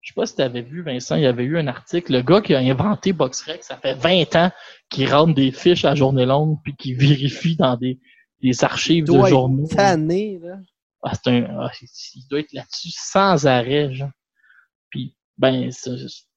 je 0.00 0.08
sais 0.08 0.14
pas 0.14 0.26
si 0.26 0.36
tu 0.36 0.42
avais 0.42 0.62
vu, 0.62 0.82
Vincent, 0.82 1.16
il 1.16 1.22
y 1.22 1.26
avait 1.26 1.42
eu 1.42 1.58
un 1.58 1.66
article. 1.66 2.12
Le 2.12 2.22
gars 2.22 2.40
qui 2.40 2.54
a 2.54 2.58
inventé 2.58 3.12
BoxRec, 3.12 3.64
ça 3.64 3.76
fait 3.76 3.94
20 3.94 4.36
ans 4.36 4.52
qu'il 4.90 5.12
rentre 5.12 5.34
des 5.34 5.50
fiches 5.50 5.84
à 5.84 5.96
journée 5.96 6.24
longue 6.24 6.58
puis 6.62 6.76
qu'il 6.76 6.96
vérifie 6.96 7.56
dans 7.56 7.76
des, 7.76 7.98
des 8.40 8.62
archives 8.62 9.06
de 9.06 9.26
journaux. 9.26 9.66
tanné, 9.66 10.38
là. 10.40 10.58
Ah, 11.02 11.14
c'est 11.14 11.30
un, 11.32 11.46
ah, 11.58 11.72
il 12.14 12.28
doit 12.28 12.40
être 12.40 12.52
là-dessus 12.52 12.92
sans 12.92 13.48
arrêt, 13.48 13.92
genre. 13.92 14.10
Puis, 14.90 15.16
ben, 15.36 15.72
c'est 15.72 15.90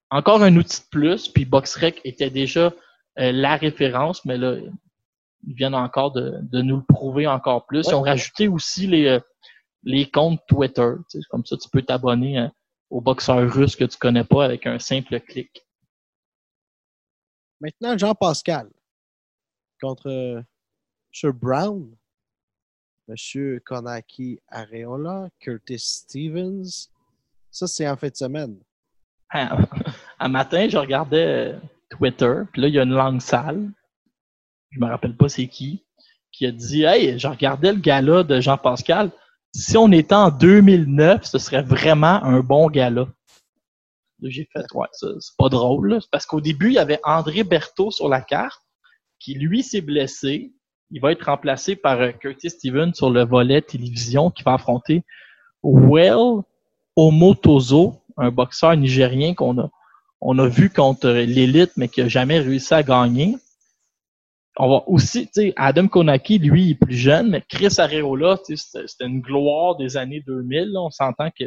encore 0.09 0.41
un 0.41 0.55
outil 0.55 0.81
de 0.81 0.87
plus. 0.89 1.27
Puis 1.27 1.45
BoxRec 1.45 2.01
était 2.03 2.31
déjà 2.31 2.73
euh, 3.19 3.31
la 3.31 3.57
référence, 3.57 4.25
mais 4.25 4.37
là, 4.37 4.55
ils 5.43 5.55
viennent 5.55 5.75
encore 5.75 6.11
de, 6.11 6.39
de 6.41 6.61
nous 6.61 6.77
le 6.77 6.83
prouver 6.83 7.27
encore 7.27 7.65
plus. 7.65 7.87
Ils 7.87 7.95
ont 7.95 8.01
rajouté 8.01 8.47
aussi 8.47 8.87
les, 8.87 9.07
euh, 9.07 9.19
les 9.83 10.09
comptes 10.09 10.41
Twitter. 10.47 10.91
tu 11.09 11.19
sais, 11.19 11.27
Comme 11.29 11.45
ça, 11.45 11.57
tu 11.57 11.69
peux 11.69 11.81
t'abonner 11.81 12.39
euh, 12.39 12.47
au 12.89 13.01
boxeur 13.01 13.37
russe 13.51 13.75
que 13.75 13.85
tu 13.85 13.97
connais 13.97 14.23
pas 14.23 14.45
avec 14.45 14.65
un 14.65 14.79
simple 14.79 15.19
clic. 15.19 15.65
Maintenant, 17.61 17.97
Jean-Pascal 17.97 18.69
contre 19.81 20.09
euh, 20.09 20.41
Sir 21.11 21.33
Brown, 21.33 21.95
Monsieur 23.07 23.61
Konaki 23.65 24.39
Areola, 24.49 25.29
Curtis 25.39 25.79
Stevens. 25.79 26.89
Ça, 27.51 27.67
c'est 27.67 27.87
en 27.87 27.95
fin 27.95 28.09
de 28.09 28.15
semaine. 28.15 28.59
Un 29.31 29.57
un 30.19 30.27
matin, 30.27 30.67
je 30.67 30.77
regardais 30.77 31.53
euh, 31.53 31.59
Twitter, 31.89 32.41
puis 32.51 32.61
là, 32.61 32.67
il 32.67 32.73
y 32.73 32.79
a 32.79 32.83
une 32.83 32.93
langue 32.93 33.21
sale. 33.21 33.69
Je 34.75 34.79
me 34.81 34.87
rappelle 34.87 35.15
pas 35.15 35.29
c'est 35.29 35.47
qui, 35.47 35.85
qui 36.31 36.45
a 36.45 36.51
dit 36.51 36.83
Hey, 36.83 37.17
je 37.17 37.27
regardais 37.27 37.71
le 37.71 37.79
gala 37.79 38.23
de 38.23 38.41
Jean-Pascal. 38.41 39.11
Si 39.53 39.77
on 39.77 39.91
était 39.93 40.15
en 40.15 40.31
2009, 40.31 41.23
ce 41.23 41.37
serait 41.37 41.61
vraiment 41.61 42.21
un 42.23 42.41
bon 42.41 42.69
gala. 42.69 43.07
J'ai 44.21 44.49
fait, 44.51 44.65
ouais, 44.73 44.87
c'est 44.91 45.07
pas 45.37 45.47
drôle. 45.47 45.99
Parce 46.11 46.25
qu'au 46.25 46.41
début, 46.41 46.67
il 46.67 46.73
y 46.73 46.79
avait 46.79 46.99
André 47.03 47.43
Berthaud 47.43 47.91
sur 47.91 48.09
la 48.09 48.21
carte, 48.21 48.61
qui 49.19 49.35
lui 49.35 49.63
s'est 49.63 49.81
blessé. 49.81 50.53
Il 50.91 50.99
va 51.01 51.13
être 51.13 51.25
remplacé 51.25 51.77
par 51.77 52.01
euh, 52.01 52.11
Curtis 52.11 52.49
Stevens 52.49 52.93
sur 52.93 53.09
le 53.09 53.23
volet 53.23 53.61
télévision 53.61 54.29
qui 54.29 54.43
va 54.43 54.53
affronter 54.55 55.03
Well 55.63 56.41
Omotozo, 56.95 58.01
un 58.17 58.29
boxeur 58.29 58.75
nigérien 58.75 59.33
qu'on 59.33 59.57
a, 59.57 59.69
on 60.21 60.37
a 60.37 60.47
vu 60.47 60.69
contre 60.69 61.09
l'élite, 61.09 61.71
mais 61.77 61.87
qui 61.87 62.01
a 62.01 62.07
jamais 62.07 62.39
réussi 62.39 62.73
à 62.73 62.83
gagner. 62.83 63.37
On 64.57 64.69
va 64.69 64.83
aussi, 64.87 65.25
tu 65.27 65.31
sais, 65.33 65.53
Adam 65.57 65.87
Konaki, 65.87 66.39
lui, 66.39 66.63
il 66.63 66.71
est 66.71 66.75
plus 66.75 66.95
jeune, 66.95 67.29
mais 67.29 67.43
Chris 67.47 67.75
Areola, 67.77 68.37
tu 68.45 68.55
sais, 68.55 68.83
c'était 68.87 69.05
une 69.05 69.19
gloire 69.19 69.75
des 69.75 69.97
années 69.97 70.23
2000. 70.25 70.71
là. 70.71 70.81
On 70.81 70.89
s'entend 70.89 71.29
que 71.37 71.45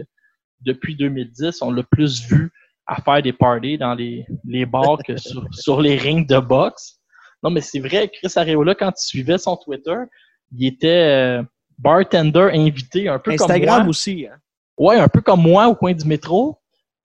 depuis 0.61 0.95
2010, 0.95 1.63
on 1.63 1.71
l'a 1.71 1.83
plus 1.85 2.23
vu 2.29 2.51
à 2.87 3.01
faire 3.01 3.23
des 3.23 3.33
parties 3.33 3.79
dans 3.79 3.95
les, 3.95 4.27
les 4.45 4.67
bars 4.67 4.99
que 5.07 5.17
sur, 5.17 5.47
sur 5.53 5.81
les 5.81 5.97
rings 5.97 6.27
de 6.27 6.39
boxe. 6.39 6.99
Non, 7.43 7.51
mais 7.51 7.61
c'est 7.61 7.81
vrai, 7.81 8.09
Chris 8.09 8.33
Areola, 8.37 8.75
quand 8.75 8.93
tu 8.93 9.07
suivais 9.07 9.39
son 9.39 9.57
Twitter, 9.57 9.97
il 10.57 10.67
était 10.67 10.89
euh, 10.89 11.43
bartender 11.79 12.51
invité, 12.53 13.09
un 13.09 13.19
peu 13.19 13.37
comme 13.37 13.51
Instagram 13.51 13.83
moi. 13.83 13.91
aussi. 13.91 14.27
Hein? 14.27 14.37
Ouais, 14.77 14.97
un 14.97 15.09
peu 15.09 15.21
comme 15.21 15.43
moi 15.43 15.69
au 15.69 15.75
coin 15.75 15.93
du 15.93 16.05
métro. 16.05 16.59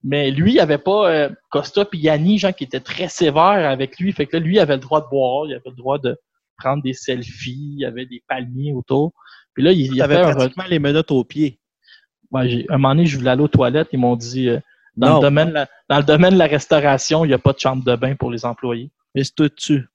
Mais 0.04 0.32
lui, 0.32 0.54
il 0.54 0.60
avait 0.60 0.78
pas 0.78 1.10
euh, 1.10 1.30
Costa 1.50 1.86
puis 1.86 2.00
Yanni, 2.00 2.38
gens 2.38 2.52
qui 2.52 2.66
étaient 2.66 2.82
très 2.82 3.08
sévères 3.08 3.70
avec 3.70 3.98
lui. 4.00 4.12
Fait 4.12 4.26
que 4.26 4.36
là, 4.36 4.44
lui, 4.44 4.56
il 4.56 4.60
avait 4.60 4.76
le 4.76 4.82
droit 4.82 5.02
de 5.02 5.08
boire, 5.10 5.46
il 5.48 5.54
avait 5.54 5.70
le 5.70 5.76
droit 5.76 5.98
de 5.98 6.18
prendre 6.58 6.84
des 6.84 6.94
selfies, 6.94 7.74
il 7.76 7.80
y 7.80 7.86
avait 7.86 8.06
des 8.06 8.22
palmiers 8.28 8.74
autour. 8.74 9.14
Puis 9.54 9.64
là, 9.64 9.72
il, 9.72 10.02
avait 10.02 10.16
fait 10.16 10.22
un 10.22 10.36
pratiquement 10.36 10.66
les 10.70 10.80
menottes 10.80 11.12
aux 11.12 11.24
pieds. 11.24 11.60
Ouais, 12.32 12.50
j'ai- 12.50 12.66
un 12.70 12.78
moment 12.78 12.96
donné, 12.96 13.06
je 13.06 13.18
voulais 13.18 13.30
aller 13.30 13.44
aux 13.44 13.48
toilettes. 13.48 13.90
Ils 13.94 14.00
m'ont 14.00 14.16
dit 14.16 14.50
euh, 14.50 14.60
dans, 14.98 15.10
Non. 15.10 15.16
le 15.16 15.22
domaine, 15.22 15.50
de 15.50 15.54
la- 15.54 15.70
dans 15.90 15.98
le 15.98 16.04
domaine 16.04 16.34
de 16.34 16.40
la 16.40 16.48
restauration, 16.48 17.24
il 17.24 17.30
n'y 17.30 17.34
a 17.34 17.40
pas 17.40 17.54
de 17.54 17.60
chambre 17.60 17.84
de 17.84 17.96
bain 17.96 18.16
pour 18.16 18.32
les 18.32 18.46
employés. 18.46 18.92
Mais 19.16 19.24
c'est 19.24 19.36
tout 19.36 19.48
dessus. 19.48 19.88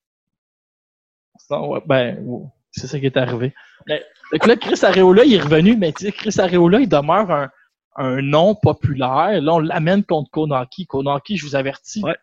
Ouais, 1.51 1.81
ben, 1.87 2.19
ouais, 2.25 2.47
c'est 2.71 2.87
ça 2.87 2.99
qui 2.99 3.07
est 3.07 3.17
arrivé. 3.17 3.55
Mais, 3.87 4.03
donc 4.33 4.47
là, 4.47 4.57
Chris 4.57 4.79
Areola, 4.83 5.25
il 5.25 5.35
est 5.35 5.41
revenu, 5.41 5.77
mais 5.77 5.93
tu 5.93 6.05
sais, 6.05 6.13
Chris 6.13 6.35
Areola, 6.39 6.81
il 6.81 6.89
demeure 6.89 7.31
un, 7.31 7.51
un 7.99 8.23
nom 8.23 8.55
populaire. 8.55 9.41
Là, 9.43 9.55
on 9.55 9.59
l'amène 9.59 10.05
contre 10.05 10.31
Konaki. 10.31 10.87
Konaki, 10.87 11.37
je 11.37 11.45
vous 11.47 11.57
avertis, 11.57 12.03
Ouais. 12.03 12.17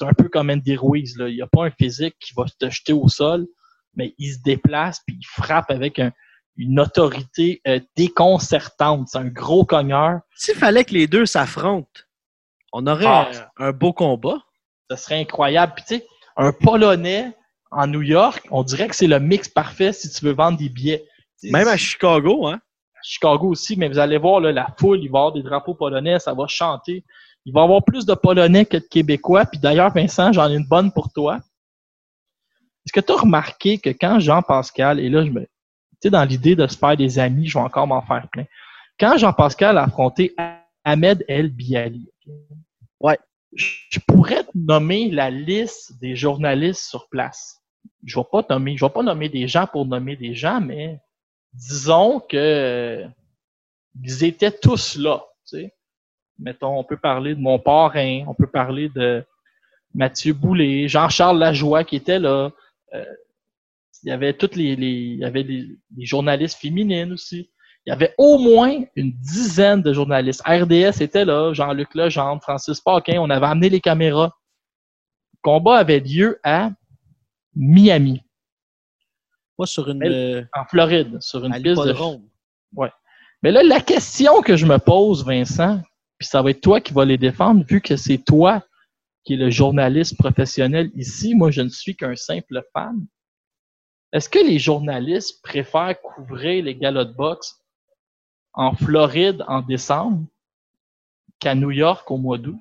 c'est 0.00 0.06
un 0.06 0.12
peu 0.12 0.28
comme 0.28 0.50
Andy 0.50 0.76
Ruiz. 0.76 1.16
Là. 1.16 1.28
Il 1.28 1.34
n'y 1.36 1.42
a 1.42 1.46
pas 1.46 1.64
un 1.64 1.70
physique 1.70 2.14
qui 2.20 2.32
va 2.36 2.44
te 2.44 2.70
jeter 2.70 2.92
au 2.92 3.08
sol, 3.08 3.46
mais 3.94 4.14
il 4.18 4.32
se 4.34 4.38
déplace 4.42 5.00
puis 5.06 5.16
il 5.20 5.26
frappe 5.26 5.70
avec 5.70 5.98
un- 5.98 6.12
une 6.56 6.78
autorité 6.80 7.60
euh, 7.66 7.80
déconcertante. 7.96 9.08
C'est 9.10 9.18
un 9.18 9.28
gros 9.28 9.64
cogneur. 9.64 10.20
S'il 10.34 10.54
fallait 10.56 10.84
que 10.84 10.92
les 10.94 11.06
deux 11.06 11.26
s'affrontent, 11.26 11.88
on 12.72 12.86
aurait 12.86 13.06
Ah. 13.06 13.30
un, 13.58 13.66
un 13.68 13.72
beau 13.72 13.92
combat. 13.92 14.38
Ce 14.90 14.96
serait 14.96 15.20
incroyable. 15.20 15.72
Puis 15.76 15.84
tu 15.86 15.94
sais, 15.96 16.06
un 16.36 16.52
Polonais 16.52 17.32
en 17.70 17.86
New 17.86 18.02
York, 18.02 18.46
on 18.50 18.62
dirait 18.62 18.88
que 18.88 18.96
c'est 18.96 19.06
le 19.06 19.20
mix 19.20 19.48
parfait 19.48 19.92
si 19.92 20.10
tu 20.10 20.24
veux 20.24 20.32
vendre 20.32 20.58
des 20.58 20.68
billets. 20.68 21.04
Même 21.44 21.68
à 21.68 21.76
Chicago, 21.76 22.46
hein? 22.46 22.60
Chicago 23.02 23.48
aussi, 23.48 23.76
mais 23.76 23.88
vous 23.88 23.98
allez 23.98 24.18
voir 24.18 24.40
là, 24.40 24.52
la 24.52 24.68
foule, 24.78 24.98
il 25.02 25.10
va 25.10 25.18
y 25.18 25.20
avoir 25.20 25.32
des 25.32 25.42
drapeaux 25.42 25.74
polonais, 25.74 26.18
ça 26.18 26.34
va 26.34 26.46
chanter. 26.46 27.04
Il 27.44 27.52
va 27.54 27.60
y 27.60 27.64
avoir 27.64 27.82
plus 27.82 28.04
de 28.04 28.14
Polonais 28.14 28.66
que 28.66 28.76
de 28.76 28.82
Québécois. 28.82 29.46
Puis 29.46 29.58
d'ailleurs, 29.58 29.90
Vincent, 29.92 30.32
j'en 30.32 30.50
ai 30.50 30.54
une 30.56 30.66
bonne 30.66 30.92
pour 30.92 31.10
toi. 31.12 31.36
Est-ce 32.84 32.92
que 32.92 33.00
tu 33.00 33.12
as 33.12 33.16
remarqué 33.16 33.78
que 33.78 33.90
quand 33.90 34.18
Jean-Pascal, 34.20 35.00
et 35.00 35.08
là, 35.08 35.24
je 35.24 35.30
me, 35.30 35.40
tu 35.40 35.48
sais, 36.02 36.10
dans 36.10 36.24
l'idée 36.24 36.56
de 36.56 36.66
se 36.66 36.76
faire 36.76 36.96
des 36.96 37.18
amis, 37.18 37.46
je 37.46 37.54
vais 37.58 37.64
encore 37.64 37.86
m'en 37.86 38.02
faire 38.02 38.28
plein. 38.30 38.44
Quand 39.00 39.16
Jean-Pascal 39.16 39.78
a 39.78 39.84
affronté 39.84 40.34
Ahmed 40.84 41.24
El 41.28 41.50
Biali, 41.50 42.10
Ouais. 43.00 43.18
je 43.54 43.98
pourrais 44.06 44.44
te 44.44 44.50
nommer 44.54 45.10
la 45.10 45.30
liste 45.30 45.98
des 46.00 46.16
journalistes 46.16 46.84
sur 46.88 47.08
place. 47.08 47.62
Je 48.04 48.18
vais 48.18 48.26
pas 48.30 48.44
nommer, 48.50 48.76
je 48.76 48.84
vais 48.84 48.90
pas 48.90 49.02
nommer 49.02 49.28
des 49.28 49.48
gens 49.48 49.66
pour 49.66 49.86
nommer 49.86 50.16
des 50.16 50.34
gens, 50.34 50.60
mais 50.60 51.00
disons 51.52 52.20
que 52.20 52.36
euh, 52.36 53.06
ils 54.02 54.24
étaient 54.24 54.52
tous 54.52 54.96
là. 54.96 55.24
Mettons, 56.38 56.78
on 56.78 56.84
peut 56.84 56.96
parler 56.96 57.34
de 57.34 57.40
mon 57.40 57.58
parrain, 57.58 58.24
on 58.28 58.34
peut 58.34 58.46
parler 58.46 58.88
de 58.90 59.24
Mathieu 59.94 60.34
Boulay, 60.34 60.86
Jean-Charles 60.86 61.38
Lajoie 61.38 61.84
qui 61.84 61.96
était 61.96 62.18
là. 62.18 62.50
Euh, 62.94 63.04
il 64.04 64.10
y 64.10 64.12
avait 64.12 64.34
toutes 64.34 64.54
les, 64.54 64.76
les 64.76 64.86
il 64.86 65.18
y 65.18 65.24
avait 65.24 65.42
les, 65.42 65.66
les 65.96 66.06
journalistes 66.06 66.60
féminines 66.60 67.12
aussi. 67.12 67.50
Il 67.86 67.90
y 67.90 67.92
avait 67.92 68.14
au 68.18 68.38
moins 68.38 68.84
une 68.96 69.12
dizaine 69.12 69.82
de 69.82 69.92
journalistes. 69.92 70.42
RDS 70.46 71.00
était 71.00 71.24
là, 71.24 71.52
Jean-Luc 71.54 71.94
Legendre, 71.94 72.42
Francis 72.42 72.80
Paquin, 72.80 73.18
on 73.18 73.30
avait 73.30 73.46
amené 73.46 73.70
les 73.70 73.80
caméras. 73.80 74.36
Le 75.32 75.38
combat 75.42 75.78
avait 75.78 76.00
lieu 76.00 76.38
à 76.44 76.70
Miami, 77.56 78.22
Pas 79.58 79.66
sur 79.66 79.90
une. 79.90 80.02
Euh, 80.04 80.44
en 80.54 80.64
Floride, 80.64 81.20
sur 81.20 81.44
une 81.44 81.52
piste 81.52 81.64
de 81.64 81.70
l'hippodrome. 81.70 82.22
Mais 83.42 83.52
là, 83.52 83.62
la 83.62 83.80
question 83.80 84.40
que 84.40 84.56
je 84.56 84.66
me 84.66 84.78
pose, 84.78 85.24
Vincent, 85.24 85.80
puis 86.16 86.26
ça 86.26 86.42
va 86.42 86.50
être 86.50 86.60
toi 86.60 86.80
qui 86.80 86.92
vas 86.92 87.04
les 87.04 87.18
défendre, 87.18 87.64
vu 87.64 87.80
que 87.80 87.96
c'est 87.96 88.18
toi 88.18 88.64
qui 89.24 89.34
es 89.34 89.36
le 89.36 89.50
journaliste 89.50 90.16
professionnel 90.16 90.90
ici, 90.94 91.34
moi 91.34 91.50
je 91.50 91.60
ne 91.60 91.68
suis 91.68 91.94
qu'un 91.94 92.16
simple 92.16 92.62
fan. 92.72 93.06
Est-ce 94.12 94.28
que 94.28 94.38
les 94.38 94.58
journalistes 94.58 95.42
préfèrent 95.42 96.00
couvrir 96.00 96.64
les 96.64 96.74
galas 96.74 97.04
de 97.04 97.12
boxe 97.12 97.60
en 98.54 98.74
Floride 98.74 99.44
en 99.46 99.60
décembre 99.60 100.26
qu'à 101.38 101.54
New 101.54 101.70
York 101.70 102.10
au 102.10 102.16
mois 102.16 102.38
d'août? 102.38 102.58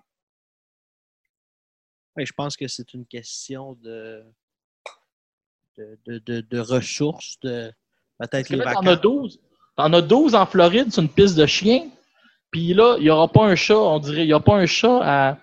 Ouais, 2.15 2.25
je 2.25 2.33
pense 2.33 2.57
que 2.57 2.67
c'est 2.67 2.93
une 2.93 3.05
question 3.05 3.73
de, 3.81 4.23
de, 5.77 5.99
de, 6.05 6.19
de, 6.19 6.41
de 6.41 6.59
ressources, 6.59 7.39
de 7.41 7.71
peut-être 8.19 8.49
les 8.49 8.57
là, 8.57 8.73
t'en 8.73 8.81
vacances. 8.81 8.87
as 8.87 8.95
12. 8.97 9.39
T'en 9.75 9.93
as 9.93 10.01
12 10.01 10.35
en 10.35 10.45
Floride 10.45 10.91
sur 10.91 11.03
une 11.03 11.09
piste 11.09 11.37
de 11.37 11.45
chien. 11.45 11.87
Puis 12.51 12.73
là, 12.73 12.95
il 12.97 13.03
n'y 13.03 13.09
aura 13.09 13.27
pas 13.27 13.45
un 13.45 13.55
chat, 13.55 13.77
on 13.77 13.99
dirait, 13.99 14.23
il 14.23 14.27
n'y 14.27 14.33
a 14.33 14.39
pas 14.39 14.55
un 14.55 14.65
chat 14.65 14.99
à, 15.03 15.37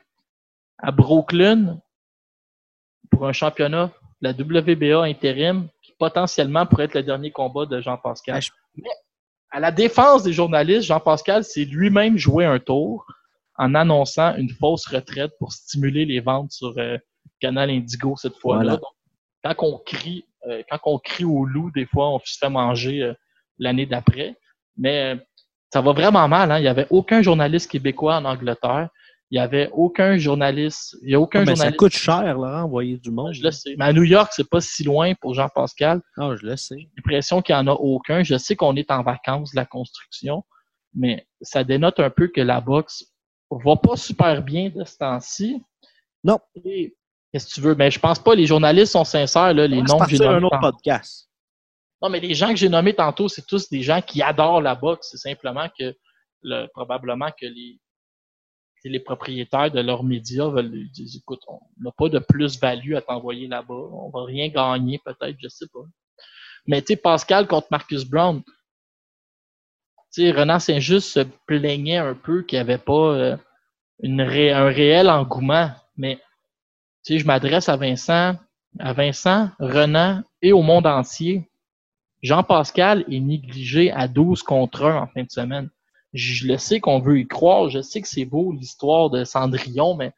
à 0.78 0.90
Brooklyn 0.90 1.78
pour 3.10 3.26
un 3.28 3.32
championnat, 3.32 3.92
la 4.20 4.32
WBA 4.32 5.02
intérim, 5.04 5.68
qui 5.82 5.92
potentiellement 5.98 6.66
pourrait 6.66 6.84
être 6.84 6.94
le 6.94 7.02
dernier 7.02 7.30
combat 7.30 7.66
de 7.66 7.80
Jean-Pascal. 7.80 8.40
Ah, 8.42 8.54
Mais 8.76 8.90
à 9.50 9.60
la 9.60 9.70
défense 9.70 10.24
des 10.24 10.32
journalistes, 10.32 10.88
Jean-Pascal 10.88 11.44
s'est 11.44 11.64
lui-même 11.64 12.16
joué 12.16 12.44
un 12.44 12.58
tour 12.58 13.06
en 13.56 13.74
annonçant 13.74 14.34
une 14.34 14.50
fausse 14.50 14.86
retraite 14.86 15.32
pour 15.38 15.52
stimuler 15.52 16.06
les 16.06 16.20
ventes 16.20 16.50
sur 16.50 16.74
euh, 16.78 16.98
Canal 17.40 17.70
Indigo 17.70 18.16
cette 18.16 18.36
fois-là. 18.36 18.78
Voilà. 18.78 18.80
Quand 19.44 19.54
on 19.58 19.78
crie, 19.78 20.24
euh, 20.48 20.62
quand 20.70 20.78
on 20.86 20.98
crie 20.98 21.24
au 21.24 21.44
loup, 21.44 21.70
des 21.70 21.86
fois, 21.86 22.10
on 22.10 22.18
se 22.24 22.38
fait 22.38 22.48
manger 22.48 23.02
euh, 23.02 23.14
l'année 23.58 23.86
d'après. 23.86 24.36
Mais 24.76 25.14
euh, 25.14 25.16
ça 25.72 25.80
va 25.82 25.92
vraiment 25.92 26.26
mal. 26.28 26.50
Hein? 26.50 26.58
Il 26.58 26.62
n'y 26.62 26.68
avait 26.68 26.86
aucun 26.90 27.20
journaliste 27.22 27.70
québécois 27.70 28.16
en 28.16 28.24
Angleterre. 28.24 28.88
Il 29.30 29.38
n'y 29.38 29.40
avait 29.40 29.68
aucun 29.72 30.16
journaliste. 30.16 30.96
Il 31.02 31.14
a 31.14 31.20
aucun 31.20 31.40
Ah, 31.40 31.44
mais 31.44 31.50
ça 31.50 31.54
journaliste. 31.56 31.78
coûte 31.78 31.92
cher, 31.92 32.34
Laurent, 32.34 32.62
envoyer 32.62 32.96
du 32.98 33.10
monde. 33.10 33.32
Je 33.34 33.42
le 33.42 33.50
sais. 33.50 33.74
Mais 33.78 33.86
à 33.86 33.92
New 33.92 34.04
York, 34.04 34.32
c'est 34.34 34.48
pas 34.48 34.60
si 34.60 34.84
loin 34.84 35.12
pour 35.20 35.34
Jean-Pascal. 35.34 36.00
Non, 36.16 36.36
je 36.36 36.46
le 36.46 36.56
sais. 36.56 36.76
J'ai 36.78 36.88
l'impression 36.96 37.42
qu'il 37.42 37.54
n'y 37.54 37.60
en 37.60 37.66
a 37.66 37.72
aucun. 37.72 38.22
Je 38.22 38.36
sais 38.38 38.54
qu'on 38.56 38.76
est 38.76 38.90
en 38.90 39.02
vacances 39.02 39.50
de 39.52 39.56
la 39.56 39.64
construction, 39.66 40.44
mais 40.94 41.26
ça 41.40 41.64
dénote 41.64 42.00
un 42.00 42.10
peu 42.10 42.28
que 42.28 42.40
la 42.40 42.60
boxe 42.60 43.06
va 43.50 43.76
pas 43.76 43.96
super 43.96 44.42
bien 44.42 44.70
de 44.70 44.84
ce 44.84 44.98
temps-ci. 44.98 45.62
Non. 46.22 46.38
Et 46.64 46.96
Qu'est-ce 47.34 47.48
que 47.48 47.54
tu 47.54 47.60
veux? 47.62 47.74
Mais 47.74 47.90
je 47.90 47.98
pense 47.98 48.20
pas, 48.20 48.36
les 48.36 48.46
journalistes 48.46 48.92
sont 48.92 49.02
sincères, 49.02 49.52
là, 49.52 49.66
les 49.66 49.82
noms 49.82 49.98
que 49.98 50.08
j'ai 50.08 50.18
partir 50.18 50.30
un 50.30 50.34
nommés 50.34 50.46
autre 50.46 50.60
tantôt. 50.60 50.70
podcast. 50.76 51.28
Non, 52.00 52.08
mais 52.08 52.20
les 52.20 52.32
gens 52.32 52.50
que 52.50 52.56
j'ai 52.56 52.68
nommés 52.68 52.94
tantôt, 52.94 53.28
c'est 53.28 53.44
tous 53.44 53.68
des 53.68 53.82
gens 53.82 54.00
qui 54.00 54.22
adorent 54.22 54.60
la 54.62 54.76
boxe. 54.76 55.08
C'est 55.10 55.16
simplement 55.16 55.68
que 55.76 55.96
le, 56.42 56.66
probablement 56.68 57.30
que 57.30 57.46
les, 57.46 57.80
les 58.84 59.00
propriétaires 59.00 59.72
de 59.72 59.80
leurs 59.80 60.04
médias 60.04 60.48
veulent 60.48 60.68
lui 60.70 60.88
dire 60.90 61.08
écoute, 61.16 61.40
on 61.48 61.58
n'a 61.80 61.90
pas 61.90 62.08
de 62.08 62.20
plus-value 62.20 62.94
à 62.94 63.00
t'envoyer 63.00 63.48
là-bas. 63.48 63.74
On 63.74 64.10
va 64.10 64.24
rien 64.26 64.46
gagner, 64.48 65.00
peut-être, 65.04 65.36
je 65.42 65.48
sais 65.48 65.66
pas. 65.72 65.80
Mais 66.68 66.82
tu 66.82 66.92
sais, 66.92 66.96
Pascal 66.96 67.48
contre 67.48 67.66
Marcus 67.72 68.04
Brown, 68.04 68.44
tu 70.12 70.22
sais, 70.22 70.30
Renan 70.30 70.60
Saint-Just 70.60 71.08
se 71.08 71.20
plaignait 71.46 71.96
un 71.96 72.14
peu 72.14 72.42
qu'il 72.44 72.58
n'y 72.58 72.60
avait 72.60 72.78
pas 72.78 72.92
euh, 72.92 73.36
une 74.04 74.22
ré- 74.22 74.52
un 74.52 74.66
réel 74.66 75.10
engouement. 75.10 75.72
Mais 75.96 76.20
tu 77.04 77.12
sais, 77.14 77.18
je 77.18 77.26
m'adresse 77.26 77.68
à 77.68 77.76
Vincent, 77.76 78.36
à 78.78 78.92
Vincent, 78.92 79.50
Renan 79.58 80.22
et 80.42 80.52
au 80.52 80.62
monde 80.62 80.86
entier. 80.86 81.48
Jean-Pascal 82.22 83.04
est 83.10 83.20
négligé 83.20 83.90
à 83.92 84.08
12 84.08 84.42
contre 84.42 84.84
1 84.86 85.02
en 85.02 85.06
fin 85.08 85.22
de 85.24 85.30
semaine. 85.30 85.68
Je 86.14 86.46
le 86.46 86.56
sais 86.58 86.80
qu'on 86.80 87.00
veut 87.00 87.18
y 87.18 87.26
croire. 87.26 87.68
Je 87.68 87.82
sais 87.82 88.00
que 88.00 88.08
c'est 88.08 88.24
beau 88.24 88.52
l'histoire 88.52 89.10
de 89.10 89.24
Cendrillon, 89.24 89.94
mais 89.94 90.12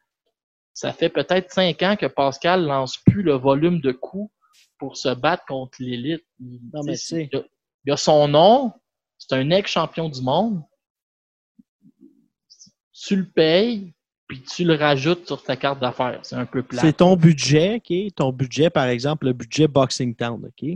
ça 0.75 0.93
fait 0.93 1.09
peut-être 1.09 1.51
cinq 1.51 1.83
ans 1.83 1.97
que 1.97 2.07
Pascal 2.07 2.65
lance 2.67 2.99
plus 2.99 3.23
le 3.23 3.35
volume 3.35 3.81
de 3.81 3.93
coups 3.93 4.31
pour 4.79 4.97
se 4.97 5.09
battre 5.09 5.45
contre 5.47 5.79
l'élite. 5.81 6.23
Il- 6.39 6.61
il 7.85 7.93
a 7.93 7.97
son 7.97 8.29
nom, 8.29 8.73
c'est 9.19 9.33
un 9.35 9.51
ex-champion 9.51 10.09
du 10.09 10.21
monde. 10.21 10.63
Tu 12.93 13.17
le 13.17 13.27
payes, 13.29 13.95
puis 14.27 14.43
tu 14.43 14.65
le 14.65 14.75
rajoutes 14.75 15.27
sur 15.27 15.43
ta 15.43 15.57
carte 15.57 15.81
d'affaires. 15.81 16.21
C'est 16.23 16.37
un 16.37 16.47
peu 16.47 16.63
plat. 16.63 16.81
C'est 16.81 16.95
ton 16.95 17.17
budget, 17.17 17.77
OK? 17.77 18.15
Ton 18.15 18.33
budget, 18.33 18.71
par 18.71 18.87
exemple, 18.87 19.27
le 19.27 19.33
budget 19.33 19.69
Boxing 19.69 20.15
Town, 20.15 20.45
OK? 20.45 20.69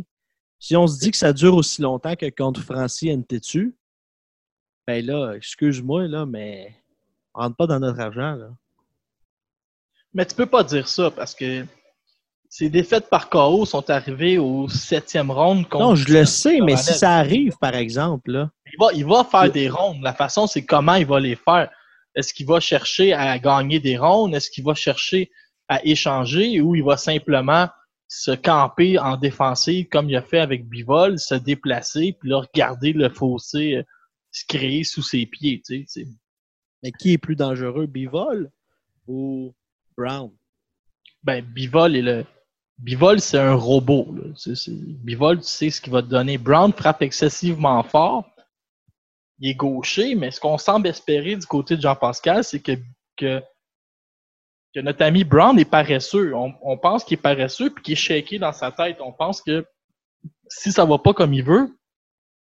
Si 0.58 0.76
on 0.76 0.86
se 0.86 0.98
dit 0.98 1.10
que 1.10 1.16
ça 1.16 1.32
dure 1.32 1.54
aussi 1.54 1.82
longtemps 1.82 2.14
que 2.16 2.28
contre 2.30 2.60
Francis 2.60 3.10
NTTU, 3.10 3.74
ben 4.86 5.04
là, 5.04 5.32
excuse-moi, 5.34 6.06
là, 6.06 6.26
mais 6.26 6.74
on 7.34 7.42
rentre 7.42 7.56
pas 7.56 7.66
dans 7.66 7.80
notre 7.80 8.00
argent, 8.00 8.34
là. 8.34 8.50
Mais 10.12 10.26
tu 10.26 10.34
peux 10.34 10.46
pas 10.46 10.64
dire 10.64 10.88
ça 10.88 11.10
parce 11.10 11.34
que 11.34 11.64
ces 12.48 12.68
défaites 12.68 13.08
par 13.08 13.30
KO 13.30 13.64
sont 13.64 13.88
arrivées 13.90 14.38
au 14.38 14.68
septième 14.68 15.30
round. 15.30 15.68
contre 15.68 15.84
Non, 15.84 15.94
je 15.94 16.12
le 16.12 16.24
sais, 16.24 16.60
mais 16.60 16.76
si 16.76 16.92
ça 16.94 17.14
arrive, 17.14 17.56
par 17.58 17.76
exemple, 17.76 18.32
là, 18.32 18.50
Il 18.72 18.76
va, 18.78 18.92
il 18.92 19.06
va 19.06 19.24
faire 19.24 19.50
des 19.50 19.68
rondes. 19.68 20.02
La 20.02 20.12
façon, 20.12 20.48
c'est 20.48 20.64
comment 20.64 20.94
il 20.94 21.06
va 21.06 21.20
les 21.20 21.36
faire. 21.36 21.70
Est-ce 22.14 22.34
qu'il 22.34 22.46
va 22.46 22.60
chercher 22.60 23.12
à 23.12 23.38
gagner 23.38 23.80
des 23.80 23.96
rondes? 23.96 24.34
Est-ce 24.34 24.50
qu'il 24.50 24.64
va 24.64 24.74
chercher 24.74 25.30
à 25.68 25.84
échanger? 25.84 26.60
Ou 26.60 26.74
il 26.74 26.82
va 26.82 26.96
simplement 26.96 27.68
se 28.08 28.32
camper 28.32 28.98
en 28.98 29.16
défensive 29.16 29.86
comme 29.88 30.10
il 30.10 30.16
a 30.16 30.22
fait 30.22 30.40
avec 30.40 30.68
Bivol, 30.68 31.18
se 31.18 31.36
déplacer, 31.36 32.16
puis 32.18 32.30
là, 32.30 32.40
regarder 32.40 32.92
le 32.92 33.08
fossé 33.08 33.76
euh, 33.76 33.82
se 34.32 34.44
créer 34.46 34.84
sous 34.84 35.02
ses 35.02 35.26
pieds. 35.26 35.62
Tu 35.64 35.84
sais, 35.86 36.06
mais 36.82 36.92
qui 36.92 37.12
est 37.12 37.18
plus 37.18 37.36
dangereux, 37.36 37.86
Bivol 37.86 38.50
ou 39.06 39.54
Brown? 39.96 40.30
ben, 41.22 41.44
Bivol 41.44 41.96
est 41.96 42.02
le. 42.02 42.24
Bivol, 42.78 43.20
c'est 43.20 43.38
un 43.38 43.54
robot. 43.54 44.08
là. 44.14 44.54
Bivol, 45.04 45.38
tu 45.40 45.46
sais 45.46 45.70
ce 45.70 45.80
qu'il 45.80 45.92
va 45.92 46.02
te 46.02 46.08
donner. 46.08 46.38
Brown 46.38 46.72
frappe 46.72 47.02
excessivement 47.02 47.82
fort. 47.82 48.24
Il 49.40 49.50
est 49.50 49.54
gaucher, 49.54 50.14
mais 50.14 50.30
ce 50.30 50.40
qu'on 50.40 50.58
semble 50.58 50.86
espérer 50.86 51.36
du 51.36 51.46
côté 51.46 51.76
de 51.76 51.82
Jean-Pascal, 51.82 52.44
c'est 52.44 52.60
que, 52.60 52.72
que, 53.16 53.42
que 54.74 54.80
notre 54.80 55.02
ami 55.02 55.24
Brown 55.24 55.58
est 55.58 55.64
paresseux. 55.64 56.34
On, 56.34 56.52
on 56.62 56.76
pense 56.76 57.04
qu'il 57.04 57.18
est 57.18 57.22
paresseux 57.22 57.70
puis 57.70 57.82
qu'il 57.82 57.92
est 57.92 57.96
shaké 57.96 58.38
dans 58.38 58.52
sa 58.52 58.70
tête. 58.70 58.98
On 59.00 59.12
pense 59.12 59.40
que 59.40 59.66
si 60.48 60.72
ça 60.72 60.84
va 60.84 60.98
pas 60.98 61.14
comme 61.14 61.32
il 61.32 61.42
veut, 61.42 61.68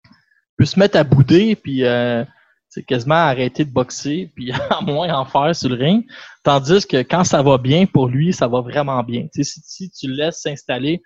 il 0.04 0.10
peut 0.58 0.64
se 0.64 0.78
mettre 0.78 0.98
à 0.98 1.04
bouder 1.04 1.54
puis 1.56 1.84
euh, 1.84 2.24
c'est 2.68 2.84
quasiment 2.84 3.14
arrêter 3.14 3.64
de 3.64 3.70
boxer 3.70 4.30
puis 4.34 4.52
à 4.70 4.80
moins 4.80 5.12
en 5.14 5.24
faire 5.24 5.54
sur 5.54 5.68
le 5.68 5.76
ring. 5.76 6.04
Tandis 6.42 6.86
que 6.86 6.98
quand 6.98 7.24
ça 7.24 7.42
va 7.42 7.58
bien 7.58 7.86
pour 7.86 8.08
lui, 8.08 8.32
ça 8.32 8.48
va 8.48 8.60
vraiment 8.60 9.02
bien. 9.02 9.26
Si, 9.32 9.44
si 9.44 9.90
tu 9.90 10.08
le 10.08 10.14
laisses 10.14 10.40
s'installer 10.40 11.02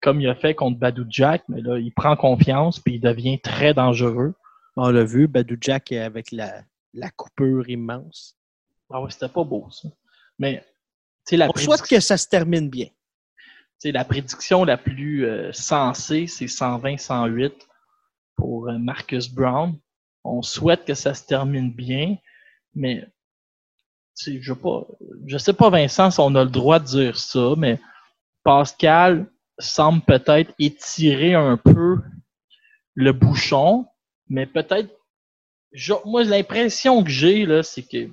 comme 0.00 0.20
il 0.20 0.28
a 0.28 0.34
fait 0.34 0.54
contre 0.54 0.78
Badou 0.78 1.04
Jack, 1.08 1.42
mais 1.48 1.60
là, 1.60 1.78
il 1.78 1.92
prend 1.92 2.16
confiance 2.16 2.80
puis 2.80 2.94
il 2.94 3.00
devient 3.00 3.38
très 3.40 3.74
dangereux. 3.74 4.34
On 4.82 4.88
l'a 4.88 5.04
vu, 5.04 5.28
Badou 5.28 5.58
Jack 5.60 5.92
avec 5.92 6.32
la, 6.32 6.64
la 6.94 7.10
coupure 7.10 7.68
immense. 7.68 8.38
Ah 8.90 9.02
ouais, 9.02 9.10
c'était 9.10 9.28
pas 9.28 9.44
beau, 9.44 9.68
ça. 9.70 9.90
Mais, 10.38 10.64
tu 11.26 11.30
sais, 11.30 11.36
la, 11.36 11.50
On 11.50 11.58
souhaite 11.58 11.82
que 11.82 12.00
ça 12.00 12.16
se 12.16 12.26
termine 12.26 12.70
bien. 12.70 12.86
tu 12.86 12.92
sais, 13.76 13.92
la 13.92 14.06
prédiction 14.06 14.64
la 14.64 14.78
plus 14.78 15.26
euh, 15.26 15.52
sensée, 15.52 16.26
c'est 16.26 16.46
120-108 16.46 17.52
pour 18.36 18.70
euh, 18.70 18.78
Marcus 18.78 19.28
Brown. 19.30 19.78
On 20.24 20.40
souhaite 20.40 20.86
que 20.86 20.94
ça 20.94 21.12
se 21.12 21.26
termine 21.26 21.74
bien, 21.74 22.16
mais 22.74 23.06
je 24.26 24.52
pas, 24.54 24.86
je 25.26 25.36
sais 25.36 25.52
pas 25.52 25.68
Vincent 25.68 26.10
si 26.10 26.20
on 26.20 26.34
a 26.34 26.44
le 26.44 26.50
droit 26.50 26.78
de 26.78 26.86
dire 26.86 27.18
ça, 27.18 27.52
mais 27.58 27.78
Pascal 28.44 29.30
semble 29.58 30.00
peut-être 30.06 30.54
étirer 30.58 31.34
un 31.34 31.58
peu 31.58 31.98
le 32.94 33.12
bouchon, 33.12 33.86
mais 34.30 34.46
peut-être, 34.46 34.90
moi 36.06 36.24
l'impression 36.24 37.04
que 37.04 37.10
j'ai 37.10 37.44
là, 37.44 37.62
c'est 37.62 37.82
que 37.82 38.08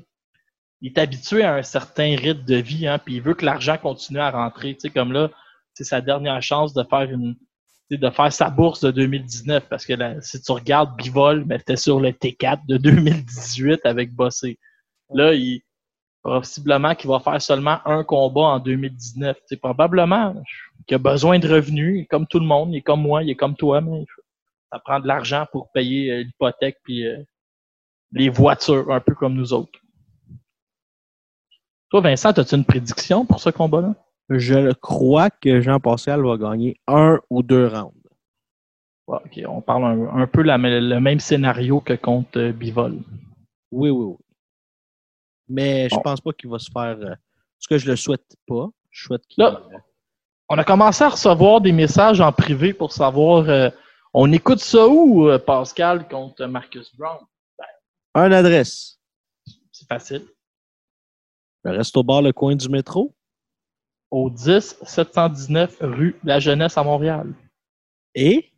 il 0.82 0.92
est 0.92 0.98
habitué 1.00 1.44
à 1.44 1.56
un 1.56 1.64
certain 1.64 2.16
rythme 2.16 2.44
de 2.44 2.58
vie, 2.58 2.86
hein, 2.88 3.00
puis 3.00 3.16
il 3.16 3.22
veut 3.22 3.34
que 3.34 3.46
l'argent 3.46 3.78
continue 3.78 4.20
à 4.20 4.30
rentrer. 4.30 4.76
Tu 4.76 4.82
sais, 4.82 4.90
comme 4.92 5.12
là, 5.12 5.32
c'est 5.74 5.84
sa 5.84 6.02
dernière 6.02 6.42
chance 6.42 6.74
de 6.74 6.84
faire 6.84 7.10
une 7.10 7.36
de 7.90 8.10
faire 8.10 8.34
sa 8.34 8.50
bourse 8.50 8.82
de 8.82 8.92
2019 8.92 9.70
parce 9.70 9.86
que 9.86 9.94
là, 9.94 10.20
si 10.22 10.42
tu 10.42 10.52
regardes 10.52 10.98
Bivol, 10.98 11.46
c'était 11.50 11.78
sur 11.78 12.02
le 12.02 12.10
T4 12.10 12.66
de 12.68 12.76
2018 12.76 13.86
avec 13.86 14.14
Bossé. 14.14 14.60
Là, 15.10 15.34
il 15.34 15.62
possiblement 16.22 16.94
qu'il 16.94 17.10
va 17.10 17.22
faire 17.22 17.42
seulement 17.42 17.80
un 17.86 18.04
combat 18.04 18.42
en 18.42 18.60
2019. 18.60 19.38
Tu 19.38 19.44
sais, 19.48 19.58
probablement 19.58 20.36
qu'il 20.86 20.96
a 20.96 20.98
besoin 20.98 21.40
de 21.40 21.48
revenus, 21.48 22.06
comme 22.10 22.28
tout 22.28 22.40
le 22.40 22.46
monde, 22.46 22.74
il 22.74 22.78
est 22.78 22.82
comme 22.82 23.02
moi, 23.02 23.24
il 23.24 23.30
est 23.30 23.36
comme 23.36 23.56
toi, 23.56 23.80
mais 23.80 24.04
ça 24.72 24.80
prend 24.80 25.00
de 25.00 25.08
l'argent 25.08 25.46
pour 25.52 25.72
payer 25.72 26.12
euh, 26.12 26.24
l'hypothèque 26.24 26.78
puis 26.84 27.06
euh, 27.06 27.22
les 28.12 28.30
voitures, 28.30 28.92
un 28.92 29.00
peu 29.00 29.14
comme 29.16 29.34
nous 29.34 29.54
autres. 29.54 29.80
Toi, 31.90 32.02
Vincent, 32.02 32.32
as-tu 32.32 32.56
une 32.56 32.66
prédiction 32.66 33.26
pour 33.26 33.40
ce 33.40 33.50
combat-là? 33.50 33.96
Je 34.30 34.74
crois 34.74 35.30
que 35.30 35.62
Jean-Pascal 35.62 36.22
va 36.22 36.36
gagner 36.38 36.76
un 36.88 37.20
ou 37.30 37.44
deux 37.44 37.68
rounds. 37.68 37.94
Ouais, 39.08 39.20
ok, 39.24 39.42
on 39.48 39.62
parle 39.62 39.86
un, 39.86 40.22
un 40.22 40.28
peu 40.28 40.42
la- 40.42 40.58
le 40.58 41.00
même 41.00 41.22
scénario 41.22 41.80
que 41.80 41.94
contre 41.94 42.38
euh, 42.40 42.52
Bivol. 42.52 42.98
Oui, 43.72 43.90
oui, 43.90 44.06
oui. 44.06 44.16
Mais 45.48 45.88
je 45.88 45.96
Bon. 45.96 46.02
pense 46.02 46.20
pas 46.20 46.34
qu'il 46.34 46.50
va 46.50 46.60
se 46.60 46.70
faire. 46.70 46.98
euh, 47.00 47.16
ce 47.60 47.70
que 47.70 47.78
je 47.78 47.90
le 47.90 47.96
souhaite 47.96 48.36
pas. 48.48 48.68
Je 48.92 49.04
souhaite 49.06 49.26
qu'il. 49.28 49.42
Là, 49.44 49.62
On 50.50 50.58
a 50.58 50.64
commencé 50.66 51.04
à 51.06 51.10
recevoir 51.10 51.60
des 51.62 51.72
messages 51.72 52.20
en 52.22 52.32
privé 52.34 52.74
pour 52.74 52.92
savoir 52.92 53.48
euh, 53.50 53.70
on 54.14 54.32
écoute 54.32 54.60
ça 54.60 54.88
où, 54.88 55.28
euh, 55.30 55.40
Pascal, 55.40 56.08
contre 56.08 56.46
Marcus 56.46 56.96
Brown? 56.96 57.20
Un 58.14 58.32
adresse. 58.32 59.00
C'est 59.72 59.88
facile. 59.88 60.28
Le 61.64 61.72
resto 61.72 62.04
bar 62.04 62.22
le 62.22 62.34
coin 62.34 62.56
du 62.56 62.70
métro. 62.70 63.14
Au 64.10 64.30
10 64.30 64.78
719 64.84 65.78
rue 65.82 66.20
La 66.24 66.40
Jeunesse 66.40 66.78
à 66.78 66.84
Montréal. 66.84 67.34
Et 68.16 68.52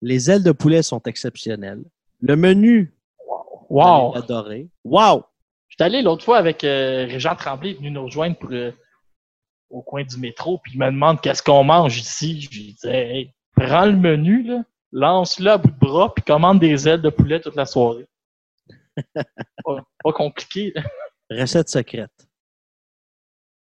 les 0.00 0.30
ailes 0.30 0.42
de 0.44 0.52
poulet 0.52 0.82
sont 0.82 1.00
exceptionnelles. 1.02 1.84
Le 2.20 2.36
menu, 2.36 2.94
Wow! 3.68 4.14
l'adorer. 4.14 4.68
Wow! 4.84 5.24
J'étais 5.68 5.84
allé 5.84 6.02
l'autre 6.02 6.24
fois 6.24 6.38
avec 6.38 6.62
euh, 6.62 7.06
Régent 7.06 7.34
Tremblay, 7.34 7.70
il 7.70 7.74
est 7.74 7.78
venu 7.78 7.90
nous 7.90 8.04
rejoindre 8.04 8.38
pour, 8.38 8.52
euh, 8.52 8.70
au 9.70 9.82
coin 9.82 10.04
du 10.04 10.16
métro, 10.18 10.58
puis 10.58 10.74
il 10.74 10.78
me 10.78 10.86
demande 10.86 11.20
qu'est-ce 11.20 11.42
qu'on 11.42 11.64
mange 11.64 11.98
ici. 11.98 12.40
Je 12.42 12.50
lui 12.50 12.72
disais, 12.74 13.16
hey, 13.16 13.32
prends 13.56 13.86
le 13.86 13.96
menu, 13.96 14.44
là, 14.44 14.62
lance-le 14.94 15.50
à 15.50 15.58
bout 15.58 15.70
de 15.70 15.78
bras, 15.78 16.14
puis 16.14 16.24
commande 16.24 16.60
des 16.60 16.88
ailes 16.88 17.02
de 17.02 17.10
poulet 17.10 17.40
toute 17.40 17.56
la 17.56 17.66
soirée. 17.66 18.06
pas, 19.14 19.84
pas 20.02 20.12
compliqué. 20.12 20.72
Recette 21.28 21.68
secrète. 21.68 22.28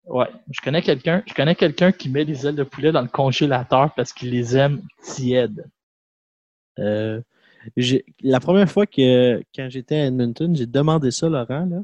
Ouais, 0.05 0.29
je 0.49 0.61
connais 0.61 0.81
quelqu'un, 0.81 1.21
je 1.27 1.33
connais 1.33 1.53
quelqu'un 1.53 1.91
qui 1.91 2.09
met 2.09 2.23
des 2.23 2.47
ailes 2.47 2.55
de 2.55 2.63
poulet 2.63 2.93
dans 2.93 3.01
le 3.01 3.09
congélateur 3.09 3.93
parce 3.93 4.13
qu'il 4.13 4.31
les 4.31 4.55
aime 4.55 4.81
tièdes. 5.03 5.69
Euh, 6.79 7.21
la 8.21 8.39
première 8.39 8.71
fois 8.71 8.85
que 8.85 9.43
quand 9.53 9.69
j'étais 9.69 9.95
à 9.95 10.05
Edmonton, 10.05 10.55
j'ai 10.55 10.65
demandé 10.65 11.11
ça, 11.11 11.27
Laurent. 11.27 11.65
Là. 11.65 11.83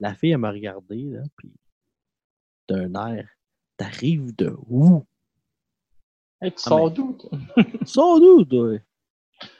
La 0.00 0.14
fille, 0.14 0.32
elle 0.32 0.38
m'a 0.38 0.50
regardé, 0.50 1.04
là, 1.04 1.22
puis 1.36 1.52
d'un 2.68 2.92
air. 3.08 3.28
T'arrives 3.76 4.34
de 4.34 4.52
où? 4.68 5.04
Ah, 6.42 6.46
mais- 6.70 6.90
d'où, 6.90 7.16
toi? 7.18 7.64
Sans 7.84 8.18
doute, 8.18 8.52
ouais. 8.52 8.82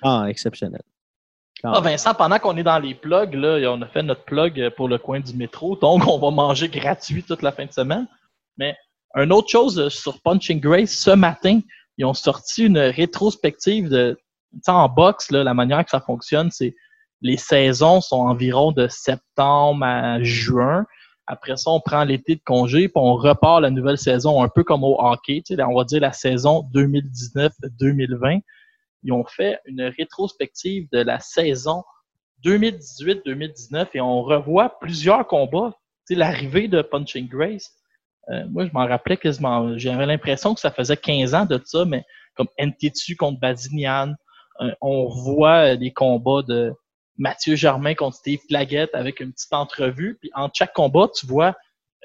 Ah, 0.03 0.27
exceptionnel. 0.29 0.83
Ah, 1.63 1.81
Vincent, 1.81 2.15
pendant 2.15 2.39
qu'on 2.39 2.57
est 2.57 2.63
dans 2.63 2.79
les 2.79 2.95
plugs, 2.95 3.35
là, 3.35 3.59
on 3.73 3.81
a 3.83 3.87
fait 3.87 4.03
notre 4.03 4.25
plug 4.25 4.71
pour 4.77 4.89
le 4.89 4.99
coin 4.99 5.21
du 5.21 5.35
métro, 5.35 5.75
donc 5.77 6.07
on 6.07 6.19
va 6.19 6.31
manger 6.31 6.69
gratuit 6.69 7.23
toute 7.23 7.43
la 7.43 7.51
fin 7.53 7.65
de 7.65 7.73
semaine. 7.73 8.07
Mais 8.59 8.77
une 9.15 9.33
autre 9.33 9.49
chose 9.49 9.79
euh, 9.79 9.89
sur 9.89 10.21
Punching 10.21 10.61
Grace, 10.61 10.91
ce 10.91 11.11
matin, 11.11 11.61
ils 11.97 12.05
ont 12.05 12.15
sorti 12.15 12.67
une 12.67 12.79
rétrospective 12.79 13.89
de, 13.89 14.19
en 14.67 14.89
boxe, 14.89 15.31
là, 15.31 15.43
la 15.45 15.55
manière 15.55 15.83
que 15.85 15.91
ça 15.91 16.01
fonctionne, 16.01 16.51
c'est 16.51 16.75
les 17.23 17.39
saisons 17.39 18.03
sont 18.03 18.17
environ 18.21 18.73
de 18.73 18.89
septembre 18.89 19.85
à 19.85 20.23
juin. 20.23 20.85
Après 21.27 21.57
ça, 21.57 21.71
on 21.71 21.81
prend 21.81 22.05
l'été 22.05 22.37
de 22.37 22.43
congé, 22.45 22.89
puis 22.89 22.97
on 22.97 23.15
repart 23.15 23.61
la 23.61 23.71
nouvelle 23.71 23.99
saison, 23.99 24.43
un 24.43 24.49
peu 24.49 24.63
comme 24.63 24.85
au 24.85 24.97
hockey. 25.01 25.43
Tu 25.45 25.57
sais, 25.57 25.63
on 25.63 25.77
va 25.77 25.85
dire 25.85 26.01
la 26.01 26.13
saison 26.13 26.69
2019-2020 26.73 28.41
ils 29.07 29.13
ont 29.13 29.25
fait 29.25 29.61
une 29.67 29.83
rétrospective 29.83 30.89
de 30.93 30.99
la 30.99 31.21
saison 31.21 31.85
2018-2019 32.45 33.87
et 33.95 34.01
on 34.01 34.23
revoit 34.23 34.79
plusieurs 34.81 35.27
combats. 35.27 35.73
Tu 36.09 36.17
l'arrivée 36.17 36.67
de 36.67 36.83
Punching 36.83 37.29
Grace, 37.29 37.73
euh, 38.31 38.45
moi, 38.51 38.67
je 38.67 38.73
m'en 38.73 38.87
rappelais 38.87 39.17
quasiment. 39.17 39.79
J'avais 39.79 40.07
l'impression 40.07 40.55
que 40.55 40.61
ça 40.61 40.73
faisait 40.73 40.97
15 40.97 41.35
ans 41.35 41.47
de 41.47 41.61
ça, 41.65 41.85
mais 41.85 42.05
comme 42.35 42.49
NTTU 42.59 43.15
contre 43.17 43.39
Bazinian, 43.39 44.15
euh, 44.61 44.73
on 44.81 45.07
voit 45.07 45.77
des 45.77 45.93
combats 45.93 46.43
de 46.43 46.73
Mathieu 47.19 47.57
Germain 47.57 47.95
contre 47.95 48.17
Steve 48.17 48.41
Plaguette 48.49 48.95
avec 48.95 49.21
une 49.21 49.33
petite 49.33 49.53
entrevue. 49.53 50.19
Puis 50.21 50.31
entre 50.35 50.55
chaque 50.57 50.75
combat, 50.75 51.09
tu 51.15 51.27
vois 51.27 51.57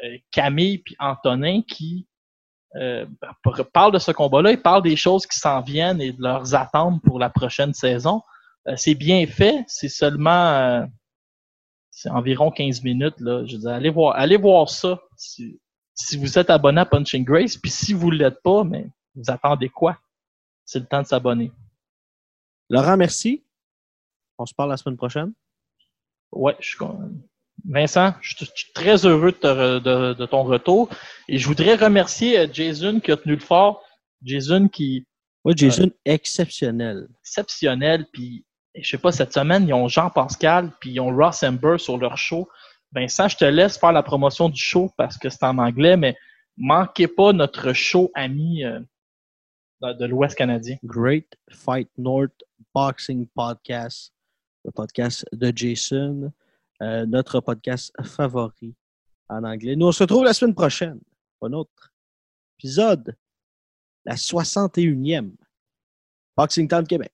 euh, 0.03 0.17
Camille 0.31 0.79
puis 0.79 0.95
Antonin 0.99 1.61
qui 1.61 2.07
euh, 2.75 3.05
par- 3.43 3.65
parle 3.71 3.91
de 3.91 3.99
ce 3.99 4.11
combat-là, 4.11 4.51
il 4.51 4.61
parle 4.61 4.81
des 4.81 4.95
choses 4.95 5.27
qui 5.27 5.37
s'en 5.37 5.61
viennent 5.61 6.01
et 6.01 6.13
de 6.13 6.21
leurs 6.21 6.55
attentes 6.55 7.01
pour 7.03 7.19
la 7.19 7.29
prochaine 7.29 7.73
saison. 7.73 8.21
Euh, 8.67 8.75
c'est 8.77 8.95
bien 8.95 9.25
fait, 9.27 9.63
c'est 9.67 9.89
seulement 9.89 10.87
c'est 11.91 12.09
environ 12.09 12.49
15 12.49 12.83
minutes. 12.83 13.19
Là. 13.19 13.45
Je 13.45 13.67
allez 13.67 13.89
voir, 13.89 14.15
allez 14.15 14.37
voir 14.37 14.69
ça 14.69 14.99
si, 15.17 15.59
si 15.93 16.17
vous 16.17 16.39
êtes 16.39 16.49
abonné 16.49 16.81
à 16.81 16.85
Punching 16.85 17.23
Grace, 17.23 17.57
puis 17.57 17.69
si 17.69 17.93
vous 17.93 18.11
ne 18.11 18.17
l'êtes 18.17 18.41
pas, 18.41 18.63
mais 18.63 18.87
vous 19.15 19.29
attendez 19.29 19.69
quoi? 19.69 19.99
C'est 20.65 20.79
le 20.79 20.85
temps 20.85 21.01
de 21.01 21.07
s'abonner. 21.07 21.51
Laurent, 22.69 22.95
merci. 22.97 23.43
On 24.41 24.45
se 24.45 24.53
parle 24.55 24.69
la 24.71 24.77
semaine 24.77 24.97
prochaine? 24.97 25.33
Ouais, 26.31 26.55
je 26.59 26.69
suis 26.69 26.77
Vincent, 27.63 28.15
je 28.21 28.35
suis 28.43 28.73
très 28.73 29.05
heureux 29.05 29.31
de, 29.31 29.37
te 29.37 29.47
re- 29.47 29.81
de- 29.83 30.13
de 30.13 30.25
ton 30.25 30.43
retour. 30.43 30.89
Et 31.27 31.37
je 31.37 31.45
voudrais 31.47 31.75
remercier 31.75 32.39
euh, 32.39 32.47
Jason 32.51 32.99
qui 32.99 33.11
a 33.11 33.17
tenu 33.17 33.35
le 33.35 33.41
fort. 33.41 33.83
Jason 34.23 34.67
qui 34.67 35.05
Oui, 35.45 35.53
Jason, 35.55 35.91
exceptionnel. 36.05 37.07
exceptionnel. 37.21 38.07
Puis, 38.11 38.45
je 38.75 38.89
sais 38.89 38.97
pas, 38.97 39.11
cette 39.11 39.33
semaine, 39.33 39.67
ils 39.67 39.73
ont 39.73 39.87
Jean-Pascal, 39.87 40.71
puis 40.79 40.91
ils 40.93 40.99
ont 40.99 41.15
Ross 41.15 41.43
Ember 41.43 41.77
sur 41.77 41.97
leur 41.99 42.17
show. 42.17 42.49
Vincent, 42.93 43.27
je 43.27 43.37
te 43.37 43.45
laisse 43.45 43.77
faire 43.77 43.91
la 43.91 44.01
promotion 44.03 44.49
du 44.49 44.59
show 44.61 44.89
parce 44.97 45.17
que 45.17 45.29
c'est 45.29 45.43
en 45.43 45.57
anglais, 45.59 45.97
mais 45.97 46.15
manquez 46.57 47.07
pas 47.07 47.31
notre 47.31 47.73
show 47.73 48.09
ami 48.15 48.63
euh, 48.65 48.79
de 49.83 49.93
de 49.93 50.05
l'Ouest 50.05 50.35
canadien. 50.35 50.77
Great 50.83 51.27
Fight 51.51 51.89
North 51.97 52.33
Boxing 52.73 53.27
Podcast, 53.35 54.13
le 54.63 54.71
podcast 54.71 55.25
de 55.31 55.51
Jason, 55.55 56.31
euh, 56.81 57.05
notre 57.05 57.39
podcast 57.39 57.93
favori 58.03 58.75
en 59.29 59.43
anglais. 59.43 59.75
Nous, 59.75 59.87
on 59.87 59.91
se 59.91 60.03
retrouve 60.03 60.25
la 60.25 60.33
semaine 60.33 60.55
prochaine 60.55 60.99
pour 61.39 61.47
un 61.47 61.53
autre 61.53 61.93
épisode, 62.57 63.15
la 64.05 64.15
61e 64.15 65.31
Boxing 66.35 66.67
Town 66.67 66.85
Québec. 66.85 67.13